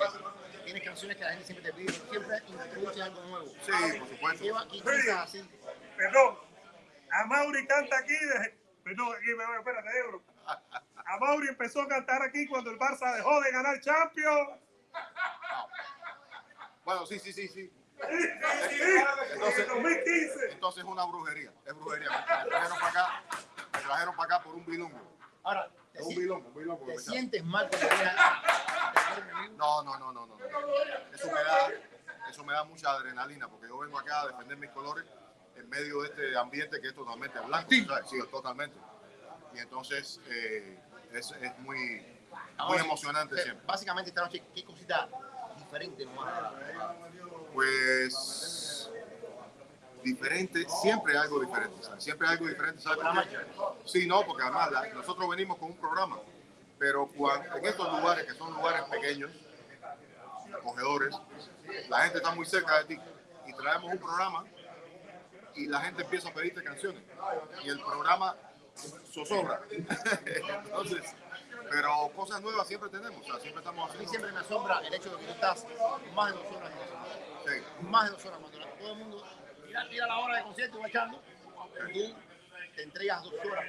Tienes 0.64 0.82
canciones 0.82 1.16
que 1.16 1.24
la 1.24 1.30
gente 1.30 1.44
siempre 1.46 1.70
te 1.70 1.78
pide, 1.78 1.92
siempre 1.92 2.42
introduces 2.46 3.02
algo 3.02 3.22
nuevo. 3.22 3.46
Sí, 3.46 3.98
por 3.98 4.08
supuesto. 4.08 4.44
Lleva 4.44 4.60
aquí 4.60 4.82
así. 5.16 5.50
Perdón. 5.96 6.38
A 7.10 7.24
Mauri 7.26 7.66
canta 7.66 7.98
aquí 7.98 8.12
desde. 8.12 8.58
Perdón, 8.84 9.16
aquí, 9.16 9.26
me 9.28 9.46
voy, 9.46 9.56
espérate, 9.58 9.98
Ebro. 9.98 10.22
A 10.46 11.18
Mauri 11.18 11.48
empezó 11.48 11.82
a 11.82 11.88
cantar 11.88 12.22
aquí 12.22 12.46
cuando 12.46 12.70
el 12.70 12.78
Barça 12.78 13.16
dejó 13.16 13.40
de 13.40 13.50
ganar 13.50 13.80
Champions. 13.80 14.60
Bueno, 16.84 17.06
sí, 17.06 17.18
sí, 17.18 17.32
sí, 17.32 17.48
sí. 17.48 17.72
Entonces, 18.00 19.58
en 19.60 19.68
2015. 19.68 20.52
Entonces 20.52 20.84
es 20.84 20.90
una 20.90 21.04
brujería. 21.04 21.52
Es 21.66 21.74
brujería. 21.74 22.10
Me 22.10 22.50
trajeron 22.50 22.78
para 22.78 22.88
acá. 22.88 23.22
Me 23.72 23.80
trajeron 23.80 24.16
para 24.16 24.36
acá 24.36 24.44
por 24.44 24.54
un 24.54 24.66
bilongo. 24.66 25.18
Ahora, 25.44 25.70
Es 25.98 26.06
un 26.06 26.14
bilongo, 26.14 26.48
un 26.48 26.54
bilongo. 26.54 26.86
te 26.86 26.98
sientes 26.98 27.44
mal 27.44 27.68
cuando 27.68 27.88
No, 29.56 29.82
no, 29.82 29.98
no, 29.98 30.12
no, 30.12 30.26
no. 30.26 30.36
Eso 31.12 31.26
me 31.26 31.42
da, 31.42 31.68
eso 32.30 32.44
me 32.44 32.52
da 32.52 32.64
mucha 32.64 32.90
adrenalina 32.92 33.48
porque 33.48 33.66
yo 33.66 33.78
vengo 33.78 33.98
acá 33.98 34.22
a 34.22 34.26
defender 34.28 34.56
mis 34.56 34.70
colores 34.70 35.04
en 35.56 35.68
medio 35.68 36.02
de 36.02 36.08
este 36.08 36.36
ambiente 36.36 36.80
que 36.80 36.88
es 36.88 36.94
totalmente 36.94 37.38
blanco. 37.40 37.70
¿sabes? 37.86 38.10
Sí, 38.10 38.18
totalmente. 38.30 38.78
Y 39.54 39.58
entonces 39.58 40.20
eh, 40.26 40.78
es, 41.12 41.32
es 41.32 41.58
muy, 41.58 42.06
emocionante 42.78 43.34
eh, 43.34 43.42
siempre. 43.42 43.66
Básicamente 43.66 44.10
esta 44.10 44.22
noche, 44.22 44.44
¿qué 44.54 44.64
cosita 44.64 45.08
diferente 45.56 46.04
nomás? 46.04 46.52
Pues 47.52 48.67
diferente, 50.02 50.66
siempre 50.68 51.12
hay 51.12 51.24
algo 51.24 51.40
diferente. 51.40 51.82
¿sabes? 51.82 52.02
Siempre 52.04 52.26
hay 52.28 52.34
algo 52.34 52.46
diferente. 52.48 52.80
¿sabes? 52.82 52.98
Sí, 53.86 54.06
no, 54.06 54.24
porque 54.24 54.42
además 54.42 54.70
la- 54.72 54.88
nosotros 54.88 55.28
venimos 55.28 55.58
con 55.58 55.70
un 55.70 55.76
programa, 55.76 56.18
pero 56.78 57.06
cuando, 57.08 57.56
en 57.56 57.64
estos 57.66 57.92
lugares 58.00 58.24
que 58.26 58.34
son 58.34 58.52
lugares 58.54 58.82
pequeños, 58.84 59.30
acogedores, 60.54 61.14
la 61.88 62.00
gente 62.02 62.18
está 62.18 62.30
muy 62.34 62.46
cerca 62.46 62.78
de 62.78 62.84
ti 62.96 63.00
y 63.46 63.52
traemos 63.54 63.92
un 63.92 63.98
programa 63.98 64.44
y 65.54 65.66
la 65.66 65.80
gente 65.80 66.02
empieza 66.02 66.28
a 66.28 66.32
pedirte 66.34 66.62
canciones 66.62 67.02
y 67.64 67.68
el 67.68 67.80
programa 67.80 68.36
zozobra. 69.12 69.60
Entonces, 70.64 71.02
pero 71.70 72.10
cosas 72.16 72.40
nuevas 72.40 72.66
siempre 72.66 72.88
tenemos, 72.88 73.20
o 73.20 73.24
sea, 73.24 73.40
siempre 73.40 73.60
estamos 73.60 73.90
A 73.90 73.94
mí 73.94 74.04
haciendo. 74.04 74.10
siempre 74.10 74.32
me 74.32 74.38
asombra 74.40 74.80
el 74.80 74.94
hecho 74.94 75.10
de 75.10 75.16
que 75.18 75.24
tú 75.26 75.32
estás 75.32 75.66
más 76.14 76.32
de 76.32 76.38
dos 76.42 76.56
horas 76.56 76.70
en 76.72 76.78
eso. 76.78 76.96
Sí. 77.46 77.84
Más 77.86 78.04
de 78.04 78.10
dos 78.12 78.24
horas 78.26 78.38
cuando 78.40 78.58
la- 78.58 78.70
todo 78.78 78.92
el 78.92 78.98
mundo 78.98 79.24
tira, 79.68 79.88
tira 79.88 80.06
la 80.06 80.18
hora 80.18 80.36
de 80.38 80.42
concierto 80.42 80.80
va 80.80 80.88
echando. 80.88 81.22
Tú 81.92 82.14
te 82.74 82.82
entregas 82.82 83.22
dos 83.22 83.34
horas. 83.44 83.64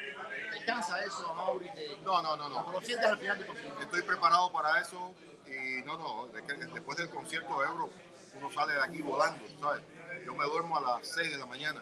¿Te 0.51 0.65
cansa 0.65 1.03
eso, 1.03 1.33
Mauri? 1.35 1.69
Te, 1.71 1.97
No, 2.03 2.21
no, 2.21 2.35
no, 2.35 2.49
no. 2.49 2.63
¿Cómo 2.63 2.79
lo 2.79 2.81
sientes 2.85 3.07
al 3.07 3.17
final 3.17 3.37
del 3.37 3.47
concierto? 3.47 3.81
Estoy 3.81 4.01
preparado 4.03 4.51
para 4.51 4.79
eso 4.81 5.13
y 5.47 5.83
no, 5.83 5.97
no, 5.97 6.31
que 6.31 6.53
después 6.53 6.97
del 6.97 7.09
concierto 7.09 7.59
de 7.59 7.67
Euro 7.67 7.89
uno 8.35 8.51
sale 8.51 8.73
de 8.73 8.81
aquí 8.81 9.01
volando, 9.01 9.43
¿sabes? 9.59 9.83
Yo 10.25 10.33
me 10.35 10.45
duermo 10.45 10.77
a 10.77 10.81
las 10.81 11.07
6 11.07 11.31
de 11.31 11.37
la 11.37 11.45
mañana. 11.45 11.81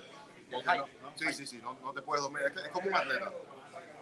No- 0.49 0.61
sí, 1.15 1.33
sí, 1.33 1.45
sí, 1.45 1.57
no, 1.57 1.73
no 1.81 1.93
te 1.93 2.01
puedes 2.01 2.23
dormir, 2.23 2.43
es, 2.43 2.63
es 2.63 2.69
como 2.69 2.87
un 2.87 2.95
atleta. 2.95 3.31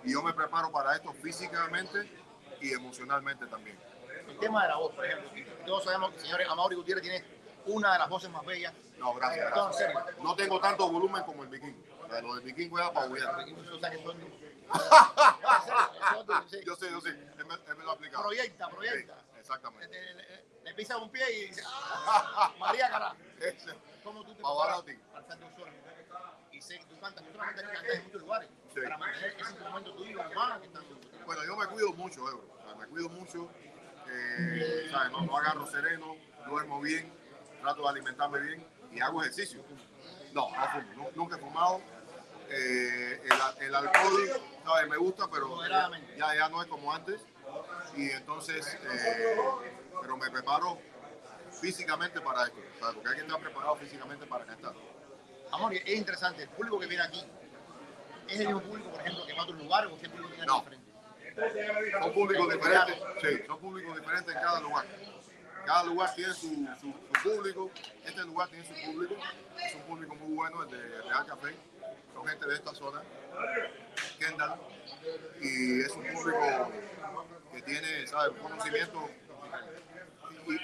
Y 0.03 0.11
yo 0.13 0.21
me 0.21 0.33
preparo 0.33 0.71
para 0.71 0.95
esto 0.95 1.11
físicamente 1.13 2.07
y 2.61 2.73
emocionalmente 2.73 3.47
también. 3.47 3.79
El 4.29 4.37
tema 4.37 4.63
de 4.63 4.69
la 4.69 4.75
voz, 4.77 4.93
por 4.93 5.05
ejemplo. 5.05 5.31
Todos 5.65 5.83
sabemos 5.83 6.11
que, 6.13 6.19
señores, 6.19 6.47
Amaury 6.49 6.75
Gutiérrez 6.75 7.01
tiene 7.03 7.25
una 7.67 7.93
de 7.93 7.99
las 7.99 8.09
voces 8.09 8.29
más 8.29 8.45
bellas. 8.45 8.73
No, 8.97 9.13
gracias, 9.13 9.49
gracias. 9.51 9.93
No 10.21 10.35
tengo 10.35 10.59
tanto 10.59 10.89
volumen 10.89 11.23
como 11.23 11.43
el 11.43 11.49
vikingo. 11.49 11.77
Lo 12.21 12.35
del 12.35 12.43
vikingo 12.45 12.77
son- 12.77 13.15
En 13.15 13.59
serio, 16.49 16.65
Yo 16.65 16.75
sé, 16.75 16.89
yo 16.91 17.01
sé, 17.01 17.09
él 17.09 17.45
me, 17.47 17.53
él 17.55 17.75
me 17.77 17.83
lo 17.83 17.91
ha 17.91 17.93
aplicado. 17.93 18.23
Proyecta, 18.23 18.65
Sí, 18.67 18.71
proyecta. 18.75 19.17
exactamente. 19.39 19.87
Le, 20.01 20.13
le- 20.15 20.45
le 20.63 20.73
pisa 20.73 20.97
un 20.97 21.09
pie 21.11 21.23
y 21.31 21.47
dice, 21.47 21.61
¡ah! 21.67 22.51
María. 22.59 23.13
Ese. 23.39 23.73
¿Cómo 24.03 24.23
tú 24.23 24.33
te 24.33 24.41
Pavarotti. 24.41 24.93
para 25.11 25.21
estar 25.21 25.39
dos 25.39 25.51
horas? 25.59 25.73
Y 26.51 26.61
sé 26.61 26.79
que 26.79 26.85
tú 26.85 26.99
cantas, 26.99 27.23
tú 27.25 27.31
solamente 27.33 27.61
cantas 27.63 27.95
en 27.95 28.03
muchos 28.05 28.21
lugares. 28.21 28.49
Sí. 28.73 28.79
Para 28.81 28.97
mantener 28.97 29.29
ese 29.31 29.41
instrumento 29.51 29.93
tuyo 29.93 30.21
humano 30.21 30.59
que 30.61 30.67
están 30.67 30.83
Bueno, 31.25 31.43
yo 31.45 31.55
me 31.57 31.65
cuido 31.67 31.93
mucho, 31.93 32.21
Ebro. 32.29 32.45
O 32.59 32.63
sea, 32.67 32.75
me 32.75 32.87
cuido 32.87 33.09
mucho. 33.09 33.49
eh, 34.07 34.87
¿sabes? 34.91 35.11
No, 35.11 35.21
no 35.21 35.37
agarro 35.37 35.65
sereno, 35.67 36.15
duermo 36.47 36.79
bien, 36.81 37.13
trato 37.65 37.81
de 37.81 37.89
alimentarme 37.89 38.39
bien 38.39 38.65
y 38.91 38.99
hago 39.01 39.21
ejercicio. 39.21 39.61
No, 40.33 40.49
no 40.51 40.67
fumo. 40.69 40.93
nu- 40.95 41.11
nunca 41.15 41.35
he 41.35 41.39
fumado. 41.39 41.81
Eh, 42.47 43.21
el, 43.23 43.65
el 43.65 43.75
alcohol, 43.75 44.29
¿sabes? 44.63 44.87
Me 44.89 44.97
gusta, 44.97 45.27
pero 45.31 45.59
ya, 45.67 46.35
ya 46.35 46.47
no 46.49 46.61
es 46.61 46.67
como 46.67 46.93
antes. 46.93 47.21
Y 47.95 48.11
entonces, 48.11 48.77
eh, 48.83 49.35
pero 49.99 50.15
me 50.17 50.29
preparo 50.29 50.77
físicamente 51.59 52.21
para 52.21 52.43
esto, 52.45 52.59
¿sabes? 52.79 52.95
Porque 52.95 53.09
hay 53.09 53.15
que 53.15 53.21
estar 53.21 53.39
preparado 53.39 53.75
físicamente 53.77 54.25
para 54.27 54.45
cantar. 54.45 54.73
Amor, 55.51 55.73
es 55.73 55.87
interesante, 55.87 56.43
el 56.43 56.49
público 56.49 56.79
que 56.79 56.85
viene 56.87 57.03
aquí 57.03 57.25
es 58.27 58.39
el 58.41 58.47
mismo 58.47 58.61
público, 58.61 58.89
por 58.91 58.99
ejemplo, 59.01 59.25
que 59.25 59.33
va 59.33 59.39
a 59.39 59.43
otros 59.43 59.57
lugares 59.59 59.91
o 59.91 59.97
qué 59.99 60.09
público 60.09 60.29
viene 60.29 60.45
No. 60.45 60.59
diferente. 60.59 60.85
Son 62.01 62.13
públicos 62.13 62.53
diferentes, 62.53 62.95
sí, 63.21 63.43
son 63.47 63.59
públicos 63.59 63.95
diferentes 63.97 64.35
en 64.35 64.41
cada 64.41 64.59
lugar. 64.61 64.85
Cada 65.65 65.83
lugar 65.85 66.13
tiene 66.15 66.33
su, 66.33 66.67
su- 66.79 66.93
público, 67.23 67.71
este 68.05 68.21
lugar 68.23 68.47
tiene 68.49 68.65
su 68.65 68.73
público, 68.91 69.15
es 69.63 69.75
un 69.75 69.81
público 69.81 70.15
muy 70.15 70.35
bueno, 70.35 70.63
el 70.63 70.69
de 70.69 71.01
Real 71.01 71.25
Café, 71.25 71.55
son 72.13 72.27
gente 72.27 72.45
de 72.45 72.55
esta 72.55 72.73
zona, 72.75 73.01
Kendall, 74.19 74.59
y 75.41 75.81
es 75.81 75.89
un 75.91 76.03
público 76.03 76.71
que 77.51 77.61
tiene, 77.63 78.05
¿sabes? 78.07 78.39
conocimiento 78.39 79.09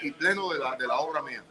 y, 0.04 0.12
pleno 0.12 0.54
de 0.54 0.60
la, 0.60 0.76
de 0.76 0.86
la 0.88 1.00
obra 1.00 1.22
mía. 1.24 1.44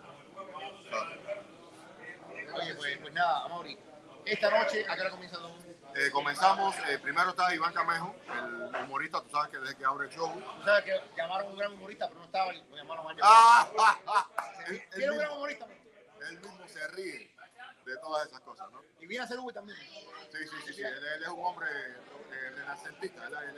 Oye, 2.55 2.74
pues, 2.74 2.98
pues 2.98 3.12
nada, 3.14 3.44
Amaury, 3.46 3.76
esta 4.24 4.51
noche, 4.51 4.84
¿a 4.88 4.94
qué 4.94 5.01
hora 5.01 5.11
comienza 5.11 5.38
todo? 5.38 5.69
Eh, 5.97 6.11
comenzamos, 6.12 6.74
eh, 6.88 6.99
primero 6.99 7.30
está 7.30 7.53
Iván 7.55 7.72
Camejo, 7.74 8.14
el 8.32 8.84
humorista, 8.84 9.20
tú 9.22 9.30
sabes 9.30 9.51
que 9.51 9.59
desde 9.59 9.76
que 9.76 9.84
abre 9.84 10.07
el 10.07 10.12
show. 10.12 10.32
Tú 10.32 10.64
sabes 10.64 10.84
que 10.84 11.01
llamaron 11.16 11.49
un 11.53 11.59
gran 11.59 11.72
humorista, 11.72 12.09
pero 12.09 12.20
no 12.20 12.26
estaba, 12.26 12.53
lo 12.53 12.76
llamaron 12.76 13.07
a 13.09 13.14
¡Ah! 13.22 13.68
ah, 13.78 13.99
ah. 14.07 14.28
Él- 14.68 14.74
él 14.76 14.88
¿Quién 14.91 15.03
es 15.03 15.11
un 15.11 15.16
gran 15.16 15.28
mismo- 15.28 15.36
humorista? 15.36 15.66
él 16.28 16.41
mismo 16.41 16.68
se 16.68 16.88
ríe 16.88 17.34
de 17.84 17.97
todas 17.99 18.28
esas 18.28 18.41
cosas, 18.41 18.70
¿no? 18.70 18.82
Y 19.01 19.07
viene 19.07 19.22
a 19.22 19.24
hacer 19.24 19.38
Uber 19.41 19.55
también. 19.55 19.78
Sí, 19.78 20.38
sí, 20.49 20.57
sí, 20.66 20.72
sí. 20.74 20.82
Él, 20.82 20.95
él 20.95 21.22
es 21.22 21.28
un 21.28 21.45
hombre 21.45 21.66
eh, 21.70 22.51
renacentista, 22.57 23.20
¿verdad? 23.22 23.45
Él 23.49 23.57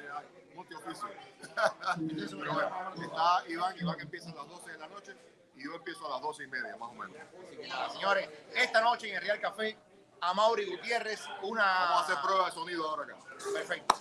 es 0.48 0.54
multioficio. 0.54 1.08
Pero 1.54 2.52
bueno, 2.54 2.94
está 3.04 3.42
Iván, 3.48 3.76
Iván 3.78 4.00
empieza 4.00 4.30
a 4.30 4.34
las 4.34 4.48
12 4.48 4.70
de 4.72 4.78
la 4.78 4.88
noche 4.88 5.14
y 5.56 5.64
yo 5.64 5.74
empiezo 5.74 6.06
a 6.06 6.10
las 6.10 6.22
12 6.22 6.44
y 6.44 6.46
media, 6.46 6.76
más 6.76 6.88
o 6.88 6.94
menos. 6.94 7.16
Así 7.46 7.56
que 7.56 7.68
nada, 7.68 7.90
señores, 7.90 8.28
esta 8.54 8.80
noche 8.80 9.08
en 9.10 9.16
el 9.16 9.22
Real 9.22 9.40
Café, 9.40 9.76
a 10.22 10.34
Mauri 10.34 10.64
Gutiérrez, 10.66 11.20
una. 11.42 11.62
Vamos 11.64 12.00
a 12.00 12.04
hacer 12.04 12.16
prueba 12.22 12.46
de 12.46 12.52
sonido 12.52 12.88
ahora 12.88 13.02
acá. 13.04 13.16
Perfecto, 13.52 13.94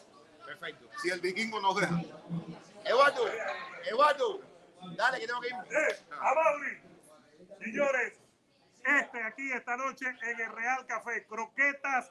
perfecto. 0.46 0.90
Si 1.02 1.10
el 1.10 1.20
vikingo 1.20 1.60
nos 1.60 1.76
deja. 1.76 2.00
Eduardo, 2.86 3.26
Eduardo, 3.86 4.42
dale 4.96 5.20
que 5.20 5.28
tengo 5.28 5.42
que 5.42 5.48
ir. 5.48 5.54
Eh, 5.56 6.00
a 6.12 6.34
Mauri. 6.34 6.82
Señores, 7.60 8.14
este 8.84 9.24
aquí 9.24 9.52
esta 9.52 9.78
noche 9.78 10.06
en 10.10 10.40
el 10.42 10.52
Real 10.52 10.86
Café, 10.88 11.26
croquetas, 11.28 12.10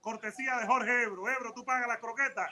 cortesía 0.00 0.56
de 0.58 0.66
Jorge 0.66 1.02
Ebro. 1.02 1.28
Ebro, 1.28 1.52
tú 1.54 1.64
pagas 1.64 1.86
las 1.88 1.98
croquetas. 1.98 2.50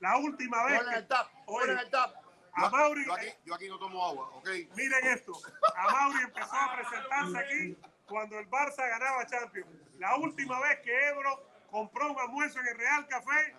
La 0.00 0.16
última 0.16 0.64
vez. 0.64 0.78
Ponle 0.78 0.92
que- 0.92 0.98
el 0.98 1.08
tap, 1.08 1.28
ponle 1.46 1.72
Oye, 1.74 1.82
el 1.82 1.90
tap. 1.90 2.14
a 2.54 2.68
Mauri, 2.70 3.04
Yo 3.06 3.12
aquí, 3.14 3.26
yo 3.44 3.54
aquí 3.54 3.68
no 3.68 3.78
tomo 3.78 4.04
agua, 4.04 4.28
¿ok? 4.34 4.48
miren 4.74 5.06
esto. 5.06 5.32
A 5.76 5.90
Mauri 5.92 6.22
empezó 6.24 6.52
a 6.54 6.76
presentarse 6.76 7.38
aquí 7.38 7.78
cuando 8.06 8.38
el 8.38 8.50
Barça 8.50 8.88
ganaba 8.88 9.26
Champions. 9.26 9.68
La 10.02 10.16
última 10.16 10.58
vez 10.58 10.80
que 10.80 11.08
Ebro 11.10 11.46
compró 11.70 12.10
un 12.10 12.18
almuerzo 12.18 12.58
en 12.58 12.66
el 12.66 12.76
Real 12.76 13.06
Café 13.06 13.54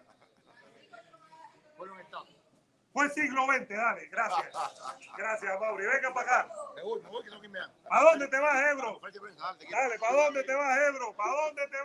Ponle 1.77 2.01
el 2.01 2.07
fue 2.91 3.09
siglo 3.11 3.45
XX. 3.45 3.69
Dale, 3.69 4.05
gracias. 4.07 4.53
Gracias, 5.17 5.59
Mauri. 5.61 5.85
Venga 5.85 6.13
para 6.13 6.41
acá. 6.41 6.53
Me 6.75 6.83
voy, 6.83 7.01
me 7.01 7.09
voy, 7.09 7.23
que 7.23 7.29
tengo 7.29 7.41
que 7.41 7.47
irme 7.47 7.59
a. 7.59 7.71
¿Para 7.89 8.03
dónde 8.03 8.27
te 8.27 8.39
vas, 8.39 8.71
Ebro? 8.71 8.99
Dale, 9.71 9.99
¿para 9.99 10.15
dónde 10.15 10.43
te 10.43 10.53
vas, 10.53 10.77
Ebro? 10.89 11.13
¿Para 11.13 11.31
dónde 11.31 11.67
te 11.67 11.77
vas? 11.77 11.81